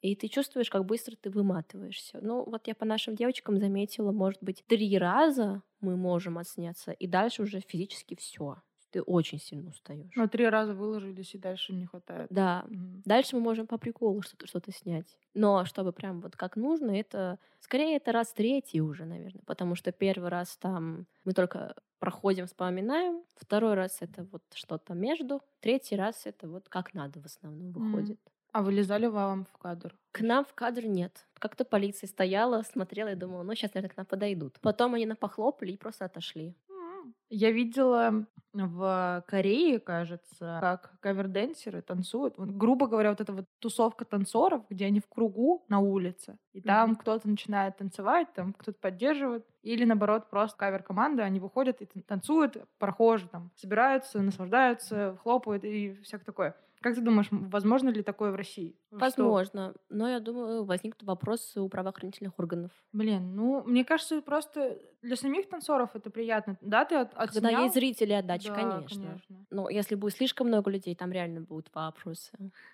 и 0.02 0.16
ты 0.16 0.30
чувствуешь, 0.30 0.72
как 0.72 0.86
быстро 0.86 1.16
ты 1.16 1.30
выматываешься. 1.30 2.20
Ну, 2.24 2.44
вот 2.50 2.66
я 2.68 2.74
по 2.74 2.86
нашим 2.86 3.16
девочкам 3.16 3.60
заметила, 3.60 4.12
может 4.12 4.42
быть, 4.42 4.64
три 4.66 4.98
раза 4.98 5.62
мы 5.80 5.96
можем 5.96 6.40
отсняться, 6.40 6.92
и 6.92 7.06
дальше 7.06 7.44
уже 7.44 7.60
физически 7.60 8.16
все. 8.16 8.56
Ты 8.92 9.02
очень 9.02 9.40
сильно 9.40 9.70
устаешь. 9.70 10.12
Но 10.16 10.28
три 10.28 10.48
раза 10.48 10.74
выложились, 10.74 11.34
и 11.34 11.38
дальше 11.38 11.74
не 11.74 11.86
хватает. 11.86 12.28
Да. 12.30 12.66
Мгм. 12.68 13.02
Дальше 13.06 13.36
мы 13.38 13.42
можем 13.42 13.68
по 13.68 13.78
приколу 13.78 14.22
что-то 14.22 14.48
что 14.48 14.62
снять. 14.72 15.18
Но 15.34 15.66
чтобы 15.66 15.94
прям 15.94 16.20
вот 16.22 16.36
как 16.36 16.58
нужно, 16.58 16.92
это 16.92 17.40
скорее 17.60 17.96
это 17.96 18.12
раз 18.12 18.34
третий 18.34 18.82
уже, 18.82 19.06
наверное. 19.06 19.44
Потому 19.46 19.76
что 19.76 19.92
первый 19.92 20.30
раз 20.30 20.58
там 20.58 21.08
мы 21.24 21.34
только 21.34 21.76
проходим, 22.00 22.48
вспоминаем. 22.48 23.24
Второй 23.36 23.76
раз 23.76 23.98
это 24.02 24.28
вот 24.32 24.44
что-то 24.54 24.94
между. 24.94 25.42
Третий 25.62 25.96
раз 25.96 26.26
это 26.26 26.50
вот 26.50 26.68
как 26.68 26.94
надо 26.94 27.22
в 27.22 27.26
основном 27.26 27.72
выходит. 27.72 28.20
А 28.52 28.62
вылезали 28.62 29.06
вам 29.06 29.46
в 29.46 29.58
кадр? 29.58 29.96
К 30.12 30.20
нам 30.22 30.44
в 30.44 30.54
кадр 30.54 30.86
нет. 30.86 31.26
Как-то 31.40 31.64
полиция 31.64 32.08
стояла, 32.08 32.64
смотрела 32.64 33.14
и 33.14 33.16
думала, 33.16 33.44
ну 33.44 33.56
сейчас, 33.56 33.74
наверное, 33.74 33.94
к 33.94 33.98
нам 33.98 34.06
подойдут. 34.06 34.60
Потом 34.60 34.94
они 34.94 35.06
напохлопали 35.06 35.72
и 35.72 35.78
просто 35.78 36.04
отошли. 36.04 36.54
Я 37.32 37.52
видела 37.52 38.26
в 38.54 39.24
Корее, 39.28 39.80
кажется, 39.80 40.60
как 40.60 41.00
каверденсеры 41.00 41.82
танцуют. 41.82 42.38
Вот, 42.38 42.50
грубо 42.50 42.88
говоря, 42.88 43.12
вот 43.12 43.22
эта 43.22 43.32
вот 43.32 43.46
тусовка 43.60 44.04
танцоров, 44.04 44.66
где 44.70 44.86
они 44.88 45.00
в 45.00 45.08
кругу 45.08 45.64
на 45.70 45.80
улице, 45.80 46.38
и 46.52 46.60
там 46.62 46.92
Мгм. 46.92 46.98
кто-то 46.98 47.30
начинает 47.30 47.78
танцевать, 47.78 48.34
там 48.34 48.54
кто-то 48.54 48.78
поддерживает, 48.80 49.48
или 49.62 49.86
наоборот 49.86 50.30
просто 50.30 50.58
кавер-команда, 50.58 51.24
они 51.24 51.40
выходят 51.40 51.82
и 51.82 51.86
тан- 51.86 52.04
танцуют, 52.04 52.58
прохожие 52.78 53.30
там 53.30 53.52
собираются, 53.56 54.22
наслаждаются, 54.22 55.18
хлопают 55.24 55.64
и 55.64 55.94
всякое 56.04 56.26
такое. 56.26 56.56
Как 56.82 56.96
ты 56.96 57.02
думаешь, 57.02 57.28
возможно 57.32 57.90
ли 57.90 58.02
такое 58.02 58.32
в 58.32 58.36
России? 58.36 58.76
Что- 58.88 58.98
Возможно. 59.00 59.74
Но 59.90 60.10
я 60.10 60.20
думаю, 60.20 60.64
возникнут 60.66 61.04
вопросы 61.04 61.62
у 61.62 61.70
правоохранительных 61.70 62.38
органов. 62.40 62.72
Блин, 62.92 63.36
ну, 63.36 63.64
мне 63.64 63.86
кажется, 63.86 64.22
просто 64.22 64.80
для 65.04 65.16
самих 65.16 65.48
танцоров 65.48 65.92
это 65.96 66.10
приятно. 66.10 66.58
Да, 66.62 66.84
ты 66.86 66.96
от, 66.96 67.14
Когда 67.14 67.24
отснял? 67.50 67.64
есть 67.64 67.76
зрители 67.76 68.14
отдачи, 68.14 68.48
Да, 68.50 68.56
конечно. 68.56 69.04
конечно. 69.04 69.46
Но 69.52 69.70
если 69.70 69.94
будет 69.96 70.16
слишком 70.16 70.48
много 70.48 70.72
людей, 70.72 70.96
там 70.96 71.12
реально 71.12 71.42
будут 71.42 71.70
вопросы, 71.74 72.32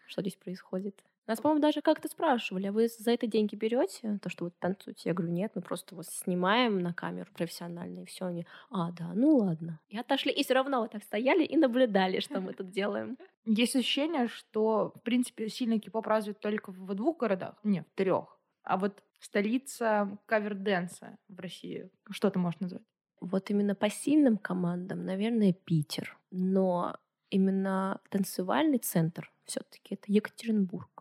что 0.07 0.21
здесь 0.21 0.35
происходит. 0.37 1.03
Нас, 1.27 1.41
по-моему, 1.41 1.61
даже 1.61 1.81
как-то 1.81 2.07
спрашивали, 2.07 2.67
а 2.67 2.71
вы 2.71 2.87
за 2.87 3.11
это 3.11 3.27
деньги 3.27 3.55
берете, 3.55 4.17
то, 4.21 4.29
что 4.29 4.45
вы 4.45 4.51
танцуете? 4.51 5.09
Я 5.09 5.13
говорю, 5.13 5.33
нет, 5.33 5.51
мы 5.55 5.61
просто 5.61 5.93
вот 5.93 6.05
снимаем 6.05 6.79
на 6.79 6.93
камеру 6.93 7.29
профессионально, 7.33 7.99
и 7.99 8.05
все. 8.05 8.25
Они, 8.25 8.47
а, 8.69 8.91
да, 8.91 9.11
ну 9.13 9.35
ладно. 9.35 9.79
И 9.89 9.97
отошли, 9.97 10.31
и 10.31 10.43
все 10.43 10.53
равно 10.53 10.81
вот 10.81 10.91
так 10.91 11.03
стояли 11.03 11.43
и 11.43 11.57
наблюдали, 11.57 12.21
что 12.21 12.39
мы 12.39 12.53
тут 12.53 12.71
делаем. 12.71 13.17
Есть 13.43 13.75
ощущение, 13.75 14.27
что, 14.27 14.93
в 14.95 15.01
принципе, 15.01 15.49
сильный 15.49 15.79
кей-поп 15.79 16.07
развит 16.07 16.39
только 16.39 16.71
в 16.71 16.95
двух 16.95 17.17
городах, 17.17 17.55
не, 17.63 17.81
в 17.81 17.89
трех. 17.95 18.39
А 18.63 18.77
вот 18.77 19.03
столица 19.19 20.17
каверденса 20.25 21.17
в 21.27 21.39
России, 21.39 21.89
что 22.09 22.29
ты 22.29 22.39
можешь 22.39 22.59
назвать? 22.59 22.83
Вот 23.19 23.49
именно 23.49 23.75
по 23.75 23.89
сильным 23.89 24.37
командам, 24.37 25.05
наверное, 25.05 25.53
Питер. 25.53 26.17
Но 26.31 26.95
именно 27.29 27.99
танцевальный 28.09 28.77
центр 28.77 29.31
все-таки 29.45 29.95
это 29.95 30.03
Екатеринбург. 30.07 30.96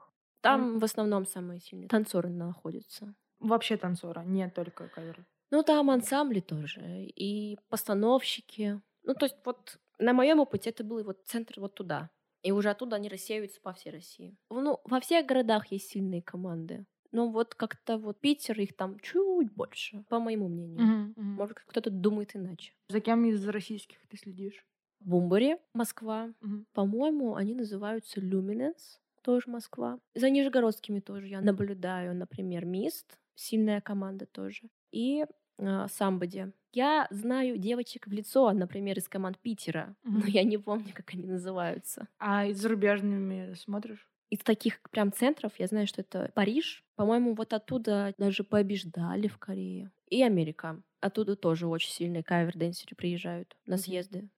Там 0.46 0.78
в 0.78 0.84
основном 0.84 1.26
самые 1.26 1.60
сильные 1.60 1.88
танцоры 1.88 2.28
находятся. 2.28 3.14
Вообще 3.38 3.76
танцора, 3.76 4.22
не 4.24 4.48
только 4.48 4.88
кавер. 4.88 5.26
Ну, 5.50 5.62
там 5.62 5.90
ансамбли 5.90 6.40
тоже, 6.40 6.82
и 7.04 7.58
постановщики. 7.68 8.80
Ну, 9.04 9.14
то 9.14 9.26
есть 9.26 9.36
вот 9.44 9.78
на 9.98 10.12
моем 10.12 10.40
опыте 10.40 10.70
это 10.70 10.84
был 10.84 11.02
вот 11.04 11.24
центр 11.26 11.60
вот 11.60 11.74
туда. 11.74 12.10
И 12.42 12.52
уже 12.52 12.70
оттуда 12.70 12.96
они 12.96 13.08
рассеиваются 13.08 13.60
по 13.60 13.72
всей 13.72 13.90
России. 13.90 14.36
Ну, 14.50 14.80
во 14.84 15.00
всех 15.00 15.26
городах 15.26 15.66
есть 15.72 15.88
сильные 15.90 16.22
команды. 16.22 16.86
Но 17.12 17.30
вот 17.30 17.54
как-то 17.54 17.98
вот 17.98 18.20
Питер, 18.20 18.60
их 18.60 18.76
там 18.76 18.98
чуть 19.00 19.52
больше, 19.52 20.04
по 20.08 20.18
моему 20.20 20.48
мнению. 20.48 21.14
Может, 21.16 21.60
кто-то 21.66 21.90
думает 21.90 22.34
иначе. 22.34 22.72
За 22.88 23.00
кем 23.00 23.24
из 23.24 23.46
российских 23.48 24.06
ты 24.08 24.16
следишь? 24.16 24.66
Бумбари, 25.00 25.58
Москва. 25.72 26.32
Мгм. 26.40 26.66
По-моему, 26.72 27.34
они 27.36 27.54
называются 27.54 28.20
Luminance, 28.20 28.98
тоже 29.26 29.50
Москва. 29.50 29.98
За 30.14 30.30
нижегородскими 30.30 31.00
тоже 31.00 31.26
я 31.26 31.40
наблюдаю, 31.40 32.14
например, 32.14 32.64
Мист, 32.64 33.18
сильная 33.34 33.80
команда 33.80 34.26
тоже. 34.26 34.62
И 34.92 35.26
а, 35.58 35.88
Самбоди. 35.88 36.52
Я 36.72 37.08
знаю 37.10 37.58
девочек 37.58 38.06
в 38.06 38.12
лицо, 38.12 38.52
например, 38.52 38.98
из 38.98 39.08
команд 39.08 39.38
Питера, 39.38 39.96
но 40.04 40.18
Мгм. 40.20 40.26
я 40.28 40.44
не 40.44 40.58
помню, 40.58 40.92
как 40.94 41.12
они 41.14 41.24
называются. 41.26 42.08
А 42.18 42.46
и 42.46 42.52
зарубежными 42.52 43.54
смотришь? 43.54 44.08
Из 44.30 44.38
таких 44.40 44.80
прям 44.90 45.12
центров 45.12 45.52
я 45.58 45.66
знаю, 45.66 45.86
что 45.86 46.00
это 46.02 46.30
Париж. 46.34 46.84
По-моему, 46.96 47.34
вот 47.34 47.52
оттуда 47.52 48.14
даже 48.18 48.44
побеждали 48.44 49.28
в 49.28 49.38
Корее. 49.38 49.90
И 50.08 50.22
Америка. 50.22 50.82
Оттуда 51.00 51.36
тоже 51.36 51.66
очень 51.66 51.90
сильные 51.90 52.22
кавер-денсеры 52.22 52.94
приезжают 52.96 53.56
на 53.66 53.76
съезды. 53.76 54.28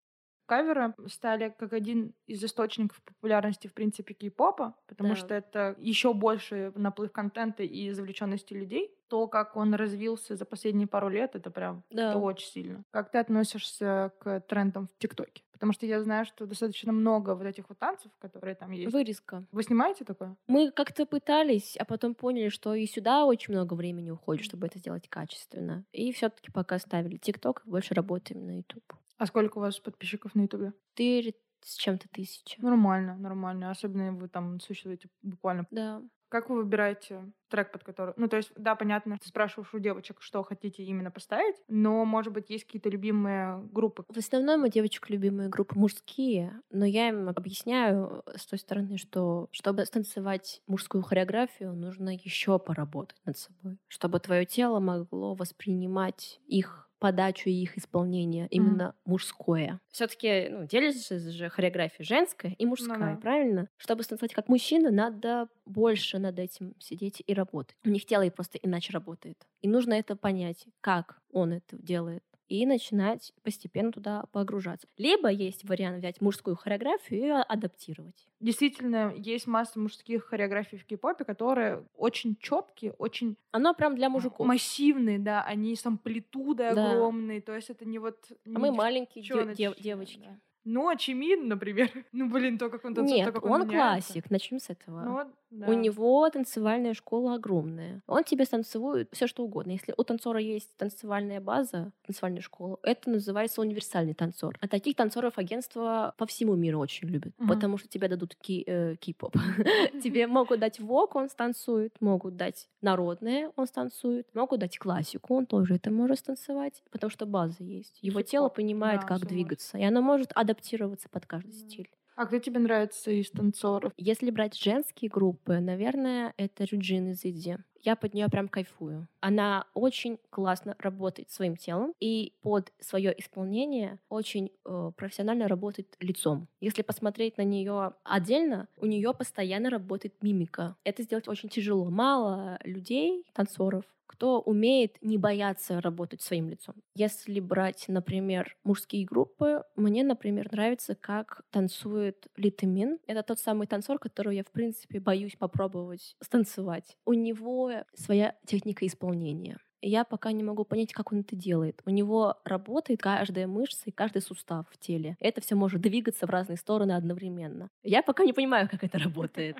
Каверы 0.48 0.94
стали 1.08 1.54
как 1.58 1.74
один 1.74 2.14
из 2.26 2.42
источников 2.42 3.02
популярности, 3.04 3.68
в 3.68 3.74
принципе, 3.74 4.14
кей-попа, 4.14 4.76
потому 4.86 5.10
Да. 5.10 5.16
что 5.16 5.34
это 5.34 5.76
еще 5.78 6.14
больше 6.14 6.72
наплыв 6.74 7.12
контента 7.12 7.62
и 7.64 7.90
завлеченности 7.90 8.54
людей. 8.54 8.97
То, 9.08 9.26
как 9.26 9.56
он 9.56 9.74
развился 9.74 10.36
за 10.36 10.44
последние 10.44 10.86
пару 10.86 11.08
лет, 11.08 11.34
это 11.34 11.50
прям 11.50 11.82
Да. 11.90 12.10
это 12.10 12.18
очень 12.18 12.48
сильно. 12.48 12.82
Как 12.90 13.10
ты 13.10 13.18
относишься 13.18 14.12
к 14.20 14.40
трендам 14.40 14.86
в 14.88 14.98
ТикТоке? 14.98 15.42
Потому 15.52 15.72
что 15.72 15.86
я 15.86 16.00
знаю, 16.02 16.24
что 16.24 16.46
достаточно 16.46 16.92
много 16.92 17.34
вот 17.34 17.44
этих 17.44 17.68
вот 17.68 17.78
танцев, 17.78 18.12
которые 18.20 18.54
там 18.54 18.70
есть. 18.70 18.92
Вырезка. 18.92 19.44
Вы 19.50 19.62
снимаете 19.64 20.04
такое? 20.04 20.36
Мы 20.46 20.70
как-то 20.70 21.04
пытались, 21.04 21.76
а 21.76 21.84
потом 21.84 22.14
поняли, 22.14 22.48
что 22.48 22.74
и 22.74 22.86
сюда 22.86 23.24
очень 23.24 23.54
много 23.54 23.74
времени 23.74 24.10
уходит, 24.10 24.44
чтобы 24.44 24.66
это 24.68 24.78
сделать 24.78 25.08
качественно. 25.08 25.84
И 25.90 26.12
все-таки 26.12 26.52
пока 26.52 26.76
оставили 26.76 27.16
ТикТок, 27.16 27.62
больше 27.64 27.94
работаем 27.94 28.46
на 28.46 28.58
YouTube. 28.58 28.94
А 29.16 29.26
сколько 29.26 29.58
у 29.58 29.60
вас 29.62 29.80
подписчиков 29.80 30.36
на 30.36 30.42
Ютубе? 30.42 30.74
Четыре 30.94 31.34
с 31.60 31.74
чем-то 31.74 32.08
тысячи. 32.12 32.60
Нормально, 32.60 33.16
нормально. 33.16 33.70
Особенно 33.72 34.12
вы 34.12 34.28
там 34.28 34.60
существуете 34.60 35.08
буквально. 35.22 35.66
Да. 35.72 36.02
Как 36.28 36.50
вы 36.50 36.56
выбираете 36.56 37.32
трек, 37.48 37.72
под 37.72 37.84
который... 37.84 38.14
Ну, 38.16 38.28
то 38.28 38.36
есть, 38.36 38.52
да, 38.56 38.74
понятно, 38.74 39.16
ты 39.18 39.28
спрашиваешь 39.28 39.72
у 39.72 39.78
девочек, 39.78 40.18
что 40.20 40.42
хотите 40.42 40.82
именно 40.82 41.10
поставить, 41.10 41.56
но, 41.68 42.04
может 42.04 42.32
быть, 42.32 42.50
есть 42.50 42.64
какие-то 42.64 42.90
любимые 42.90 43.62
группы. 43.72 44.04
В 44.08 44.18
основном 44.18 44.64
у 44.64 44.68
девочек 44.68 45.08
любимые 45.08 45.48
группы 45.48 45.78
мужские, 45.78 46.60
но 46.70 46.84
я 46.84 47.08
им 47.08 47.28
объясняю 47.28 48.22
с 48.34 48.46
той 48.46 48.58
стороны, 48.58 48.98
что 48.98 49.48
чтобы 49.50 49.84
станцевать 49.86 50.62
мужскую 50.66 51.02
хореографию, 51.02 51.72
нужно 51.72 52.14
еще 52.14 52.58
поработать 52.58 53.18
над 53.24 53.38
собой, 53.38 53.78
чтобы 53.86 54.20
твое 54.20 54.44
тело 54.44 54.80
могло 54.80 55.34
воспринимать 55.34 56.40
их 56.46 56.87
подачу 56.98 57.48
и 57.48 57.52
их 57.52 57.78
исполнение 57.78 58.48
именно 58.50 58.94
мужское. 59.04 59.80
Все-таки 59.90 60.48
ну, 60.50 60.66
делится 60.66 61.18
же 61.18 61.48
хореография 61.48 62.04
женская 62.04 62.54
и 62.58 62.66
мужская, 62.66 63.14
да. 63.14 63.20
правильно? 63.20 63.68
Чтобы 63.76 64.02
станцевать 64.02 64.34
как 64.34 64.48
мужчина, 64.48 64.90
надо 64.90 65.48
больше 65.66 66.18
над 66.18 66.38
этим 66.38 66.74
сидеть 66.78 67.22
и 67.26 67.34
работать. 67.34 67.76
У 67.84 67.88
них 67.88 68.06
тело 68.06 68.22
и 68.22 68.30
просто 68.30 68.58
иначе 68.58 68.92
работает. 68.92 69.36
И 69.60 69.68
нужно 69.68 69.94
это 69.94 70.16
понять, 70.16 70.66
как 70.80 71.20
он 71.32 71.52
это 71.52 71.76
делает 71.76 72.22
и 72.48 72.64
начинать 72.66 73.32
постепенно 73.42 73.92
туда 73.92 74.24
погружаться. 74.32 74.86
Либо 74.96 75.28
есть 75.28 75.64
вариант 75.68 75.98
взять 75.98 76.20
мужскую 76.20 76.56
хореографию 76.56 77.20
и 77.20 77.28
а- 77.28 77.42
адаптировать. 77.42 78.26
Действительно, 78.40 79.12
есть 79.16 79.46
масса 79.46 79.78
мужских 79.78 80.24
хореографий 80.24 80.78
в 80.78 80.84
кей-попе, 80.86 81.24
которые 81.24 81.84
очень 81.96 82.36
четкие, 82.40 82.92
очень 82.92 83.36
Оно 83.50 83.74
прям 83.74 83.96
для 83.96 84.08
мужиков. 84.08 84.46
массивные, 84.46 85.18
да, 85.18 85.42
они 85.42 85.74
с 85.76 85.84
амплитудой 85.84 86.74
Да. 86.74 86.92
огромные, 86.92 87.40
то 87.40 87.54
есть 87.54 87.70
это 87.70 87.84
не 87.84 87.98
вот... 87.98 88.16
А 88.44 88.48
не 88.48 88.56
мы 88.56 88.72
маленькие 88.72 89.24
дев- 89.24 89.76
девочки. 89.78 90.20
да. 90.24 90.38
Ну, 90.64 90.88
а 90.88 90.96
Чимин, 90.96 91.48
например, 91.48 91.90
ну, 92.12 92.28
блин, 92.28 92.58
то, 92.58 92.68
как 92.68 92.84
он 92.84 92.94
танцует, 92.94 93.18
Нет, 93.20 93.26
то, 93.26 93.32
как 93.40 93.44
он, 93.50 93.62
он 93.62 93.68
классик. 93.70 94.30
Начнем 94.30 94.58
с 94.58 94.68
этого. 94.68 95.00
Ну, 95.00 95.32
да. 95.50 95.66
У 95.68 95.72
него 95.72 96.28
танцевальная 96.30 96.94
школа 96.94 97.34
огромная. 97.34 98.02
Он 98.06 98.22
тебе 98.24 98.44
станцевует 98.44 99.08
все 99.12 99.26
что 99.26 99.44
угодно. 99.44 99.70
Если 99.72 99.94
у 99.96 100.04
танцора 100.04 100.40
есть 100.40 100.76
танцевальная 100.76 101.40
база, 101.40 101.92
танцевальная 102.06 102.42
школа, 102.42 102.78
это 102.82 103.10
называется 103.10 103.60
универсальный 103.60 104.14
танцор. 104.14 104.56
А 104.60 104.68
таких 104.68 104.96
танцоров 104.96 105.38
агентства 105.38 106.14
по 106.18 106.26
всему 106.26 106.54
миру 106.54 106.78
очень 106.78 107.08
любят, 107.08 107.32
Мгм. 107.38 107.48
потому 107.48 107.78
что 107.78 107.88
тебе 107.88 108.08
дадут 108.08 108.34
ки- 108.34 108.64
э, 108.66 108.96
кей-поп. 108.96 109.32
Тебе 110.02 110.26
могут 110.26 110.60
дать 110.60 110.80
вок, 110.80 111.16
он 111.16 111.28
станцует, 111.30 111.94
могут 112.00 112.36
дать 112.36 112.68
народное, 112.82 113.50
он 113.56 113.66
станцует, 113.66 114.26
могут 114.34 114.60
дать 114.60 114.78
классику, 114.78 115.34
он 115.34 115.46
тоже 115.46 115.76
это 115.76 115.90
может 115.90 116.18
станцевать, 116.18 116.82
потому 116.90 117.10
что 117.10 117.26
база 117.26 117.62
есть. 117.64 117.98
Его 118.02 118.22
тело 118.22 118.48
понимает, 118.48 119.04
как 119.04 119.26
двигаться, 119.26 119.78
и 119.78 119.82
оно 119.84 120.02
может 120.02 120.30
адаптироваться 120.34 121.08
под 121.08 121.26
каждый 121.26 121.52
стиль. 121.52 121.90
А 122.18 122.26
кто 122.26 122.40
тебе 122.40 122.58
нравится 122.58 123.12
из 123.12 123.30
танцоров? 123.30 123.92
Если 123.96 124.32
брать 124.32 124.58
женские 124.58 125.08
группы, 125.08 125.60
наверное, 125.60 126.34
это 126.36 126.64
Рюджин 126.64 127.12
из 127.12 127.24
Иди. 127.24 127.58
Я 127.88 127.96
под 127.96 128.12
нее 128.12 128.28
прям 128.28 128.48
кайфую. 128.48 129.08
Она 129.20 129.64
очень 129.72 130.18
классно 130.28 130.76
работает 130.78 131.30
своим 131.30 131.56
телом 131.56 131.94
и 132.00 132.34
под 132.42 132.70
свое 132.80 133.18
исполнение 133.18 133.98
очень 134.10 134.50
э, 134.66 134.92
профессионально 134.94 135.48
работает 135.48 135.96
лицом. 136.00 136.48
Если 136.60 136.82
посмотреть 136.82 137.38
на 137.38 137.44
нее 137.44 137.94
отдельно, 138.04 138.68
у 138.76 138.84
нее 138.84 139.14
постоянно 139.14 139.70
работает 139.70 140.22
мимика. 140.22 140.76
Это 140.84 141.02
сделать 141.02 141.28
очень 141.28 141.48
тяжело. 141.48 141.88
Мало 141.88 142.58
людей, 142.62 143.24
танцоров, 143.32 143.84
кто 144.08 144.40
умеет 144.40 144.96
не 145.02 145.18
бояться 145.18 145.80
работать 145.80 146.22
своим 146.22 146.48
лицом. 146.48 146.74
Если 146.96 147.38
брать, 147.40 147.84
например, 147.88 148.56
мужские 148.64 149.04
группы, 149.04 149.62
мне, 149.76 150.02
например, 150.02 150.50
нравится, 150.50 150.94
как 150.94 151.42
танцует 151.50 152.26
Литамин. 152.36 152.98
Это 153.06 153.22
тот 153.22 153.38
самый 153.38 153.66
танцор, 153.66 153.98
которого 153.98 154.32
я, 154.32 154.42
в 154.42 154.50
принципе, 154.50 154.98
боюсь 154.98 155.36
попробовать 155.36 156.16
станцевать. 156.20 156.96
У 157.04 157.12
него 157.12 157.70
своя 157.94 158.34
техника 158.46 158.86
исполнения. 158.86 159.58
Я 159.80 160.04
пока 160.04 160.32
не 160.32 160.42
могу 160.42 160.64
понять, 160.64 160.92
как 160.92 161.12
он 161.12 161.20
это 161.20 161.36
делает. 161.36 161.80
У 161.86 161.90
него 161.90 162.36
работает 162.44 163.00
каждая 163.00 163.46
мышца 163.46 163.82
и 163.86 163.92
каждый 163.92 164.22
сустав 164.22 164.66
в 164.70 164.78
теле. 164.78 165.16
Это 165.20 165.40
все 165.40 165.54
может 165.54 165.80
двигаться 165.80 166.26
в 166.26 166.30
разные 166.30 166.56
стороны 166.56 166.92
одновременно. 166.92 167.70
Я 167.84 168.02
пока 168.02 168.24
не 168.24 168.32
понимаю, 168.32 168.68
как 168.68 168.82
это 168.82 168.98
работает. 168.98 169.56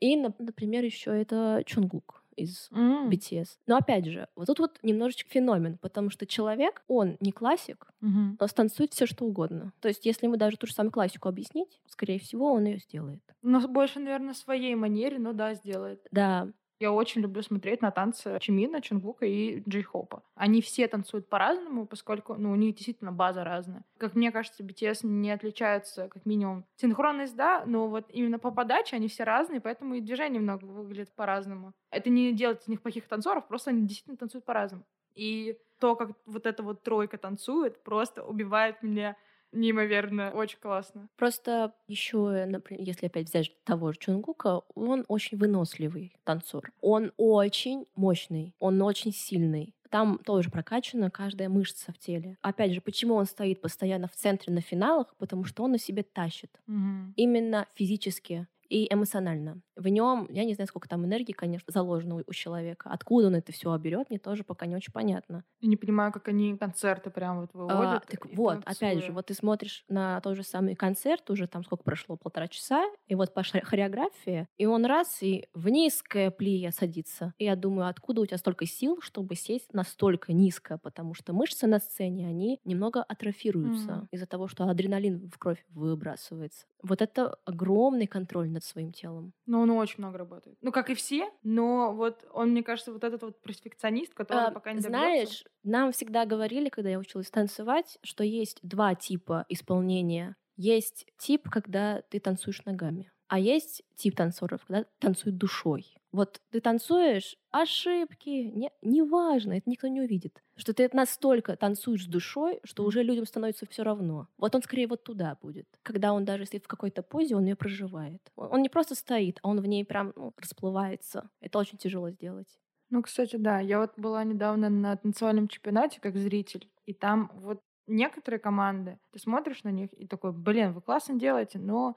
И, 0.00 0.16
например, 0.16 0.84
еще 0.84 1.10
это 1.10 1.62
Чунгук 1.64 2.22
из 2.36 2.68
mm. 2.70 3.08
BTS. 3.08 3.48
Но 3.66 3.76
опять 3.76 4.06
же, 4.06 4.28
вот 4.36 4.46
тут 4.46 4.58
вот 4.58 4.78
немножечко 4.82 5.30
феномен, 5.30 5.78
потому 5.78 6.10
что 6.10 6.26
человек, 6.26 6.82
он 6.86 7.16
не 7.20 7.32
классик, 7.32 7.86
mm-hmm. 8.02 8.36
но 8.38 8.46
станцует 8.46 8.92
все 8.92 9.06
что 9.06 9.24
угодно. 9.24 9.72
То 9.80 9.88
есть, 9.88 10.04
если 10.04 10.26
ему 10.26 10.36
даже 10.36 10.58
ту 10.58 10.66
же 10.66 10.74
самую 10.74 10.92
классику 10.92 11.28
объяснить, 11.28 11.80
скорее 11.86 12.18
всего, 12.18 12.52
он 12.52 12.66
ее 12.66 12.78
сделает. 12.78 13.22
Но 13.42 13.66
больше, 13.66 14.00
наверное, 14.00 14.34
своей 14.34 14.74
манере, 14.74 15.18
но 15.18 15.32
да, 15.32 15.54
сделает. 15.54 16.06
Да. 16.10 16.48
Я 16.78 16.92
очень 16.92 17.22
люблю 17.22 17.42
смотреть 17.42 17.80
на 17.80 17.90
танцы 17.90 18.38
Чимина, 18.40 18.82
Чунгука 18.82 19.24
и 19.24 19.62
Джей 19.66 19.82
Хопа. 19.82 20.22
Они 20.34 20.60
все 20.60 20.86
танцуют 20.88 21.28
по-разному, 21.28 21.86
поскольку 21.86 22.34
ну, 22.34 22.50
у 22.50 22.54
них 22.54 22.74
действительно 22.74 23.12
база 23.12 23.44
разная. 23.44 23.82
Как 23.96 24.14
мне 24.14 24.30
кажется, 24.30 24.62
BTS 24.62 25.06
не 25.06 25.30
отличаются, 25.30 26.08
как 26.08 26.26
минимум. 26.26 26.66
Синхронность, 26.76 27.34
да, 27.34 27.64
но 27.66 27.88
вот 27.88 28.06
именно 28.10 28.38
по 28.38 28.50
подаче 28.50 28.96
они 28.96 29.08
все 29.08 29.24
разные, 29.24 29.60
поэтому 29.60 29.94
и 29.94 30.00
движение 30.00 30.40
много 30.40 30.64
выглядит 30.64 31.12
по-разному. 31.14 31.72
Это 31.90 32.10
не 32.10 32.32
делает 32.32 32.62
из 32.62 32.68
них 32.68 32.82
плохих 32.82 33.08
танцоров, 33.08 33.48
просто 33.48 33.70
они 33.70 33.82
действительно 33.82 34.18
танцуют 34.18 34.44
по-разному. 34.44 34.84
И 35.14 35.56
то, 35.80 35.96
как 35.96 36.10
вот 36.26 36.46
эта 36.46 36.62
вот 36.62 36.82
тройка 36.82 37.16
танцует, 37.16 37.82
просто 37.82 38.22
убивает 38.22 38.82
меня 38.82 39.16
неимоверно, 39.56 40.30
очень 40.30 40.58
классно. 40.58 41.08
Просто 41.16 41.72
еще, 41.88 42.44
например, 42.46 42.82
если 42.82 43.06
опять 43.06 43.28
взять 43.28 43.52
того 43.64 43.92
же 43.92 43.98
Чунгука, 43.98 44.62
он 44.74 45.04
очень 45.08 45.38
выносливый 45.38 46.12
танцор. 46.24 46.72
Он 46.80 47.12
очень 47.16 47.86
мощный, 47.96 48.54
он 48.58 48.80
очень 48.82 49.12
сильный. 49.12 49.74
Там 49.90 50.18
тоже 50.18 50.50
прокачана 50.50 51.10
каждая 51.10 51.48
мышца 51.48 51.92
в 51.92 51.98
теле. 51.98 52.36
Опять 52.42 52.72
же, 52.72 52.80
почему 52.80 53.14
он 53.14 53.26
стоит 53.26 53.60
постоянно 53.60 54.08
в 54.08 54.12
центре 54.12 54.52
на 54.52 54.60
финалах? 54.60 55.14
Потому 55.16 55.44
что 55.44 55.62
он 55.62 55.72
на 55.72 55.78
себе 55.78 56.02
тащит. 56.02 56.50
Угу. 56.66 57.14
Именно 57.16 57.66
физически 57.74 58.48
и 58.68 58.92
эмоционально. 58.92 59.60
В 59.76 59.88
нем, 59.88 60.26
я 60.30 60.44
не 60.44 60.54
знаю, 60.54 60.68
сколько 60.68 60.88
там 60.88 61.04
энергии, 61.04 61.32
конечно, 61.32 61.72
заложено 61.72 62.22
у, 62.26 62.32
человека. 62.32 62.90
Откуда 62.90 63.28
он 63.28 63.34
это 63.34 63.52
все 63.52 63.76
берет, 63.78 64.10
мне 64.10 64.18
тоже 64.18 64.44
пока 64.44 64.66
не 64.66 64.76
очень 64.76 64.92
понятно. 64.92 65.44
Я 65.60 65.68
не 65.68 65.76
понимаю, 65.76 66.12
как 66.12 66.28
они 66.28 66.56
концерты 66.56 67.10
прям 67.10 67.40
вот 67.40 67.50
выводят. 67.52 68.04
А, 68.04 68.10
так 68.10 68.26
вот, 68.34 68.58
опять 68.64 69.04
же, 69.04 69.12
вот 69.12 69.26
ты 69.26 69.34
смотришь 69.34 69.84
на 69.88 70.20
тот 70.20 70.36
же 70.36 70.42
самый 70.42 70.74
концерт, 70.74 71.28
уже 71.30 71.46
там 71.46 71.64
сколько 71.64 71.84
прошло, 71.84 72.16
полтора 72.16 72.48
часа, 72.48 72.84
и 73.06 73.14
вот 73.14 73.34
пошла 73.34 73.60
хореография, 73.64 74.48
и 74.56 74.66
он 74.66 74.84
раз 74.84 75.22
и 75.22 75.46
в 75.54 75.68
низкое 75.68 76.30
плия 76.30 76.70
садится. 76.70 77.34
И 77.38 77.44
я 77.44 77.56
думаю, 77.56 77.88
откуда 77.88 78.22
у 78.22 78.26
тебя 78.26 78.38
столько 78.38 78.66
сил, 78.66 78.98
чтобы 79.00 79.34
сесть 79.34 79.72
настолько 79.72 80.32
низко, 80.32 80.78
потому 80.78 81.14
что 81.14 81.32
мышцы 81.32 81.66
на 81.66 81.78
сцене, 81.78 82.26
они 82.26 82.60
немного 82.64 83.02
атрофируются 83.02 83.90
mm. 83.90 84.06
из-за 84.10 84.26
того, 84.26 84.48
что 84.48 84.64
адреналин 84.64 85.30
в 85.30 85.38
кровь 85.38 85.64
выбрасывается. 85.70 86.66
Вот 86.82 87.02
это 87.02 87.36
огромный 87.44 88.06
контроль 88.06 88.50
над 88.56 88.64
своим 88.64 88.92
телом. 88.92 89.32
Но 89.44 89.60
он 89.60 89.70
очень 89.70 89.96
много 89.98 90.18
работает. 90.18 90.56
Ну, 90.62 90.72
как 90.72 90.90
и 90.90 90.94
все, 90.94 91.30
но 91.42 91.94
вот 91.94 92.24
он, 92.32 92.50
мне 92.50 92.62
кажется, 92.62 92.92
вот 92.92 93.04
этот 93.04 93.22
вот 93.22 93.40
перфекционист, 93.42 94.14
который 94.14 94.46
а, 94.46 94.50
пока 94.50 94.72
не 94.72 94.80
Знаешь, 94.80 95.44
нам 95.62 95.92
всегда 95.92 96.24
говорили, 96.24 96.70
когда 96.70 96.90
я 96.90 96.98
училась 96.98 97.30
танцевать, 97.30 97.98
что 98.02 98.24
есть 98.24 98.58
два 98.62 98.94
типа 98.94 99.44
исполнения. 99.48 100.36
Есть 100.56 101.06
тип, 101.18 101.50
когда 101.50 102.00
ты 102.08 102.18
танцуешь 102.18 102.64
ногами, 102.64 103.12
а 103.28 103.38
есть 103.38 103.82
тип 103.94 104.16
танцоров, 104.16 104.64
когда 104.66 104.86
танцуют 104.98 105.36
душой. 105.36 105.94
Вот 106.16 106.40
ты 106.50 106.62
танцуешь, 106.62 107.36
ошибки, 107.50 108.50
не, 108.54 108.70
неважно, 108.80 109.52
это 109.52 109.68
никто 109.68 109.86
не 109.86 110.00
увидит. 110.00 110.42
Что 110.56 110.72
ты 110.72 110.88
настолько 110.94 111.56
танцуешь 111.56 112.04
с 112.04 112.06
душой, 112.06 112.58
что 112.64 112.84
уже 112.84 113.02
людям 113.02 113.26
становится 113.26 113.66
все 113.66 113.82
равно. 113.82 114.26
Вот 114.38 114.54
он 114.54 114.62
скорее 114.62 114.86
вот 114.86 115.04
туда 115.04 115.36
будет. 115.42 115.68
Когда 115.82 116.14
он 116.14 116.24
даже 116.24 116.46
стоит 116.46 116.64
в 116.64 116.68
какой-то 116.68 117.02
позе, 117.02 117.36
он 117.36 117.44
ее 117.44 117.54
проживает. 117.54 118.32
Он 118.34 118.62
не 118.62 118.70
просто 118.70 118.94
стоит, 118.94 119.40
а 119.42 119.48
он 119.50 119.60
в 119.60 119.66
ней 119.66 119.84
прям 119.84 120.14
ну, 120.16 120.32
расплывается. 120.38 121.28
Это 121.42 121.58
очень 121.58 121.76
тяжело 121.76 122.08
сделать. 122.08 122.48
Ну, 122.88 123.02
кстати, 123.02 123.36
да. 123.36 123.60
Я 123.60 123.78
вот 123.78 123.92
была 123.98 124.24
недавно 124.24 124.70
на 124.70 124.96
танцевальном 124.96 125.48
чемпионате 125.48 126.00
как 126.00 126.16
зритель, 126.16 126.66
и 126.86 126.94
там 126.94 127.30
вот 127.34 127.60
некоторые 127.86 128.40
команды, 128.40 128.98
ты 129.12 129.18
смотришь 129.18 129.64
на 129.64 129.70
них 129.70 129.90
и 129.92 130.06
такой, 130.06 130.32
блин, 130.32 130.72
вы 130.72 130.80
классно 130.80 131.20
делаете, 131.20 131.58
но 131.58 131.94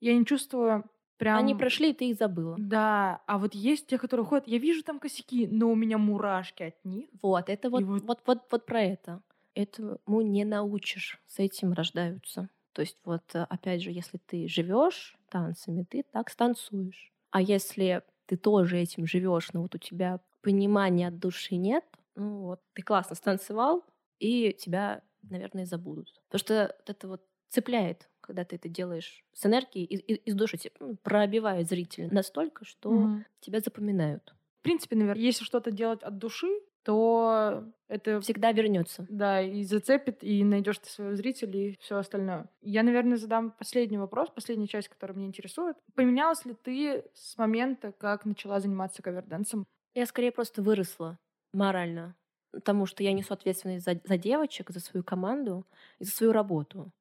я 0.00 0.14
не 0.14 0.26
чувствую 0.26 0.84
прям... 1.16 1.38
Они 1.38 1.54
прошли, 1.54 1.90
и 1.90 1.94
ты 1.94 2.10
их 2.10 2.16
забыла. 2.16 2.56
Да, 2.58 3.22
а 3.26 3.38
вот 3.38 3.54
есть 3.54 3.86
те, 3.86 3.98
которые 3.98 4.26
ходят, 4.26 4.46
я 4.48 4.58
вижу 4.58 4.82
там 4.82 4.98
косяки, 4.98 5.46
но 5.46 5.70
у 5.70 5.74
меня 5.74 5.98
мурашки 5.98 6.62
от 6.62 6.84
них. 6.84 7.08
Вот, 7.20 7.48
это 7.48 7.70
вот, 7.70 7.82
вот... 7.82 8.02
вот, 8.02 8.20
вот, 8.26 8.38
вот 8.50 8.66
про 8.66 8.82
это. 8.82 9.22
Этому 9.54 10.20
не 10.22 10.44
научишь, 10.44 11.20
с 11.26 11.38
этим 11.38 11.72
рождаются. 11.72 12.48
То 12.72 12.82
есть 12.82 12.98
вот, 13.04 13.22
э, 13.34 13.46
опять 13.48 13.82
же, 13.82 13.90
если 13.90 14.18
ты 14.18 14.48
живешь 14.48 15.16
танцами, 15.28 15.84
ты 15.88 16.04
так 16.10 16.30
станцуешь. 16.30 17.12
А 17.30 17.40
если 17.40 18.02
ты 18.26 18.36
тоже 18.36 18.78
этим 18.78 19.06
живешь, 19.06 19.52
но 19.52 19.62
вот 19.62 19.74
у 19.74 19.78
тебя 19.78 20.20
понимания 20.40 21.08
от 21.08 21.18
души 21.18 21.56
нет, 21.56 21.84
ну 22.14 22.38
вот, 22.42 22.60
ты 22.72 22.82
классно 22.82 23.14
станцевал, 23.14 23.84
и 24.18 24.52
тебя, 24.52 25.02
наверное, 25.22 25.66
забудут. 25.66 26.08
Потому 26.28 26.38
что 26.38 26.76
это 26.86 27.08
вот 27.08 27.22
цепляет 27.48 28.08
когда 28.22 28.44
ты 28.44 28.56
это 28.56 28.68
делаешь 28.68 29.24
с 29.32 29.44
энергией 29.46 29.84
и, 29.84 29.96
и, 29.96 30.14
из 30.14 30.34
души, 30.34 30.56
типа, 30.56 30.76
ну, 30.80 30.96
пробивает 31.02 31.68
зрителя 31.68 32.08
настолько, 32.10 32.64
что 32.64 32.90
mm 32.90 33.22
тебя 33.40 33.58
запоминают. 33.58 34.34
В 34.60 34.62
принципе, 34.62 34.94
наверное, 34.94 35.20
если 35.20 35.44
что-то 35.44 35.72
делать 35.72 36.00
от 36.04 36.16
души, 36.18 36.46
то 36.84 37.64
это 37.88 38.20
всегда 38.20 38.52
вернется. 38.52 39.06
Да, 39.08 39.40
и 39.40 39.62
зацепит, 39.64 40.22
и 40.22 40.42
найдешь 40.44 40.78
ты 40.78 40.90
своего 40.90 41.14
зрителя 41.14 41.68
и 41.68 41.76
все 41.80 41.96
остальное. 41.96 42.48
Я, 42.60 42.82
наверное, 42.82 43.16
задам 43.16 43.50
последний 43.52 43.98
вопрос, 43.98 44.30
последняя 44.30 44.66
часть, 44.66 44.88
которая 44.88 45.16
меня 45.16 45.26
интересует. 45.26 45.76
Поменялась 45.94 46.44
ли 46.44 46.54
ты 46.54 47.04
с 47.14 47.36
момента, 47.38 47.92
как 47.92 48.24
начала 48.24 48.60
заниматься 48.60 49.02
каверденсом? 49.02 49.64
Я 49.94 50.06
скорее 50.06 50.32
просто 50.32 50.62
выросла 50.62 51.18
морально, 51.52 52.16
потому 52.52 52.86
что 52.86 53.02
я 53.02 53.12
несу 53.12 53.34
ответственность 53.34 53.84
за, 53.84 54.00
за 54.04 54.16
девочек, 54.16 54.70
за 54.70 54.80
свою 54.80 55.04
команду 55.04 55.66
и 55.98 56.04
за 56.04 56.10
свою 56.10 56.32
работу. 56.32 56.92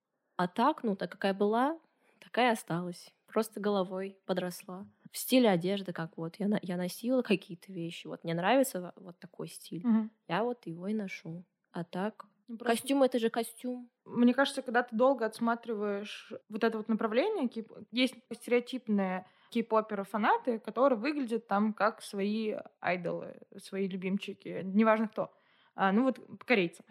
А 0.42 0.48
так, 0.48 0.82
ну, 0.82 0.96
так 0.96 1.12
какая 1.12 1.36
была, 1.36 1.78
такая 2.20 2.54
осталась. 2.54 3.14
Просто 3.28 3.60
головой 3.60 4.18
подросла. 4.26 4.88
В 5.12 5.18
стиле 5.20 5.48
одежды, 5.48 5.94
как 5.94 6.18
вот 6.18 6.38
я, 6.39 6.48
я 6.64 6.78
носила 6.78 7.22
какие-то 7.22 7.72
вещи. 7.72 8.08
Вот 8.08 8.24
мне 8.24 8.34
нравится 8.34 8.92
вот 8.96 9.20
такой 9.20 9.50
стиль. 9.50 9.86
Угу. 9.86 10.10
Я 10.30 10.44
вот 10.44 10.66
его 10.66 10.88
и 10.88 10.96
ношу. 10.96 11.46
А 11.74 11.84
так, 11.84 12.26
ну, 12.48 12.58
Просто... 12.58 12.76
Костюм 12.76 13.04
это 13.04 13.20
же 13.20 13.30
костюм. 13.30 13.88
Мне 14.04 14.34
кажется, 14.34 14.64
когда 14.64 14.82
ты 14.82 14.96
долго 14.96 15.28
отсматриваешь 15.28 16.34
вот 16.50 16.64
это 16.64 16.80
вот 16.80 16.88
направление, 16.88 17.48
есть 17.92 18.16
стереотипные 18.34 19.28
кей-поперы 19.52 20.06
фанаты, 20.06 20.58
которые 20.58 20.98
выглядят 20.98 21.46
там 21.46 21.72
как 21.72 22.02
свои 22.02 22.56
айдолы, 22.80 23.36
свои 23.58 23.88
любимчики, 23.88 24.62
неважно 24.64 25.08
кто. 25.08 25.32
А, 25.74 25.92
ну 25.92 26.04
вот 26.04 26.20
корейцы. 26.46 26.84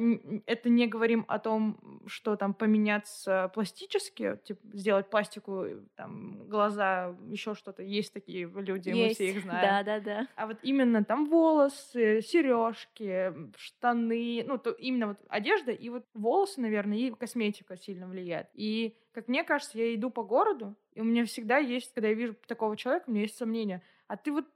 Это 0.47 0.69
не 0.69 0.87
говорим 0.87 1.25
о 1.29 1.39
том, 1.39 2.03
что 2.07 2.37
там 2.37 2.55
поменяться 2.55 3.51
пластически, 3.55 4.39
типа 4.45 4.61
сделать 4.73 5.11
пластику, 5.11 5.67
там 5.97 6.49
глаза, 6.49 7.15
еще 7.29 7.55
что-то. 7.55 7.83
Есть 7.83 8.13
такие 8.13 8.49
люди, 8.49 8.89
Есть. 8.89 8.99
мы 8.99 9.15
все 9.15 9.31
их 9.31 9.43
знаем. 9.43 9.63
Да, 9.63 9.83
да, 9.83 10.01
да. 10.01 10.29
А 10.37 10.47
вот 10.47 10.59
именно 10.63 11.05
там 11.05 11.27
волосы, 11.27 12.23
сережки, 12.23 13.35
штаны, 13.57 14.45
ну 14.47 14.57
то 14.57 14.71
именно 14.71 15.09
вот 15.09 15.19
одежда 15.29 15.73
и 15.73 15.89
вот 15.91 16.07
волосы, 16.15 16.61
наверное, 16.61 16.99
и 16.99 17.11
косметика 17.11 17.77
сильно 17.77 18.07
влияет. 18.07 18.49
И 18.55 18.97
как 19.13 19.29
мне 19.29 19.45
кажется, 19.45 19.79
я 19.79 19.95
иду 19.95 20.11
по 20.11 20.23
городу, 20.23 20.75
и 20.95 21.01
у 21.01 21.05
меня 21.05 21.25
всегда 21.27 21.59
есть, 21.59 21.93
когда 21.93 22.09
я 22.09 22.15
вижу 22.15 22.35
такого 22.47 22.77
человека, 22.77 23.05
у 23.09 23.11
меня 23.11 23.23
есть 23.23 23.37
сомнения. 23.37 23.83
А 24.07 24.17
ты 24.17 24.33
вот 24.33 24.47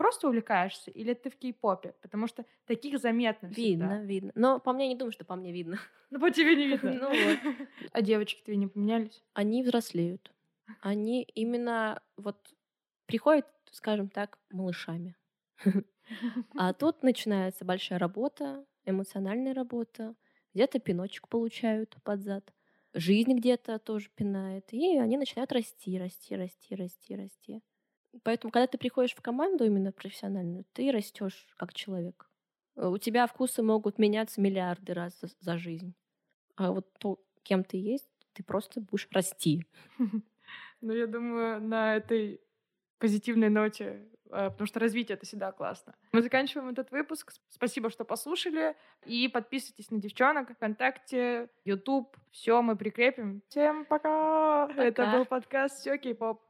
просто 0.00 0.28
увлекаешься 0.28 0.90
или 0.90 1.12
ты 1.12 1.28
в 1.28 1.36
кей-попе? 1.36 1.92
Потому 2.00 2.26
что 2.26 2.46
таких 2.64 2.98
заметно 2.98 3.48
Видно, 3.48 3.88
всегда. 3.88 4.00
видно. 4.02 4.32
Но 4.34 4.58
по 4.58 4.72
мне 4.72 4.88
не 4.88 4.96
думаю, 4.96 5.12
что 5.12 5.24
по 5.26 5.36
мне 5.36 5.52
видно. 5.52 5.78
Ну, 6.10 6.18
по 6.18 6.30
тебе 6.30 6.56
не 6.56 6.66
видно. 6.68 6.92
Ну 6.92 7.08
вот. 7.08 7.38
А 7.92 8.00
девочки 8.02 8.42
твои 8.42 8.56
не 8.56 8.66
поменялись? 8.66 9.22
Они 9.34 9.62
взрослеют. 9.62 10.32
Они 10.80 11.22
именно 11.34 12.00
вот 12.16 12.36
приходят, 13.06 13.46
скажем 13.70 14.08
так, 14.08 14.38
малышами. 14.50 15.16
А 16.56 16.72
тут 16.72 17.02
начинается 17.02 17.64
большая 17.64 17.98
работа, 17.98 18.64
эмоциональная 18.86 19.54
работа. 19.54 20.14
Где-то 20.54 20.78
пиночек 20.80 21.28
получают 21.28 21.96
под 22.02 22.22
зад. 22.22 22.52
Жизнь 22.94 23.34
где-то 23.34 23.78
тоже 23.78 24.08
пинает. 24.16 24.72
И 24.72 24.98
они 24.98 25.16
начинают 25.18 25.52
расти, 25.52 25.98
расти, 25.98 26.34
расти, 26.34 26.74
расти, 26.74 27.14
расти. 27.16 27.62
Поэтому, 28.22 28.50
когда 28.50 28.66
ты 28.66 28.78
приходишь 28.78 29.14
в 29.14 29.22
команду 29.22 29.64
именно 29.64 29.92
профессиональную, 29.92 30.64
ты 30.72 30.90
растешь 30.90 31.46
как 31.56 31.72
человек. 31.74 32.28
У 32.76 32.98
тебя 32.98 33.26
вкусы 33.26 33.62
могут 33.62 33.98
меняться 33.98 34.40
миллиарды 34.40 34.94
раз 34.94 35.18
за, 35.20 35.28
за 35.40 35.58
жизнь. 35.58 35.94
А 36.56 36.72
вот 36.72 36.92
то, 36.98 37.18
кем 37.42 37.64
ты 37.64 37.76
есть, 37.76 38.08
ты 38.32 38.42
просто 38.42 38.80
будешь 38.80 39.08
расти. 39.10 39.64
Ну, 40.82 40.94
я 40.94 41.06
думаю, 41.06 41.60
на 41.60 41.96
этой 41.96 42.40
позитивной 42.98 43.50
ноте, 43.50 44.08
э, 44.30 44.50
потому 44.50 44.66
что 44.66 44.80
развитие— 44.80 45.14
это 45.16 45.26
всегда 45.26 45.52
классно. 45.52 45.94
Мы 46.12 46.22
заканчиваем 46.22 46.70
этот 46.70 46.90
выпуск. 46.90 47.32
Спасибо, 47.50 47.90
что 47.90 48.04
послушали. 48.04 48.74
И 49.04 49.28
подписывайтесь 49.28 49.90
на 49.90 50.00
девчонок 50.00 50.50
ВКонтакте, 50.54 51.50
YouTube. 51.66 52.16
Все 52.30 52.62
мы 52.62 52.76
прикрепим. 52.76 53.42
Всем 53.48 53.84
пока! 53.84 54.68
пока. 54.68 54.82
Это 54.82 55.12
был 55.12 55.26
подкаст 55.26 55.80
«Все 55.80 55.98
кей-поп». 55.98 56.40